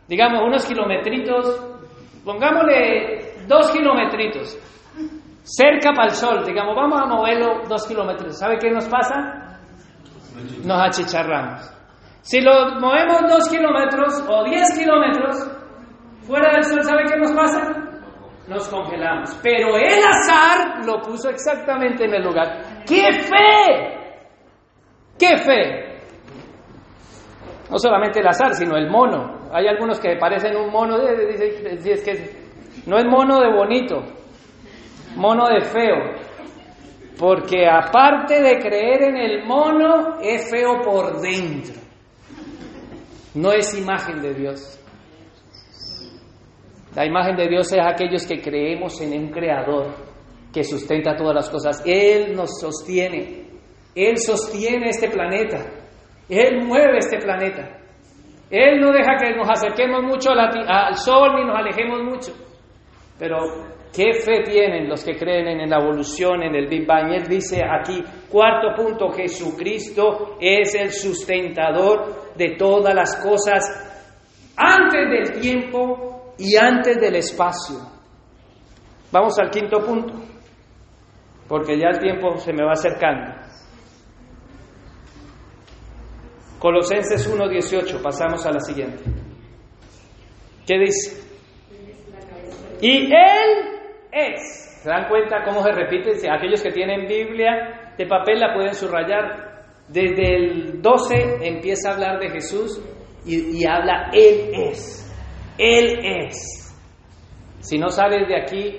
digamos, 0.08 0.41
unos 0.46 0.66
kilometritos, 0.66 1.60
pongámosle 2.24 3.46
dos 3.48 3.72
kilometritos, 3.72 4.60
cerca 5.43 5.91
para 5.93 6.10
el 6.10 6.16
sol, 6.16 6.43
digamos, 6.46 6.76
vamos 6.76 7.02
a 7.02 7.06
moverlo 7.06 7.62
dos 7.68 7.88
kilómetros, 7.88 8.38
¿sabe 8.38 8.58
qué 8.60 8.70
nos 8.70 8.86
pasa? 8.88 9.60
Nos 10.64 10.82
achicharramos. 10.82 11.72
Si 12.22 12.41
lo 12.41 12.80
movemos 12.80 13.22
dos 13.30 13.50
kilómetros 13.50 14.24
o 14.28 14.43
diez 14.43 14.78
kilómetros 14.78 15.36
fuera 16.28 16.52
del 16.54 16.64
sol, 16.64 16.84
¿sabe 16.84 17.04
qué 17.06 17.18
nos 17.18 17.32
pasa? 17.32 17.85
Nos 18.48 18.68
congelamos. 18.68 19.38
Pero 19.41 19.78
el 19.78 20.00
azar 20.04 20.86
lo 20.86 21.02
puso 21.02 21.30
exactamente 21.30 22.06
en 22.06 22.14
el 22.14 22.24
lugar. 22.24 22.84
¡Qué 22.86 23.12
fe! 23.24 23.96
¡Qué 25.18 25.38
fe! 25.38 25.96
No 27.70 27.80
solamente 27.80 28.20
el 28.20 28.28
azar, 28.28 28.54
sino 28.54 28.76
el 28.78 28.89
mono. 28.89 29.50
Hay 29.52 29.68
algunos 29.68 30.00
que 30.00 30.16
parecen 30.18 30.56
un 30.56 30.72
mono, 30.72 30.98
es 30.98 32.04
que 32.04 32.46
no 32.86 32.98
es 32.98 33.06
mono 33.06 33.39
de 33.39 33.52
bonito, 33.52 34.04
mono 35.16 35.48
de 35.48 35.62
feo. 35.62 36.26
Porque 37.18 37.66
aparte 37.68 38.41
de 38.41 38.60
creer 38.60 39.04
en 39.04 39.18
el 39.18 39.46
mono, 39.46 40.20
es 40.22 40.50
feo 40.52 40.82
por 40.82 41.22
dentro. 41.22 41.76
No 43.34 43.52
es 43.52 43.74
imagen 43.78 44.22
de 44.22 44.34
Dios. 44.34 44.80
La 46.96 47.06
imagen 47.06 47.36
de 47.36 47.48
Dios 47.50 47.72
es 47.74 47.80
aquellos 47.86 48.26
que 48.26 48.41
creemos 48.41 49.02
en 49.02 49.20
un 49.20 49.30
creador 49.30 49.93
que 50.54 50.64
sustenta 50.64 51.16
todas 51.16 51.36
las 51.36 51.50
cosas. 51.50 51.84
Él 51.86 52.34
nos 52.34 52.58
sostiene. 52.62 53.43
Él 53.93 54.18
sostiene 54.18 54.89
este 54.89 55.10
planeta. 55.10 55.66
Él 56.30 56.64
mueve 56.66 57.00
este 57.00 57.18
planeta. 57.18 57.82
Él 58.50 58.80
no 58.80 58.93
deja 58.93 59.18
que 59.18 59.36
nos 59.36 59.50
acerquemos 59.50 60.04
mucho 60.04 60.30
al 60.32 60.96
sol 60.96 61.36
ni 61.36 61.46
nos 61.46 61.58
alejemos 61.58 62.02
mucho. 62.04 62.32
Pero, 63.20 63.39
¿qué 63.93 64.14
fe 64.14 64.43
tienen 64.43 64.88
los 64.88 65.04
que 65.04 65.18
creen 65.18 65.48
en 65.48 65.70
la 65.70 65.80
evolución, 65.80 66.43
en 66.43 66.56
el 66.56 66.68
Big 66.68 66.86
Bang? 66.86 67.12
Él 67.12 67.28
dice 67.28 67.62
aquí, 67.64 68.02
cuarto 68.30 68.74
punto, 68.74 69.10
Jesucristo 69.12 70.38
es 70.39 70.74
el 70.76 70.91
sustentador 70.91 72.34
de 72.36 72.56
todas 72.58 72.93
las 72.93 73.18
cosas 73.18 73.64
antes 74.56 75.10
del 75.10 75.41
tiempo 75.41 76.14
y 76.38 76.56
antes 76.58 77.00
del 77.00 77.16
espacio. 77.16 77.78
Vamos 79.12 79.38
al 79.40 79.50
quinto 79.50 79.80
punto, 79.80 80.14
porque 81.48 81.78
ya 81.78 81.90
el 81.90 82.00
tiempo 82.00 82.38
se 82.38 82.52
me 82.52 82.64
va 82.64 82.74
acercando. 82.74 83.34
Colosenses 86.60 87.32
1.18, 87.32 88.02
pasamos 88.02 88.46
a 88.46 88.52
la 88.52 88.60
siguiente. 88.60 89.04
¿Qué 90.66 90.80
dice? 90.80 91.24
Y 92.82 93.06
Él 93.06 93.80
es. 94.12 94.82
¿Se 94.82 94.90
dan 94.90 95.08
cuenta 95.08 95.44
cómo 95.44 95.64
se 95.64 95.72
repite? 95.72 96.12
Aquellos 96.30 96.62
que 96.62 96.72
tienen 96.72 97.08
Biblia 97.08 97.94
de 97.98 98.06
papel 98.08 98.40
la 98.40 98.54
pueden 98.54 98.74
subrayar. 98.74 99.54
Desde 99.88 100.36
el 100.36 100.82
12 100.82 101.48
empieza 101.48 101.90
a 101.90 101.94
hablar 101.94 102.20
de 102.20 102.32
Jesús 102.32 102.82
y, 103.26 103.60
y 103.60 103.66
habla 103.68 104.10
Él 104.12 104.50
es. 104.72 105.05
Él 105.58 105.99
es. 106.03 106.76
Si 107.60 107.78
no 107.78 107.89
sales 107.89 108.28
de 108.28 108.36
aquí 108.39 108.78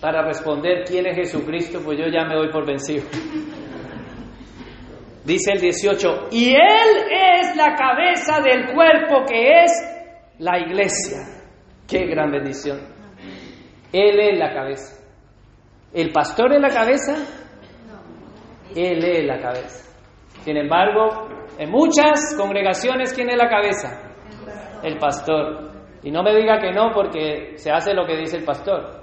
para 0.00 0.22
responder 0.22 0.84
quién 0.86 1.06
es 1.06 1.16
Jesucristo, 1.16 1.80
pues 1.84 1.98
yo 1.98 2.06
ya 2.06 2.24
me 2.24 2.34
doy 2.34 2.50
por 2.50 2.66
vencido. 2.66 3.04
Dice 5.24 5.52
el 5.52 5.60
18, 5.60 6.28
y 6.30 6.50
Él 6.50 6.58
es 7.10 7.56
la 7.56 7.74
cabeza 7.74 8.40
del 8.40 8.72
cuerpo 8.72 9.24
que 9.28 9.64
es 9.64 9.72
la 10.38 10.58
iglesia. 10.58 11.18
Qué 11.86 12.06
gran 12.06 12.30
bendición. 12.30 12.80
Él 13.92 14.18
es 14.20 14.38
la 14.38 14.52
cabeza. 14.52 14.96
¿El 15.92 16.12
pastor 16.12 16.54
es 16.54 16.60
la 16.60 16.68
cabeza? 16.68 17.16
Él 18.74 19.04
es 19.04 19.26
la 19.26 19.40
cabeza. 19.40 19.90
Sin 20.44 20.56
embargo, 20.56 21.28
en 21.58 21.70
muchas 21.70 22.34
congregaciones, 22.36 23.12
¿quién 23.12 23.28
es 23.30 23.36
la 23.36 23.48
cabeza? 23.48 24.00
El 24.82 24.96
pastor. 24.98 25.69
Y 26.02 26.10
no 26.10 26.22
me 26.22 26.34
diga 26.34 26.58
que 26.58 26.72
no 26.72 26.90
porque 26.94 27.54
se 27.56 27.70
hace 27.70 27.92
lo 27.94 28.06
que 28.06 28.16
dice 28.16 28.38
el 28.38 28.44
pastor. 28.44 29.00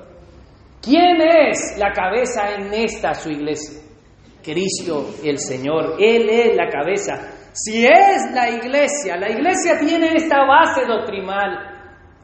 ¿Quién 0.82 1.22
es 1.22 1.78
la 1.78 1.92
cabeza 1.92 2.56
en 2.56 2.74
esta 2.74 3.14
su 3.14 3.30
iglesia? 3.30 3.82
Cristo 4.44 5.06
el 5.24 5.38
Señor. 5.38 5.96
Él 6.00 6.30
es 6.30 6.56
la 6.56 6.70
cabeza. 6.70 7.50
Si 7.54 7.86
es 7.86 8.32
la 8.34 8.50
iglesia, 8.50 9.18
la 9.18 9.30
iglesia 9.30 9.80
tiene 9.80 10.14
esta 10.16 10.46
base 10.46 10.86
doctrinal. 10.86 11.78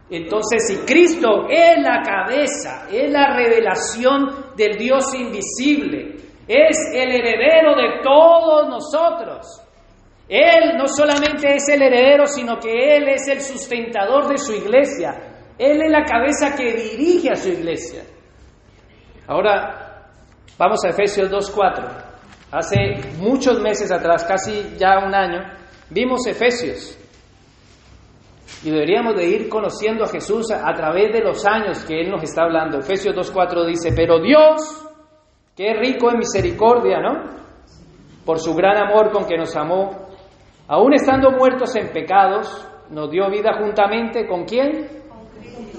Entonces, 0.09 0.67
si 0.67 0.77
Cristo 0.85 1.47
es 1.49 1.81
la 1.81 2.01
cabeza, 2.03 2.87
es 2.91 3.11
la 3.11 3.35
revelación 3.35 4.53
del 4.55 4.77
Dios 4.77 5.13
invisible, 5.15 6.15
es 6.47 6.77
el 6.93 7.11
heredero 7.11 7.75
de 7.75 8.01
todos 8.03 8.69
nosotros, 8.69 9.62
él 10.27 10.77
no 10.77 10.87
solamente 10.87 11.55
es 11.55 11.67
el 11.69 11.81
heredero, 11.81 12.25
sino 12.25 12.57
que 12.57 12.95
Él 12.95 13.09
es 13.09 13.27
el 13.27 13.41
sustentador 13.41 14.27
de 14.29 14.37
su 14.37 14.53
iglesia. 14.53 15.11
Él 15.57 15.81
es 15.81 15.91
la 15.91 16.03
cabeza 16.03 16.55
que 16.55 16.73
dirige 16.73 17.29
a 17.29 17.35
su 17.35 17.49
iglesia. 17.49 18.03
Ahora, 19.27 20.09
vamos 20.57 20.83
a 20.85 20.89
Efesios 20.89 21.29
2.4. 21.29 22.13
Hace 22.51 22.77
muchos 23.19 23.59
meses 23.59 23.91
atrás, 23.91 24.23
casi 24.23 24.75
ya 24.77 24.99
un 25.05 25.13
año, 25.13 25.41
vimos 25.89 26.25
Efesios. 26.25 26.97
Y 28.63 28.71
deberíamos 28.71 29.15
de 29.15 29.25
ir 29.25 29.49
conociendo 29.49 30.05
a 30.05 30.07
Jesús 30.07 30.51
a, 30.51 30.73
través 30.73 31.11
de 31.11 31.21
los 31.21 31.45
años 31.45 31.83
que 31.83 31.99
Él 31.99 32.09
nos 32.09 32.23
está 32.23 32.43
hablando. 32.43 32.79
Efesios 32.79 33.15
2.4 33.15 33.65
dice, 33.67 33.91
pero 33.95 34.21
Dios, 34.21 34.87
que 35.55 35.73
rico 35.73 36.09
en 36.09 36.19
misericordia, 36.19 37.01
¿no? 37.01 37.43
Por 38.25 38.39
su 38.39 38.53
gran 38.53 38.77
amor 38.77 39.11
con 39.11 39.25
que 39.25 39.37
nos 39.37 39.55
amó, 39.55 40.02
aún 40.67 40.93
estando 40.93 41.31
muertos 41.31 41.75
en 41.75 41.91
pecados, 41.91 42.67
nos 42.89 43.09
dio 43.09 43.29
vida 43.29 43.53
juntamente 43.59 44.27
con 44.27 44.45
quién? 44.45 44.87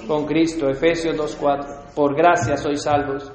Con 0.06 0.26
Cristo. 0.26 0.68
Efesios 0.68 1.16
2.4. 1.16 1.94
Por 1.94 2.14
gracia 2.14 2.56
sois 2.56 2.82
salvos. 2.82 3.32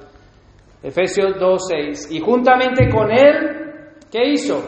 Efesios 0.84 1.36
2.6. 1.36 2.12
Y 2.12 2.20
juntamente 2.20 2.90
con 2.90 3.12
Él, 3.12 3.96
¿qué 4.12 4.32
hizo? 4.32 4.64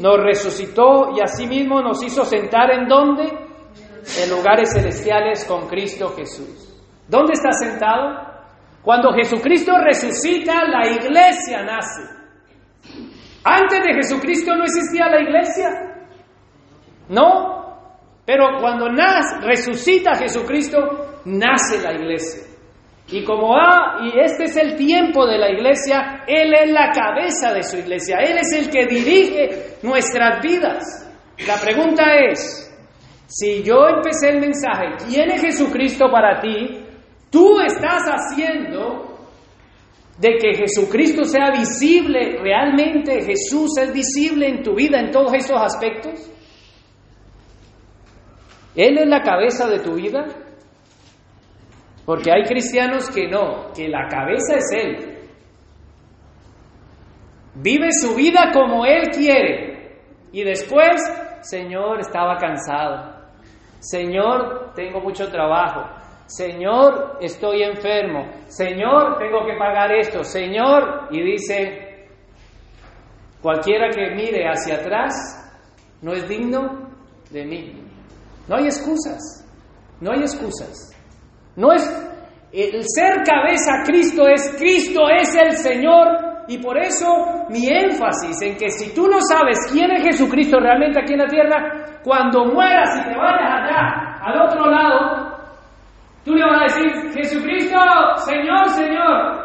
Nos 0.00 0.22
resucitó 0.22 1.12
y 1.16 1.20
asimismo 1.22 1.80
nos 1.80 2.02
hizo 2.02 2.24
sentar 2.24 2.70
en 2.72 2.88
dónde? 2.88 3.24
En 3.24 4.30
lugares 4.30 4.72
celestiales 4.72 5.44
con 5.44 5.66
Cristo 5.66 6.08
Jesús. 6.16 6.74
¿Dónde 7.08 7.32
está 7.32 7.52
sentado? 7.52 8.34
Cuando 8.82 9.12
Jesucristo 9.12 9.72
resucita, 9.78 10.64
la 10.64 10.86
iglesia 10.90 11.62
nace. 11.64 12.13
Antes 13.44 13.82
de 13.82 13.94
Jesucristo 13.94 14.56
no 14.56 14.64
existía 14.64 15.06
la 15.08 15.20
iglesia. 15.20 15.68
No. 17.08 17.54
Pero 18.24 18.58
cuando 18.58 18.88
nace, 18.88 19.36
resucita 19.42 20.14
Jesucristo, 20.14 20.78
nace 21.26 21.82
la 21.82 21.92
iglesia. 21.92 22.42
Y 23.08 23.22
como 23.22 23.54
ha, 23.54 23.98
y 24.02 24.18
este 24.18 24.44
es 24.44 24.56
el 24.56 24.76
tiempo 24.76 25.26
de 25.26 25.36
la 25.36 25.50
iglesia, 25.50 26.24
Él 26.26 26.54
es 26.54 26.70
la 26.70 26.90
cabeza 26.90 27.52
de 27.52 27.62
su 27.62 27.76
iglesia, 27.76 28.16
Él 28.16 28.38
es 28.38 28.50
el 28.52 28.70
que 28.70 28.86
dirige 28.86 29.76
nuestras 29.82 30.40
vidas. 30.42 31.12
La 31.46 31.56
pregunta 31.56 32.14
es, 32.30 32.74
si 33.26 33.62
yo 33.62 33.86
empecé 33.88 34.30
el 34.30 34.40
mensaje, 34.40 35.04
¿quién 35.06 35.30
es 35.32 35.42
Jesucristo 35.42 36.06
para 36.10 36.40
ti? 36.40 36.82
¿Tú 37.30 37.60
estás 37.60 38.04
haciendo 38.04 39.13
de 40.18 40.36
que 40.38 40.54
Jesucristo 40.54 41.24
sea 41.24 41.50
visible, 41.50 42.38
realmente 42.40 43.22
Jesús 43.22 43.76
es 43.78 43.92
visible 43.92 44.48
en 44.48 44.62
tu 44.62 44.74
vida 44.74 45.00
en 45.00 45.10
todos 45.10 45.32
estos 45.34 45.60
aspectos? 45.60 46.30
¿Él 48.76 48.98
es 48.98 49.06
la 49.06 49.22
cabeza 49.22 49.68
de 49.68 49.80
tu 49.80 49.94
vida? 49.94 50.26
Porque 52.04 52.30
hay 52.30 52.42
cristianos 52.42 53.08
que 53.10 53.28
no, 53.28 53.72
que 53.72 53.88
la 53.88 54.08
cabeza 54.08 54.56
es 54.56 54.72
Él. 54.72 55.14
Vive 57.54 57.88
su 57.92 58.14
vida 58.14 58.50
como 58.52 58.84
Él 58.84 59.10
quiere. 59.10 60.00
Y 60.32 60.42
después, 60.42 61.00
Señor, 61.40 62.00
estaba 62.00 62.36
cansado. 62.36 63.14
Señor, 63.78 64.72
tengo 64.74 65.00
mucho 65.00 65.30
trabajo. 65.30 66.03
Señor, 66.26 67.18
estoy 67.20 67.62
enfermo. 67.62 68.26
Señor, 68.48 69.18
tengo 69.18 69.44
que 69.46 69.56
pagar 69.58 69.92
esto. 69.92 70.24
Señor, 70.24 71.08
y 71.10 71.22
dice, 71.22 72.08
cualquiera 73.42 73.90
que 73.90 74.14
mire 74.14 74.48
hacia 74.48 74.76
atrás 74.76 75.12
no 76.00 76.12
es 76.12 76.26
digno 76.28 76.88
de 77.30 77.44
mí. 77.44 77.82
No 78.48 78.56
hay 78.56 78.64
excusas. 78.64 79.44
No 80.00 80.12
hay 80.12 80.20
excusas. 80.20 80.92
No 81.56 81.72
es 81.72 81.82
el 82.52 82.84
ser 82.84 83.22
cabeza 83.24 83.82
Cristo 83.84 84.28
es 84.28 84.54
Cristo 84.56 85.08
es 85.10 85.34
el 85.34 85.52
Señor 85.52 86.06
y 86.46 86.58
por 86.58 86.78
eso 86.78 87.46
mi 87.48 87.66
énfasis 87.66 88.40
en 88.42 88.56
que 88.56 88.70
si 88.70 88.94
tú 88.94 89.08
no 89.08 89.18
sabes 89.20 89.58
quién 89.72 89.90
es 89.90 90.04
Jesucristo 90.04 90.58
realmente 90.60 91.00
aquí 91.00 91.14
en 91.14 91.20
la 91.20 91.26
tierra, 91.26 92.00
cuando 92.04 92.44
mueras 92.44 92.96
y 93.00 93.08
te 93.08 93.16
vayas 93.16 93.50
allá 93.50 94.18
al 94.22 94.40
otro 94.46 94.70
lado, 94.70 95.33
tú 96.24 96.34
le 96.34 96.44
vas 96.44 96.60
a 96.60 96.64
decir, 96.64 97.12
Jesucristo, 97.12 97.78
Señor, 98.16 98.68
Señor. 98.70 99.44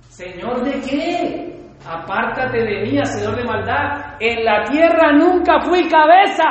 ¿Señor 0.00 0.64
de 0.64 0.80
qué? 0.80 1.48
Apártate 1.86 2.58
de 2.58 2.82
mí, 2.82 2.98
hacedor 2.98 3.36
de 3.36 3.44
maldad. 3.44 4.16
En 4.20 4.44
la 4.44 4.64
tierra 4.64 5.12
nunca 5.12 5.60
fui 5.60 5.88
cabeza. 5.88 6.44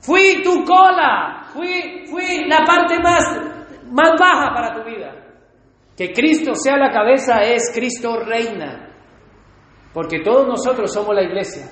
Fui 0.00 0.42
tu 0.42 0.64
cola, 0.64 1.42
fui, 1.52 2.06
fui 2.06 2.46
la 2.46 2.64
parte 2.64 3.00
más, 3.00 3.24
más 3.90 4.12
baja 4.18 4.54
para 4.54 4.74
tu 4.74 4.88
vida. 4.88 5.12
Que 5.96 6.12
Cristo 6.12 6.54
sea 6.54 6.76
la 6.76 6.92
cabeza 6.92 7.42
es 7.42 7.72
Cristo 7.74 8.20
reina, 8.20 8.90
porque 9.92 10.20
todos 10.20 10.46
nosotros 10.46 10.92
somos 10.92 11.14
la 11.14 11.22
iglesia. 11.22 11.66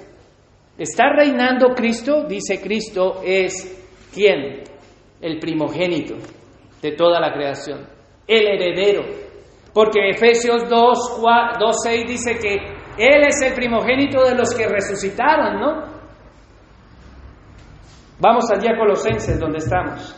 ¿Está 0.77 1.05
reinando 1.17 1.69
Cristo? 1.75 2.25
Dice 2.27 2.61
Cristo 2.61 3.21
es 3.25 4.11
quién? 4.13 4.65
El 5.21 5.39
primogénito 5.39 6.17
de 6.83 6.93
toda 6.93 7.21
la 7.21 7.33
creación, 7.33 7.87
el 8.27 8.47
heredero. 8.47 9.03
Porque 9.73 10.11
Efesios 10.11 10.69
2, 10.69 11.21
2 11.59 11.77
6 11.83 12.05
dice 12.07 12.39
que 12.39 12.55
Él 12.99 13.23
es 13.27 13.43
el 13.43 13.55
primogénito 13.55 14.25
de 14.25 14.35
los 14.35 14.55
que 14.55 14.67
resucitaron, 14.67 15.61
¿no? 15.61 15.97
Vamos 18.19 18.51
allí 18.51 18.67
a 18.69 18.79
Colosenses, 18.79 19.39
donde 19.39 19.59
estamos, 19.59 20.17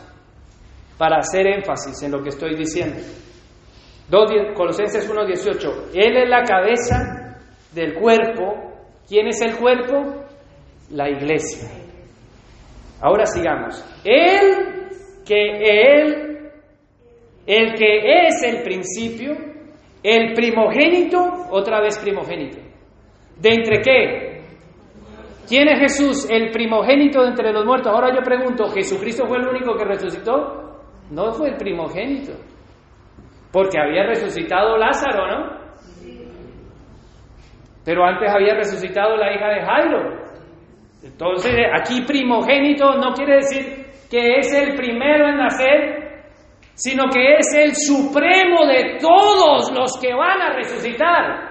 para 0.97 1.19
hacer 1.19 1.47
énfasis 1.49 2.01
en 2.05 2.13
lo 2.13 2.23
que 2.23 2.29
estoy 2.29 2.55
diciendo. 2.55 2.99
Colosenses 4.55 5.11
1.18. 5.11 5.91
Él 5.95 6.17
es 6.17 6.29
la 6.29 6.43
cabeza 6.45 7.39
del 7.73 7.95
cuerpo. 7.95 8.55
¿Quién 9.09 9.27
es 9.27 9.41
el 9.43 9.57
cuerpo? 9.57 10.25
La 10.91 11.09
iglesia. 11.11 11.69
Ahora 13.01 13.27
sigamos. 13.27 13.85
Él 14.05 14.79
que 15.27 15.59
él, 15.61 16.28
el 17.49 17.75
que 17.75 18.27
es 18.27 18.43
el 18.43 18.63
principio, 18.63 19.35
el 20.03 20.35
primogénito, 20.35 21.47
otra 21.51 21.81
vez 21.81 21.99
primogénito. 21.99 22.59
¿De 23.41 23.49
entre 23.55 23.81
qué? 23.81 24.43
¿Quién 25.49 25.67
es 25.69 25.81
Jesús? 25.81 26.31
El 26.31 26.51
primogénito 26.51 27.23
de 27.23 27.29
entre 27.29 27.51
los 27.51 27.65
muertos. 27.65 27.91
Ahora 27.91 28.15
yo 28.15 28.21
pregunto, 28.21 28.69
¿Jesucristo 28.69 29.27
fue 29.27 29.39
el 29.39 29.49
único 29.49 29.75
que 29.77 29.85
resucitó? 29.85 30.83
No 31.11 31.33
fue 31.33 31.49
el 31.49 31.57
primogénito. 31.57 32.33
Porque 33.51 33.81
había 33.81 34.05
resucitado 34.05 34.77
Lázaro, 34.77 35.27
¿no? 35.27 35.59
Pero 37.83 38.05
antes 38.05 38.31
había 38.31 38.57
resucitado 38.57 39.17
la 39.17 39.35
hija 39.35 39.49
de 39.49 39.63
Jairo. 39.63 40.29
Entonces, 41.03 41.55
aquí 41.81 42.03
primogénito 42.03 42.95
no 42.97 43.15
quiere 43.15 43.37
decir 43.37 43.87
que 44.11 44.37
es 44.37 44.53
el 44.53 44.75
primero 44.75 45.29
en 45.31 45.39
nacer, 45.39 46.08
sino 46.79 47.09
que 47.13 47.39
es 47.39 47.47
el 47.57 47.75
supremo 47.75 48.65
de 48.67 48.99
todos 49.01 49.73
los 49.77 49.99
que 50.01 50.15
van 50.15 50.41
a 50.41 50.55
resucitar. 50.55 51.49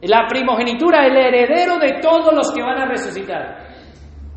La 0.00 0.26
primogenitura, 0.26 1.06
el 1.06 1.16
heredero 1.16 1.78
de 1.78 2.00
todos 2.00 2.34
los 2.34 2.50
que 2.50 2.62
van 2.62 2.80
a 2.80 2.86
resucitar. 2.86 3.68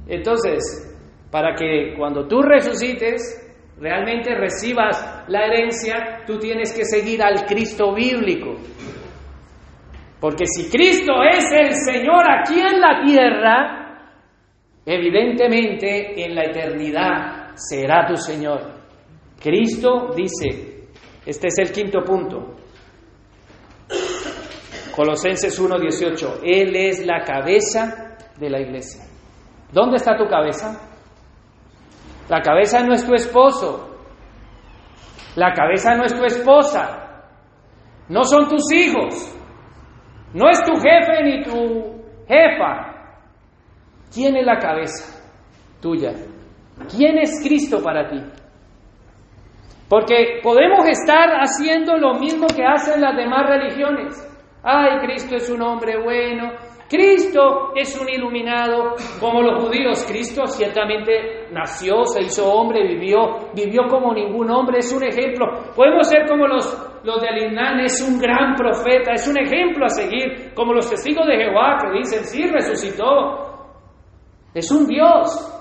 Entonces, 0.08 0.94
para 1.32 1.56
que 1.56 1.94
cuando 1.98 2.28
tú 2.28 2.42
resucites, 2.42 3.50
realmente 3.80 4.36
recibas 4.36 5.24
la 5.30 5.46
herencia, 5.46 6.24
tú 6.26 6.38
tienes 6.38 6.76
que 6.76 6.84
seguir 6.84 7.24
al 7.24 7.46
Cristo 7.46 7.94
bíblico. 7.94 8.56
Porque 10.20 10.46
si 10.48 10.70
Cristo 10.70 11.14
es 11.24 11.46
el 11.50 11.74
Señor 11.76 12.26
aquí 12.30 12.60
en 12.60 12.82
la 12.82 13.02
tierra, 13.06 14.12
evidentemente 14.86 16.26
en 16.26 16.36
la 16.36 16.44
eternidad 16.44 17.52
será 17.56 18.06
tu 18.06 18.18
Señor. 18.18 18.77
Cristo 19.40 20.14
dice, 20.16 20.90
este 21.26 21.48
es 21.48 21.58
el 21.60 21.72
quinto 21.72 22.04
punto, 22.04 22.56
Colosenses 24.96 25.60
1:18, 25.60 26.40
Él 26.44 26.76
es 26.76 27.06
la 27.06 27.24
cabeza 27.24 28.18
de 28.36 28.50
la 28.50 28.60
iglesia. 28.60 29.04
¿Dónde 29.72 29.98
está 29.98 30.18
tu 30.18 30.26
cabeza? 30.28 30.82
La 32.28 32.42
cabeza 32.42 32.84
no 32.84 32.94
es 32.94 33.06
tu 33.06 33.14
esposo, 33.14 33.96
la 35.36 35.54
cabeza 35.54 35.94
no 35.94 36.04
es 36.04 36.14
tu 36.16 36.26
esposa, 36.26 37.24
no 38.10 38.24
son 38.24 38.48
tus 38.48 38.72
hijos, 38.72 39.36
no 40.34 40.50
es 40.50 40.64
tu 40.64 40.74
jefe 40.76 41.24
ni 41.24 41.44
tu 41.44 42.04
jefa. 42.28 42.94
¿Quién 44.12 44.36
es 44.36 44.46
la 44.46 44.58
cabeza 44.58 45.22
tuya? 45.80 46.14
¿Quién 46.90 47.20
es 47.20 47.40
Cristo 47.44 47.84
para 47.84 48.10
ti? 48.10 48.18
Porque 49.90 50.40
podemos 50.44 50.86
estar 50.88 51.30
haciendo 51.40 51.98
lo 51.98 52.16
mismo 52.16 52.48
que 52.48 52.66
hacen 52.66 53.02
las 53.02 53.16
demás 53.16 53.48
religiones. 53.48 54.28
Ay, 54.64 55.00
Cristo 55.00 55.36
es 55.36 55.50
un 55.50 55.62
hombre 55.62 56.02
bueno. 56.04 56.52
Cristo 56.90 57.74
es 57.76 58.00
un 58.00 58.10
iluminado 58.10 58.96
como 59.20 59.42
los 59.42 59.64
judíos. 59.64 60.06
Cristo 60.06 60.46
ciertamente 60.46 61.48
nació, 61.52 62.06
se 62.06 62.22
hizo 62.22 62.50
hombre, 62.50 62.86
vivió, 62.88 63.50
vivió 63.54 63.88
como 63.90 64.14
ningún 64.14 64.50
hombre, 64.52 64.80
es 64.80 64.92
un 64.94 65.04
ejemplo. 65.04 65.46
Podemos 65.76 66.08
ser 66.08 66.28
como 66.28 66.48
los, 66.48 66.66
los 67.04 67.22
de 67.22 67.28
Alinán, 67.28 67.80
es 67.82 68.02
un 68.02 68.20
gran 68.20 68.56
profeta, 68.56 69.14
es 69.14 69.28
un 69.28 69.38
ejemplo 69.38 69.86
a 69.86 69.90
seguir, 69.90 70.54
como 70.54 70.74
los 70.74 70.90
testigos 70.90 71.28
de 71.28 71.38
Jehová 71.38 71.78
que 71.82 71.98
dicen, 71.98 72.24
sí, 72.24 72.46
resucitó. 72.48 73.46
Es 74.54 74.72
un 74.72 74.88
Dios. 74.88 75.54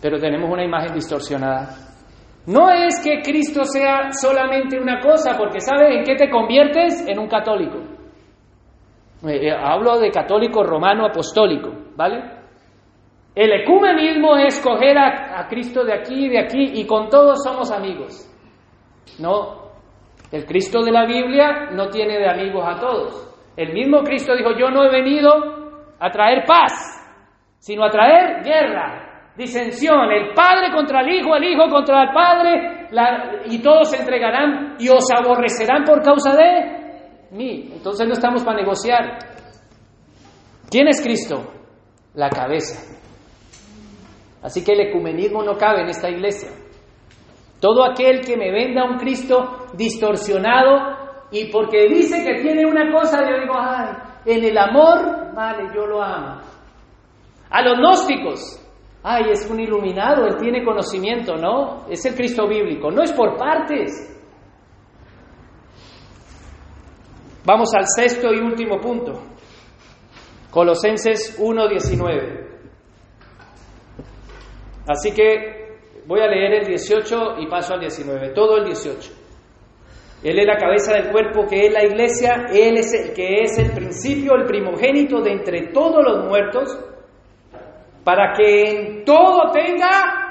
pero 0.00 0.18
tenemos 0.18 0.50
una 0.50 0.64
imagen 0.64 0.94
distorsionada. 0.94 1.89
No 2.46 2.70
es 2.70 3.00
que 3.02 3.20
Cristo 3.20 3.64
sea 3.64 4.12
solamente 4.12 4.78
una 4.80 5.00
cosa, 5.00 5.36
porque 5.36 5.60
¿sabes 5.60 5.96
en 5.96 6.04
qué 6.04 6.14
te 6.16 6.30
conviertes? 6.30 7.06
En 7.06 7.18
un 7.18 7.28
católico. 7.28 7.78
Eh, 9.26 9.48
eh, 9.48 9.52
hablo 9.52 9.98
de 9.98 10.10
católico 10.10 10.62
romano 10.62 11.06
apostólico, 11.06 11.70
¿vale? 11.96 12.38
El 13.34 13.52
ecumenismo 13.52 14.36
es 14.36 14.58
coger 14.60 14.96
a, 14.98 15.40
a 15.40 15.46
Cristo 15.48 15.84
de 15.84 15.92
aquí 15.92 16.26
y 16.26 16.28
de 16.30 16.38
aquí 16.38 16.72
y 16.74 16.86
con 16.86 17.08
todos 17.08 17.42
somos 17.44 17.70
amigos. 17.70 18.26
No, 19.18 19.60
el 20.32 20.46
Cristo 20.46 20.82
de 20.82 20.92
la 20.92 21.04
Biblia 21.06 21.70
no 21.72 21.88
tiene 21.88 22.18
de 22.18 22.28
amigos 22.28 22.64
a 22.66 22.78
todos. 22.78 23.30
El 23.56 23.72
mismo 23.72 24.02
Cristo 24.02 24.34
dijo, 24.34 24.56
yo 24.56 24.70
no 24.70 24.84
he 24.84 24.90
venido 24.90 25.30
a 25.98 26.10
traer 26.10 26.44
paz, 26.46 26.72
sino 27.58 27.84
a 27.84 27.90
traer 27.90 28.42
guerra, 28.42 29.09
disensión, 29.36 30.10
el 30.10 30.34
Padre 30.34 30.70
contra 30.72 31.00
el 31.00 31.14
Hijo, 31.14 31.34
el 31.36 31.44
Hijo 31.44 31.68
contra 31.68 32.02
el 32.02 32.12
Padre, 32.12 32.88
y 33.46 33.58
todos 33.62 33.90
se 33.90 33.98
entregarán 33.98 34.76
y 34.78 34.88
os 34.88 35.04
aborrecerán 35.10 35.84
por 35.84 36.02
causa 36.02 36.34
de 36.36 37.28
mí. 37.32 37.70
Entonces 37.72 38.06
no 38.06 38.14
estamos 38.14 38.44
para 38.44 38.58
negociar. 38.58 39.18
¿Quién 40.70 40.88
es 40.88 41.02
Cristo? 41.02 41.52
La 42.14 42.28
cabeza. 42.28 42.96
Así 44.42 44.64
que 44.64 44.72
el 44.72 44.80
ecumenismo 44.88 45.42
no 45.42 45.56
cabe 45.56 45.82
en 45.82 45.88
esta 45.88 46.08
iglesia. 46.08 46.50
Todo 47.60 47.84
aquel 47.84 48.20
que 48.22 48.36
me 48.36 48.50
venda 48.50 48.84
un 48.84 48.96
Cristo 48.96 49.66
distorsionado 49.74 51.28
y 51.30 51.50
porque 51.50 51.88
dice 51.88 52.24
que 52.24 52.40
tiene 52.42 52.64
una 52.64 52.90
cosa, 52.90 53.20
yo 53.20 53.38
digo, 53.38 53.54
ay, 53.56 53.88
en 54.24 54.44
el 54.44 54.58
amor, 54.58 55.34
vale, 55.34 55.70
yo 55.74 55.86
lo 55.86 56.02
amo. 56.02 56.40
A 57.50 57.62
los 57.62 57.78
gnósticos, 57.78 58.60
ay, 59.02 59.30
es 59.30 59.48
un 59.50 59.60
iluminado, 59.60 60.26
él 60.26 60.36
tiene 60.36 60.64
conocimiento, 60.64 61.36
¿no? 61.36 61.86
Es 61.88 62.04
el 62.04 62.14
Cristo 62.14 62.46
bíblico, 62.46 62.90
no 62.90 63.02
es 63.02 63.12
por 63.12 63.36
partes. 63.36 64.06
Vamos 67.44 67.70
al 67.74 67.84
sexto 67.86 68.32
y 68.32 68.40
último 68.40 68.78
punto. 68.78 69.20
Colosenses 70.50 71.38
1.19. 71.40 72.48
Así 74.86 75.12
que 75.12 75.78
voy 76.06 76.20
a 76.20 76.26
leer 76.26 76.60
el 76.60 76.66
18 76.66 77.38
y 77.38 77.46
paso 77.46 77.74
al 77.74 77.80
19, 77.80 78.30
todo 78.30 78.58
el 78.58 78.64
18. 78.66 79.12
Él 80.22 80.38
es 80.38 80.46
la 80.46 80.58
cabeza 80.58 80.92
del 80.92 81.10
cuerpo 81.10 81.46
que 81.48 81.66
es 81.66 81.72
la 81.72 81.84
iglesia, 81.84 82.46
Él 82.52 82.76
es 82.76 82.92
el 82.92 83.14
que 83.14 83.42
es 83.42 83.58
el 83.58 83.72
principio, 83.72 84.34
el 84.34 84.44
primogénito 84.44 85.22
de 85.22 85.32
entre 85.32 85.68
todos 85.68 86.04
los 86.04 86.26
muertos, 86.26 86.78
para 88.04 88.32
que 88.32 88.62
en 88.62 89.04
todo 89.04 89.50
tenga 89.52 90.30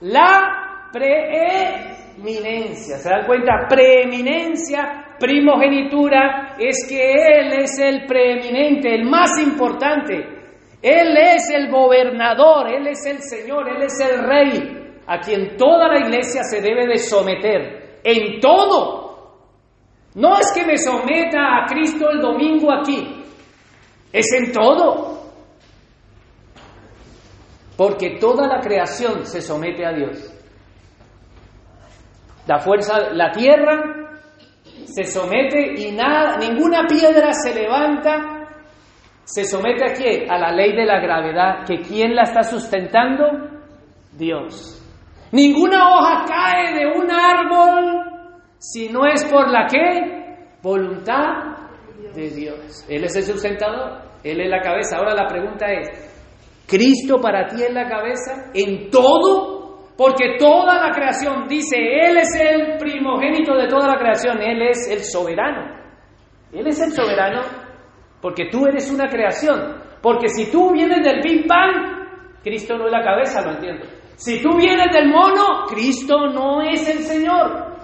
la 0.00 0.88
preeminencia. 0.92 2.98
¿Se 2.98 3.08
dan 3.08 3.26
cuenta? 3.26 3.66
Preeminencia, 3.68 5.14
primogenitura, 5.18 6.56
es 6.58 6.86
que 6.88 7.12
Él 7.12 7.52
es 7.60 7.78
el 7.78 8.06
preeminente, 8.06 8.94
el 8.94 9.04
más 9.08 9.38
importante. 9.40 10.36
Él 10.82 11.16
es 11.16 11.48
el 11.50 11.70
gobernador, 11.70 12.68
Él 12.72 12.86
es 12.86 13.04
el 13.06 13.20
Señor, 13.20 13.68
Él 13.68 13.82
es 13.82 13.98
el 14.00 14.24
Rey, 14.24 14.92
a 15.06 15.20
quien 15.20 15.56
toda 15.56 15.88
la 15.88 16.00
iglesia 16.00 16.42
se 16.44 16.60
debe 16.60 16.86
de 16.86 16.98
someter, 16.98 18.00
en 18.04 18.40
todo. 18.40 19.06
No 20.14 20.38
es 20.38 20.52
que 20.54 20.64
me 20.64 20.78
someta 20.78 21.58
a 21.58 21.66
Cristo 21.66 22.08
el 22.10 22.20
domingo 22.20 22.72
aquí, 22.72 23.24
es 24.12 24.32
en 24.32 24.52
todo. 24.52 25.25
Porque 27.76 28.18
toda 28.18 28.46
la 28.46 28.60
creación 28.60 29.26
se 29.26 29.40
somete 29.40 29.84
a 29.84 29.92
Dios. 29.92 30.32
La 32.46 32.58
fuerza, 32.58 33.10
la 33.12 33.32
tierra 33.32 34.18
se 34.84 35.04
somete 35.04 35.74
y 35.76 35.92
nada, 35.92 36.38
ninguna 36.38 36.86
piedra 36.86 37.32
se 37.32 37.54
levanta 37.54 38.36
se 39.26 39.44
somete 39.44 39.84
a 39.84 39.92
qué? 39.92 40.26
A 40.30 40.38
la 40.38 40.52
ley 40.52 40.72
de 40.76 40.86
la 40.86 41.00
gravedad, 41.00 41.64
que 41.66 41.80
¿quién 41.80 42.14
la 42.14 42.22
está 42.22 42.44
sustentando? 42.44 43.24
Dios. 44.12 44.80
Ninguna 45.32 45.90
hoja 45.90 46.24
cae 46.28 46.74
de 46.74 46.86
un 46.86 47.10
árbol 47.10 48.04
si 48.58 48.88
no 48.88 49.04
es 49.04 49.24
por 49.24 49.50
la 49.50 49.66
qué? 49.66 50.46
Voluntad 50.62 51.56
de 52.14 52.30
Dios. 52.30 52.86
Él 52.88 53.02
es 53.02 53.16
el 53.16 53.24
sustentador, 53.24 54.00
Él 54.22 54.40
es 54.40 54.48
la 54.48 54.60
cabeza. 54.60 54.96
Ahora 54.96 55.12
la 55.12 55.26
pregunta 55.26 55.66
es, 55.72 55.88
¿Cristo 56.66 57.20
para 57.20 57.46
ti 57.46 57.62
es 57.62 57.72
la 57.72 57.88
cabeza 57.88 58.50
en 58.54 58.90
todo? 58.90 59.92
Porque 59.96 60.36
toda 60.38 60.86
la 60.86 60.92
creación 60.92 61.46
dice, 61.48 61.76
Él 61.76 62.18
es 62.18 62.34
el 62.38 62.76
primogénito 62.78 63.54
de 63.54 63.68
toda 63.68 63.88
la 63.88 63.98
creación, 63.98 64.40
Él 64.42 64.62
es 64.62 64.90
el 64.90 65.04
soberano. 65.04 65.74
Él 66.52 66.66
es 66.66 66.80
el 66.80 66.92
soberano 66.92 67.42
porque 68.20 68.46
tú 68.50 68.66
eres 68.66 68.90
una 68.90 69.08
creación. 69.08 69.76
Porque 70.02 70.28
si 70.28 70.50
tú 70.50 70.72
vienes 70.72 71.02
del 71.02 71.22
Big 71.22 71.46
Bang, 71.46 72.42
Cristo 72.42 72.76
no 72.76 72.86
es 72.86 72.92
la 72.92 73.02
cabeza, 73.02 73.42
lo 73.42 73.52
entiendo. 73.52 73.86
Si 74.16 74.42
tú 74.42 74.56
vienes 74.56 74.92
del 74.92 75.08
mono, 75.08 75.64
Cristo 75.68 76.26
no 76.28 76.62
es 76.62 76.88
el 76.88 76.98
Señor. 77.04 77.76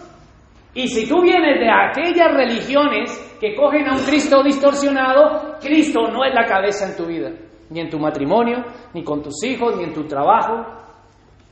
Y 0.75 0.89
si 0.89 1.09
tú 1.09 1.21
vienes 1.21 1.61
de 1.61 1.71
aquellas 1.71 2.35
religiones 2.35 3.37
que 3.41 3.55
cogen 3.55 3.89
a 3.89 3.93
un 3.93 4.05
Cristo 4.05 4.43
distorsionado, 4.43 5.59
Cristo 5.61 6.09
no 6.11 6.25
es 6.25 6.35
la 6.35 6.47
cabeza 6.47 6.89
en 6.89 6.97
tu 6.97 7.07
vida, 7.07 7.31
ni 7.73 7.81
en 7.81 7.89
tu 7.89 7.99
matrimonio, 7.99 8.65
ni 8.93 9.03
con 9.03 9.23
tus 9.23 9.43
hijos, 9.45 9.77
ni 9.77 9.85
en 9.85 9.95
tu 9.95 10.05
trabajo. 10.05 10.65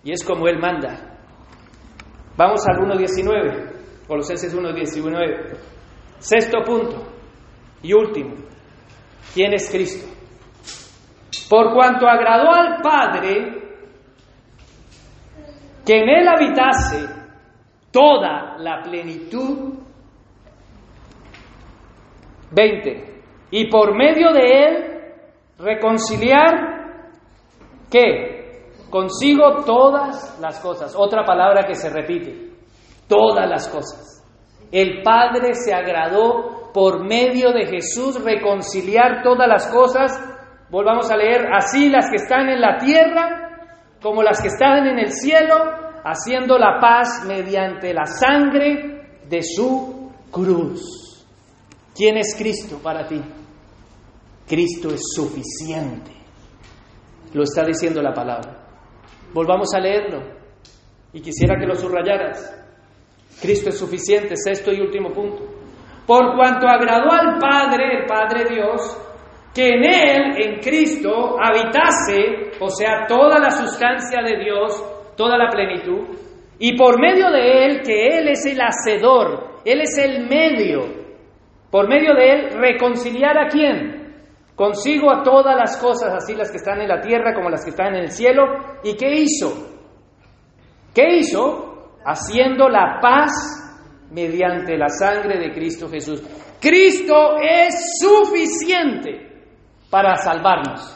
Y 0.05 0.13
es 0.13 0.23
como 0.23 0.47
Él 0.47 0.59
manda. 0.59 1.19
Vamos 2.37 2.61
al 2.69 2.77
1.19, 2.77 4.07
Colosenses 4.07 4.57
1.19. 4.57 5.57
Sexto 6.19 6.61
punto 6.63 7.03
y 7.83 7.93
último. 7.95 8.35
¿Quién 9.35 9.55
es 9.55 9.71
Cristo? 9.71 10.07
Por 11.49 11.73
cuanto 11.75 12.07
agradó 12.07 12.51
al 12.53 12.81
Padre 12.83 13.61
que 15.85 15.99
en 15.99 16.09
él 16.09 16.29
habitase 16.29 17.09
toda 17.91 18.57
la 18.59 18.83
plenitud. 18.83 19.75
20. 22.53 23.23
Y 23.53 23.69
por 23.69 23.97
medio 23.97 24.33
de 24.33 24.41
él 24.41 25.00
reconciliar, 25.61 27.05
¿qué? 27.91 28.73
Consigo 28.91 29.63
todas 29.65 30.39
las 30.41 30.59
cosas. 30.61 30.95
Otra 30.97 31.25
palabra 31.25 31.67
que 31.67 31.75
se 31.75 31.91
repite. 31.91 32.51
Todas 33.09 33.49
las 33.49 33.69
cosas. 33.69 34.25
El 34.73 35.03
Padre 35.03 35.55
se 35.55 35.73
agradó 35.75 36.71
por 36.73 37.05
medio 37.05 37.53
de 37.53 37.67
Jesús 37.67 38.23
reconciliar 38.23 39.23
todas 39.23 39.49
las 39.49 39.67
cosas. 39.69 40.13
Volvamos 40.71 41.11
a 41.11 41.17
leer, 41.17 41.49
así 41.53 41.89
las 41.89 42.09
que 42.09 42.17
están 42.17 42.49
en 42.49 42.61
la 42.61 42.77
tierra 42.79 43.47
como 44.03 44.23
las 44.23 44.41
que 44.41 44.49
están 44.49 44.87
en 44.87 44.99
el 44.99 45.13
cielo, 45.13 45.57
haciendo 46.05 46.59
la 46.59 46.79
paz 46.81 47.25
mediante 47.27 47.93
la 47.93 48.07
sangre 48.07 49.19
de 49.29 49.43
su 49.43 50.11
cruz. 50.31 51.27
¿Quién 51.95 52.17
es 52.17 52.35
Cristo 52.37 52.79
para 52.83 53.07
ti? 53.07 53.21
Cristo 54.51 54.89
es 54.89 55.01
suficiente. 55.15 56.11
Lo 57.33 57.45
está 57.45 57.65
diciendo 57.65 58.03
la 58.03 58.13
palabra. 58.13 58.67
Volvamos 59.33 59.73
a 59.75 59.79
leerlo. 59.79 60.21
Y 61.13 61.21
quisiera 61.21 61.57
que 61.57 61.67
lo 61.67 61.77
subrayaras. 61.77 62.53
Cristo 63.41 63.69
es 63.69 63.79
suficiente, 63.79 64.35
sexto 64.37 64.73
y 64.73 64.81
último 64.81 65.13
punto 65.13 65.61
por 66.11 66.35
cuanto 66.35 66.67
agradó 66.67 67.13
al 67.13 67.39
Padre, 67.39 68.01
el 68.01 68.07
Padre 68.07 68.53
Dios, 68.53 68.99
que 69.55 69.69
en 69.69 69.85
Él, 69.85 70.43
en 70.43 70.59
Cristo, 70.59 71.37
habitase, 71.41 72.51
o 72.59 72.69
sea, 72.69 73.07
toda 73.07 73.39
la 73.39 73.53
sustancia 73.53 74.21
de 74.21 74.43
Dios, 74.43 75.13
toda 75.17 75.39
la 75.39 75.49
plenitud, 75.49 76.09
y 76.59 76.77
por 76.77 77.01
medio 77.01 77.31
de 77.31 77.65
Él, 77.65 77.83
que 77.83 78.09
Él 78.09 78.27
es 78.27 78.45
el 78.45 78.59
hacedor, 78.61 79.61
Él 79.65 79.83
es 79.83 79.97
el 79.99 80.27
medio, 80.27 80.81
por 81.71 81.89
medio 81.89 82.13
de 82.15 82.29
Él, 82.29 82.49
reconciliar 82.59 83.39
a 83.39 83.47
quién? 83.47 84.00
Consigo 84.61 85.11
a 85.11 85.23
todas 85.23 85.57
las 85.57 85.79
cosas, 85.79 86.13
así 86.13 86.35
las 86.35 86.51
que 86.51 86.59
están 86.59 86.83
en 86.83 86.89
la 86.89 87.01
tierra 87.01 87.33
como 87.33 87.49
las 87.49 87.65
que 87.65 87.71
están 87.71 87.95
en 87.95 88.03
el 88.03 88.11
cielo. 88.11 88.43
¿Y 88.85 88.95
qué 88.95 89.11
hizo? 89.11 89.55
¿Qué 90.95 91.17
hizo? 91.17 91.95
Haciendo 92.05 92.69
la 92.69 92.99
paz 93.01 93.33
mediante 94.11 94.77
la 94.77 94.91
sangre 94.91 95.39
de 95.39 95.51
Cristo 95.55 95.89
Jesús. 95.89 96.23
Cristo 96.61 97.39
es 97.41 97.75
suficiente 98.03 99.47
para 99.89 100.17
salvarnos. 100.17 100.95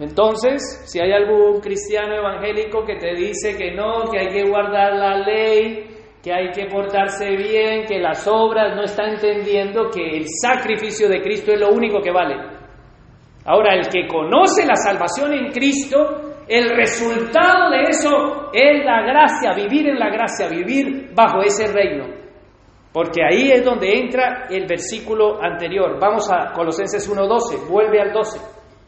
Entonces, 0.00 0.84
si 0.84 1.00
hay 1.00 1.12
algún 1.12 1.62
cristiano 1.62 2.14
evangélico 2.14 2.84
que 2.84 2.96
te 2.96 3.14
dice 3.14 3.56
que 3.56 3.72
no, 3.74 4.10
que 4.10 4.18
hay 4.18 4.28
que 4.28 4.50
guardar 4.50 4.92
la 4.92 5.16
ley, 5.16 5.97
que 6.22 6.32
hay 6.32 6.50
que 6.50 6.66
portarse 6.66 7.36
bien, 7.36 7.84
que 7.86 7.98
las 7.98 8.26
obras 8.26 8.74
no 8.74 8.82
está 8.82 9.04
entendiendo 9.08 9.90
que 9.90 10.16
el 10.16 10.26
sacrificio 10.28 11.08
de 11.08 11.20
Cristo 11.22 11.52
es 11.52 11.60
lo 11.60 11.70
único 11.70 12.00
que 12.00 12.10
vale. 12.10 12.36
Ahora, 13.44 13.74
el 13.74 13.88
que 13.88 14.06
conoce 14.06 14.66
la 14.66 14.74
salvación 14.76 15.32
en 15.32 15.52
Cristo, 15.52 16.28
El 16.48 16.70
resultado 16.70 17.70
de 17.70 17.82
eso 17.90 18.50
es 18.54 18.82
la 18.82 19.02
gracia, 19.02 19.52
vivir 19.52 19.86
en 19.86 19.98
la 19.98 20.08
gracia, 20.08 20.48
vivir 20.48 21.10
bajo 21.14 21.42
ese 21.42 21.70
reino. 21.70 22.06
Porque 22.90 23.20
ahí 23.22 23.50
es 23.50 23.62
donde 23.62 23.98
entra 23.98 24.46
el 24.48 24.66
versículo 24.66 25.42
anterior. 25.42 25.98
Vamos 26.00 26.30
a 26.32 26.52
Colosenses 26.54 27.06
1.12, 27.06 27.68
vuelve 27.68 28.00
al 28.00 28.12
12. 28.12 28.40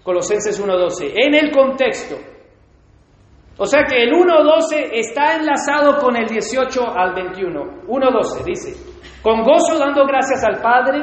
Colosenses 0.03 0.59
1.12. 0.59 1.13
En 1.15 1.35
el 1.35 1.51
contexto. 1.51 2.17
O 3.63 3.67
sea 3.67 3.85
que 3.85 4.05
el 4.05 4.13
1.12 4.13 4.89
está 4.91 5.37
enlazado 5.37 5.99
con 5.99 6.17
el 6.17 6.27
18 6.27 6.81
al 6.97 7.13
21. 7.13 7.63
1.12 7.89 8.43
dice, 8.43 8.73
con 9.23 9.43
gozo 9.43 9.79
dando 9.79 10.07
gracias 10.07 10.43
al 10.43 10.63
Padre. 10.63 11.03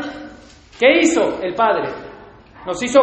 ¿Qué 0.79 1.01
hizo 1.01 1.39
el 1.43 1.53
Padre? 1.53 1.83
Nos 2.65 2.81
hizo 2.81 2.99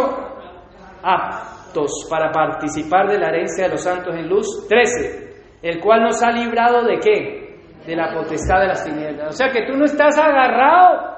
aptos 1.00 2.09
para 2.11 2.32
participar 2.32 3.07
de 3.07 3.16
la 3.16 3.28
herencia 3.28 3.66
de 3.66 3.70
los 3.70 3.84
santos 3.84 4.12
en 4.16 4.28
luz. 4.28 4.66
13. 4.68 5.61
El 5.62 5.80
cual 5.80 6.02
nos 6.02 6.20
ha 6.20 6.32
librado 6.32 6.82
de 6.82 6.98
qué? 6.98 7.61
De 7.86 7.94
la 7.94 8.12
potestad 8.12 8.59
de 8.59 8.66
las 8.66 8.84
tinieblas. 8.84 9.28
O 9.28 9.32
sea 9.36 9.52
que 9.52 9.66
tú 9.66 9.78
no 9.78 9.84
estás 9.84 10.18
agarrado. 10.18 11.14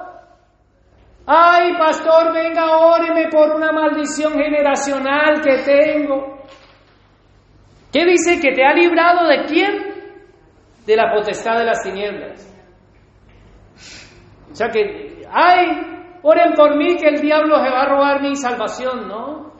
Ay, 1.25 1.75
pastor, 1.75 2.31
venga, 2.35 2.77
óreme 2.77 3.29
por 3.31 3.55
una 3.55 3.71
maldición 3.71 4.33
generacional 4.33 5.41
que 5.41 5.63
tengo. 5.65 6.36
¿Qué 7.91 8.05
dice? 8.05 8.39
Que 8.39 8.53
te 8.53 8.65
ha 8.65 8.73
librado 8.73 9.27
de 9.27 9.45
quién? 9.45 9.71
De 10.85 10.95
la 10.95 11.13
potestad 11.13 11.57
de 11.59 11.65
las 11.65 11.83
tinieblas. 11.83 12.53
O 14.51 14.55
sea 14.55 14.69
que, 14.69 15.23
ay, 15.31 16.17
oren 16.23 16.53
por 16.53 16.75
mí 16.75 16.95
que 16.97 17.07
el 17.07 17.21
diablo 17.21 17.57
se 17.63 17.69
va 17.69 17.83
a 17.83 17.89
robar 17.89 18.21
mi 18.21 18.35
salvación, 18.35 19.07
¿no? 19.07 19.53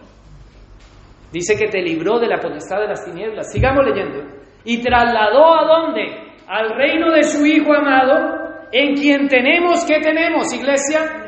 Dice 1.32 1.56
que 1.58 1.68
te 1.68 1.82
libró 1.82 2.20
de 2.20 2.28
la 2.28 2.40
potestad 2.40 2.80
de 2.80 2.88
las 2.88 3.06
tinieblas. 3.06 3.52
Sigamos 3.52 3.86
leyendo. 3.86 4.24
Y 4.64 4.82
trasladó 4.82 5.60
a 5.60 5.66
dónde? 5.66 6.34
Al 6.48 6.70
reino 6.78 7.12
de 7.12 7.24
su 7.24 7.46
Hijo 7.46 7.74
amado, 7.74 8.66
en 8.72 8.96
quien 8.96 9.28
tenemos, 9.28 9.86
¿qué 9.86 10.00
tenemos, 10.00 10.54
iglesia? 10.54 11.26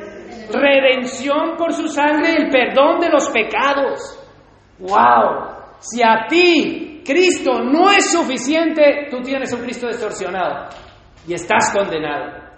Redención 0.51 1.57
por 1.57 1.73
su 1.73 1.87
sangre, 1.87 2.35
el 2.37 2.49
perdón 2.49 2.99
de 2.99 3.09
los 3.09 3.29
pecados. 3.29 3.99
¡Wow! 4.79 5.59
Si 5.79 6.01
a 6.01 6.25
ti 6.27 6.88
Cristo 7.09 7.63
no 7.63 7.89
es 7.89 8.11
suficiente, 8.11 9.07
tú 9.09 9.19
tienes 9.23 9.51
un 9.51 9.61
Cristo 9.61 9.87
distorsionado 9.87 10.69
y 11.27 11.33
estás 11.33 11.73
condenado. 11.75 12.49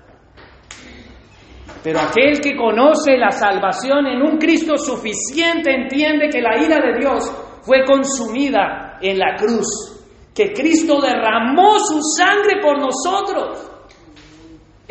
Pero 1.81 2.01
aquel 2.01 2.41
que 2.41 2.57
conoce 2.57 3.15
la 3.17 3.31
salvación 3.31 4.07
en 4.07 4.21
un 4.21 4.37
Cristo 4.37 4.75
suficiente 4.75 5.71
entiende 5.71 6.27
que 6.27 6.41
la 6.41 6.61
ira 6.61 6.79
de 6.81 6.99
Dios 6.99 7.33
fue 7.61 7.85
consumida 7.85 8.97
en 9.01 9.19
la 9.19 9.37
cruz, 9.37 10.03
que 10.35 10.51
Cristo 10.51 10.99
derramó 10.99 11.79
su 11.79 12.01
sangre 12.01 12.59
por 12.61 12.77
nosotros. 12.77 13.70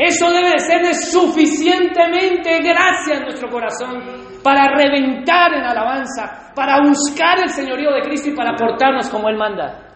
Eso 0.01 0.31
debe 0.31 0.59
ser 0.61 0.81
de 0.81 0.95
suficientemente 0.95 2.59
gracia 2.61 3.17
en 3.19 3.25
nuestro 3.25 3.51
corazón 3.51 4.03
para 4.43 4.75
reventar 4.75 5.53
en 5.53 5.63
alabanza, 5.63 6.55
para 6.57 6.81
buscar 6.81 7.39
el 7.43 7.51
señorío 7.51 7.93
de 7.93 8.01
Cristo 8.01 8.31
y 8.31 8.35
para 8.35 8.57
portarnos 8.57 9.11
como 9.11 9.29
Él 9.29 9.37
manda. 9.37 9.89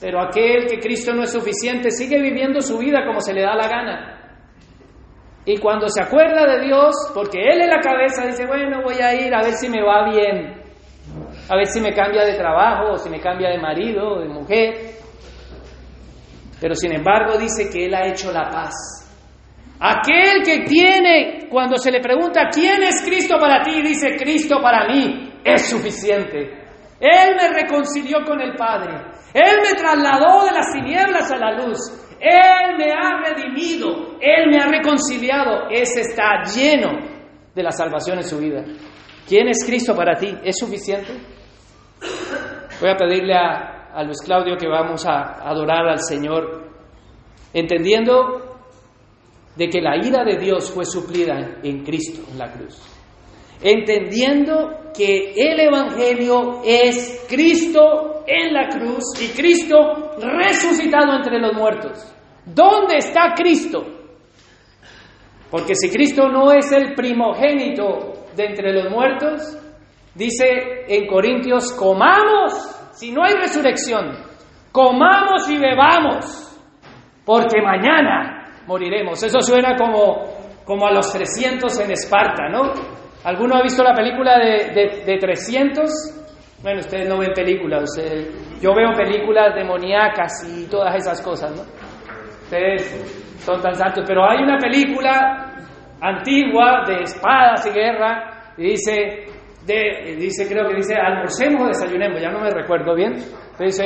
Pero 0.00 0.22
aquel 0.22 0.64
que 0.64 0.78
Cristo 0.78 1.12
no 1.12 1.24
es 1.24 1.32
suficiente 1.32 1.90
sigue 1.90 2.18
viviendo 2.18 2.62
su 2.62 2.78
vida 2.78 3.04
como 3.04 3.20
se 3.20 3.34
le 3.34 3.42
da 3.42 3.54
la 3.54 3.68
gana. 3.68 4.40
Y 5.44 5.58
cuando 5.58 5.86
se 5.90 6.02
acuerda 6.02 6.46
de 6.46 6.64
Dios, 6.64 6.94
porque 7.12 7.38
Él 7.38 7.60
es 7.60 7.68
la 7.68 7.80
cabeza, 7.80 8.24
dice, 8.24 8.46
bueno, 8.46 8.80
voy 8.82 9.02
a 9.02 9.14
ir 9.14 9.34
a 9.34 9.42
ver 9.42 9.52
si 9.52 9.68
me 9.68 9.82
va 9.82 10.08
bien, 10.08 10.62
a 11.50 11.56
ver 11.56 11.66
si 11.66 11.82
me 11.82 11.92
cambia 11.92 12.24
de 12.24 12.38
trabajo, 12.38 12.92
o 12.92 12.96
si 12.96 13.10
me 13.10 13.20
cambia 13.20 13.50
de 13.50 13.58
marido, 13.58 14.18
de 14.18 14.28
mujer. 14.28 14.96
Pero 16.58 16.74
sin 16.74 16.94
embargo 16.94 17.36
dice 17.36 17.68
que 17.70 17.84
Él 17.84 17.94
ha 17.94 18.08
hecho 18.08 18.32
la 18.32 18.48
paz. 18.48 19.05
Aquel 19.78 20.42
que 20.42 20.60
tiene, 20.60 21.48
cuando 21.50 21.76
se 21.76 21.90
le 21.90 22.00
pregunta, 22.00 22.48
¿quién 22.52 22.82
es 22.82 23.02
Cristo 23.04 23.36
para 23.38 23.62
ti? 23.62 23.82
Dice, 23.82 24.16
Cristo 24.16 24.58
para 24.62 24.86
mí 24.88 25.40
es 25.44 25.68
suficiente. 25.68 26.66
Él 26.98 27.36
me 27.36 27.48
reconcilió 27.50 28.24
con 28.24 28.40
el 28.40 28.54
Padre. 28.56 28.94
Él 29.34 29.58
me 29.62 29.74
trasladó 29.74 30.46
de 30.46 30.52
las 30.52 30.72
tinieblas 30.72 31.30
a 31.30 31.36
la 31.36 31.52
luz. 31.52 31.78
Él 32.18 32.76
me 32.78 32.90
ha 32.90 33.22
redimido, 33.22 34.16
Él 34.18 34.48
me 34.50 34.58
ha 34.58 34.66
reconciliado. 34.66 35.68
Ese 35.70 36.00
está 36.00 36.42
lleno 36.44 36.98
de 37.54 37.62
la 37.62 37.70
salvación 37.70 38.16
en 38.18 38.24
su 38.24 38.38
vida. 38.38 38.64
¿Quién 39.28 39.48
es 39.48 39.62
Cristo 39.66 39.94
para 39.94 40.14
ti? 40.14 40.34
¿Es 40.42 40.56
suficiente? 40.58 41.12
Voy 42.80 42.90
a 42.90 42.96
pedirle 42.96 43.34
a, 43.34 43.90
a 43.92 44.02
Luis 44.04 44.22
Claudio 44.24 44.56
que 44.56 44.68
vamos 44.68 45.04
a 45.06 45.46
adorar 45.46 45.86
al 45.86 46.00
Señor, 46.00 46.70
entendiendo 47.52 48.45
de 49.56 49.68
que 49.68 49.80
la 49.80 49.96
ira 49.96 50.22
de 50.24 50.38
Dios 50.38 50.70
fue 50.70 50.84
suplida 50.84 51.58
en 51.62 51.82
Cristo, 51.82 52.22
en 52.30 52.38
la 52.38 52.52
cruz. 52.52 52.78
Entendiendo 53.62 54.92
que 54.94 55.32
el 55.34 55.60
Evangelio 55.60 56.60
es 56.64 57.24
Cristo 57.28 58.24
en 58.26 58.52
la 58.52 58.68
cruz 58.68 59.04
y 59.20 59.28
Cristo 59.28 60.12
resucitado 60.18 61.14
entre 61.16 61.38
los 61.38 61.54
muertos. 61.54 62.12
¿Dónde 62.44 62.98
está 62.98 63.32
Cristo? 63.34 63.82
Porque 65.50 65.74
si 65.74 65.88
Cristo 65.90 66.28
no 66.28 66.52
es 66.52 66.70
el 66.72 66.94
primogénito 66.94 68.26
de 68.34 68.44
entre 68.44 68.72
los 68.72 68.90
muertos, 68.90 69.56
dice 70.14 70.84
en 70.88 71.06
Corintios, 71.06 71.72
comamos, 71.72 72.52
si 72.92 73.10
no 73.10 73.24
hay 73.24 73.34
resurrección, 73.34 74.18
comamos 74.70 75.48
y 75.48 75.56
bebamos, 75.56 76.60
porque 77.24 77.62
mañana 77.62 78.35
moriremos. 78.66 79.22
Eso 79.22 79.40
suena 79.40 79.76
como, 79.76 80.24
como 80.64 80.86
a 80.86 80.92
los 80.92 81.12
300 81.12 81.80
en 81.80 81.90
Esparta, 81.92 82.48
¿no? 82.48 82.72
¿Alguno 83.24 83.56
ha 83.56 83.62
visto 83.62 83.82
la 83.82 83.94
película 83.94 84.38
de, 84.38 84.72
de, 84.74 85.04
de 85.04 85.18
300? 85.18 85.90
Bueno, 86.62 86.80
ustedes 86.80 87.08
no 87.08 87.18
ven 87.18 87.32
películas, 87.34 87.90
yo 88.60 88.74
veo 88.74 88.92
películas 88.96 89.54
demoníacas 89.54 90.32
y 90.48 90.66
todas 90.68 90.94
esas 90.96 91.20
cosas, 91.20 91.50
¿no? 91.54 91.62
Ustedes 92.42 93.36
son 93.44 93.60
tan 93.60 93.74
santos, 93.74 94.04
pero 94.06 94.28
hay 94.28 94.42
una 94.42 94.58
película 94.58 95.54
antigua 96.00 96.82
de 96.86 97.02
espadas 97.02 97.66
y 97.66 97.70
guerra 97.70 98.52
y 98.56 98.70
dice, 98.70 99.24
de, 99.66 100.16
dice 100.16 100.46
creo 100.48 100.68
que 100.68 100.76
dice, 100.76 100.94
almorcemos 100.94 101.62
o 101.62 101.66
desayunemos, 101.66 102.20
ya 102.20 102.30
no 102.30 102.40
me 102.40 102.50
recuerdo 102.50 102.94
bien, 102.94 103.14
dice, 103.58 103.84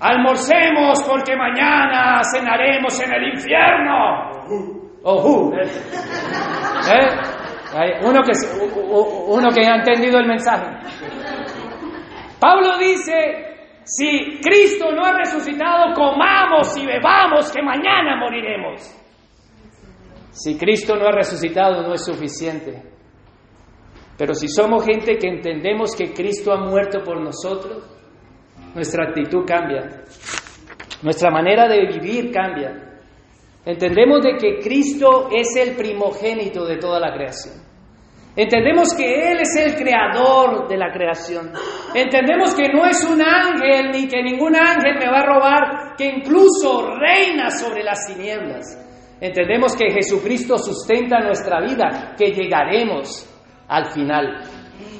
almorcemos 0.00 1.02
porque 1.08 1.34
mañana 1.36 2.20
cenaremos 2.22 3.00
en 3.02 3.14
el 3.14 3.34
infierno. 3.34 4.30
Oh, 5.02 5.48
uh, 5.48 5.54
¿eh? 5.54 5.64
Uno 8.02 8.20
que, 8.22 8.32
uno 9.28 9.48
que 9.50 9.66
ha 9.66 9.76
entendido 9.76 10.18
el 10.20 10.26
mensaje. 10.26 10.66
Pablo 12.38 12.78
dice, 12.78 13.54
si 13.84 14.40
Cristo 14.40 14.92
no 14.92 15.04
ha 15.04 15.12
resucitado, 15.12 15.92
comamos 15.94 16.76
y 16.76 16.86
bebamos, 16.86 17.50
que 17.52 17.62
mañana 17.62 18.16
moriremos. 18.16 18.80
Si 20.30 20.56
Cristo 20.56 20.96
no 20.96 21.06
ha 21.08 21.12
resucitado, 21.12 21.82
no 21.82 21.94
es 21.94 22.04
suficiente. 22.04 22.93
Pero 24.16 24.34
si 24.34 24.48
somos 24.48 24.84
gente 24.84 25.18
que 25.18 25.28
entendemos 25.28 25.96
que 25.96 26.12
Cristo 26.12 26.52
ha 26.52 26.58
muerto 26.58 27.02
por 27.02 27.20
nosotros, 27.20 27.82
nuestra 28.74 29.08
actitud 29.08 29.44
cambia. 29.46 30.04
Nuestra 31.02 31.30
manera 31.30 31.68
de 31.68 31.86
vivir 31.86 32.30
cambia. 32.30 33.00
Entendemos 33.64 34.22
de 34.22 34.36
que 34.36 34.58
Cristo 34.58 35.28
es 35.32 35.56
el 35.56 35.74
primogénito 35.74 36.64
de 36.64 36.76
toda 36.76 37.00
la 37.00 37.12
creación. 37.14 37.54
Entendemos 38.36 38.94
que 38.94 39.32
Él 39.32 39.38
es 39.40 39.56
el 39.56 39.74
creador 39.76 40.68
de 40.68 40.76
la 40.76 40.92
creación. 40.92 41.52
Entendemos 41.94 42.54
que 42.54 42.68
no 42.72 42.84
es 42.84 43.02
un 43.04 43.22
ángel 43.22 43.90
ni 43.92 44.08
que 44.08 44.22
ningún 44.22 44.56
ángel 44.56 44.96
me 44.98 45.08
va 45.08 45.20
a 45.20 45.26
robar, 45.26 45.96
que 45.96 46.06
incluso 46.06 46.88
reina 46.98 47.50
sobre 47.50 47.84
las 47.84 48.06
tinieblas. 48.06 48.80
Entendemos 49.20 49.76
que 49.76 49.90
Jesucristo 49.92 50.58
sustenta 50.58 51.20
nuestra 51.20 51.60
vida, 51.60 52.14
que 52.18 52.32
llegaremos 52.32 53.33
al 53.68 53.86
final. 53.86 54.42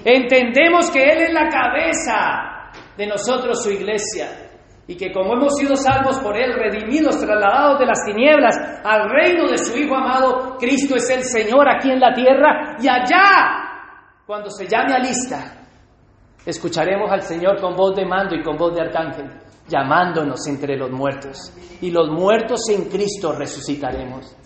Entendemos 0.04 0.90
que 0.90 1.02
Él 1.02 1.22
es 1.22 1.32
la 1.32 1.48
cabeza 1.48 2.70
de 2.96 3.06
nosotros, 3.06 3.62
su 3.62 3.70
iglesia, 3.70 4.44
y 4.86 4.96
que 4.96 5.12
como 5.12 5.32
hemos 5.34 5.56
sido 5.56 5.76
salvos 5.76 6.18
por 6.18 6.36
Él, 6.36 6.52
redimidos, 6.54 7.18
trasladados 7.18 7.78
de 7.78 7.86
las 7.86 8.04
tinieblas 8.04 8.56
al 8.84 9.08
reino 9.08 9.48
de 9.48 9.58
su 9.58 9.76
Hijo 9.78 9.96
amado, 9.96 10.56
Cristo 10.58 10.96
es 10.96 11.08
el 11.10 11.24
Señor 11.24 11.68
aquí 11.68 11.90
en 11.90 12.00
la 12.00 12.12
tierra 12.12 12.76
y 12.78 12.88
allá, 12.88 14.22
cuando 14.26 14.50
se 14.50 14.66
llame 14.66 14.92
a 14.94 14.98
lista, 14.98 15.66
escucharemos 16.44 17.10
al 17.10 17.22
Señor 17.22 17.60
con 17.60 17.74
voz 17.74 17.96
de 17.96 18.04
mando 18.04 18.34
y 18.34 18.42
con 18.42 18.56
voz 18.56 18.74
de 18.74 18.82
arcángel, 18.82 19.30
llamándonos 19.66 20.46
entre 20.46 20.76
los 20.76 20.90
muertos. 20.90 21.52
Y 21.80 21.90
los 21.90 22.10
muertos 22.10 22.68
en 22.68 22.90
Cristo 22.90 23.32
resucitaremos. 23.32 24.36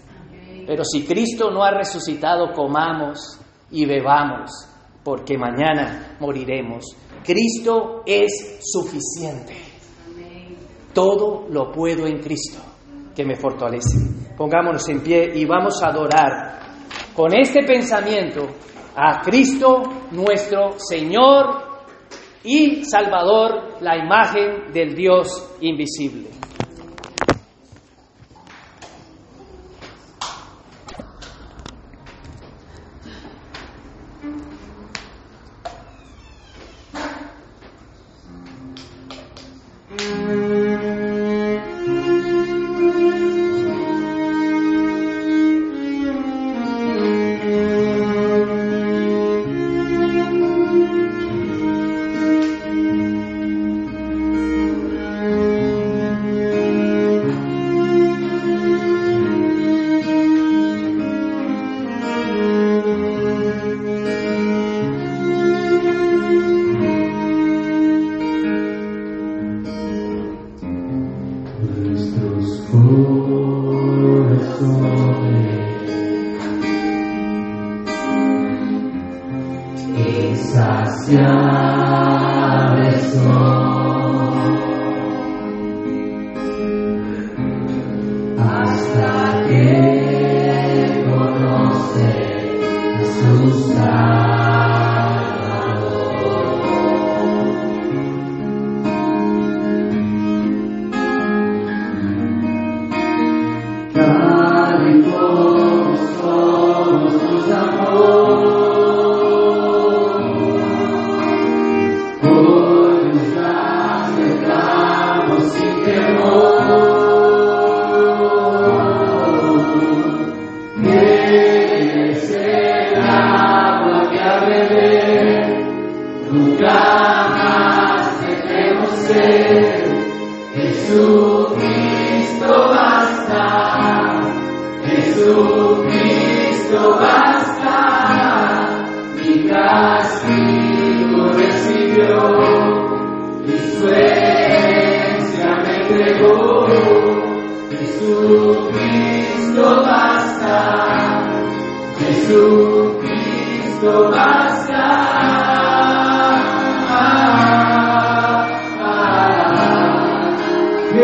Pero 0.66 0.84
si 0.84 1.04
Cristo 1.04 1.50
no 1.50 1.64
ha 1.64 1.70
resucitado, 1.72 2.52
comamos 2.52 3.37
y 3.70 3.86
bebamos, 3.86 4.50
porque 5.02 5.36
mañana 5.36 6.16
moriremos. 6.20 6.84
Cristo 7.24 8.02
es 8.06 8.58
suficiente. 8.62 9.54
Todo 10.92 11.46
lo 11.50 11.70
puedo 11.70 12.06
en 12.06 12.20
Cristo 12.20 12.60
que 13.14 13.24
me 13.24 13.36
fortalece. 13.36 13.98
Pongámonos 14.36 14.88
en 14.88 15.00
pie 15.00 15.32
y 15.34 15.44
vamos 15.44 15.82
a 15.82 15.88
adorar 15.88 16.60
con 17.14 17.34
este 17.36 17.64
pensamiento 17.64 18.46
a 18.94 19.20
Cristo 19.22 19.82
nuestro 20.12 20.78
Señor 20.78 21.68
y 22.44 22.84
Salvador, 22.84 23.74
la 23.80 23.96
imagen 23.96 24.72
del 24.72 24.94
Dios 24.94 25.56
invisible. 25.60 26.28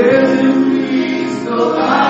enemies 0.03 1.47
alive. 1.47 2.04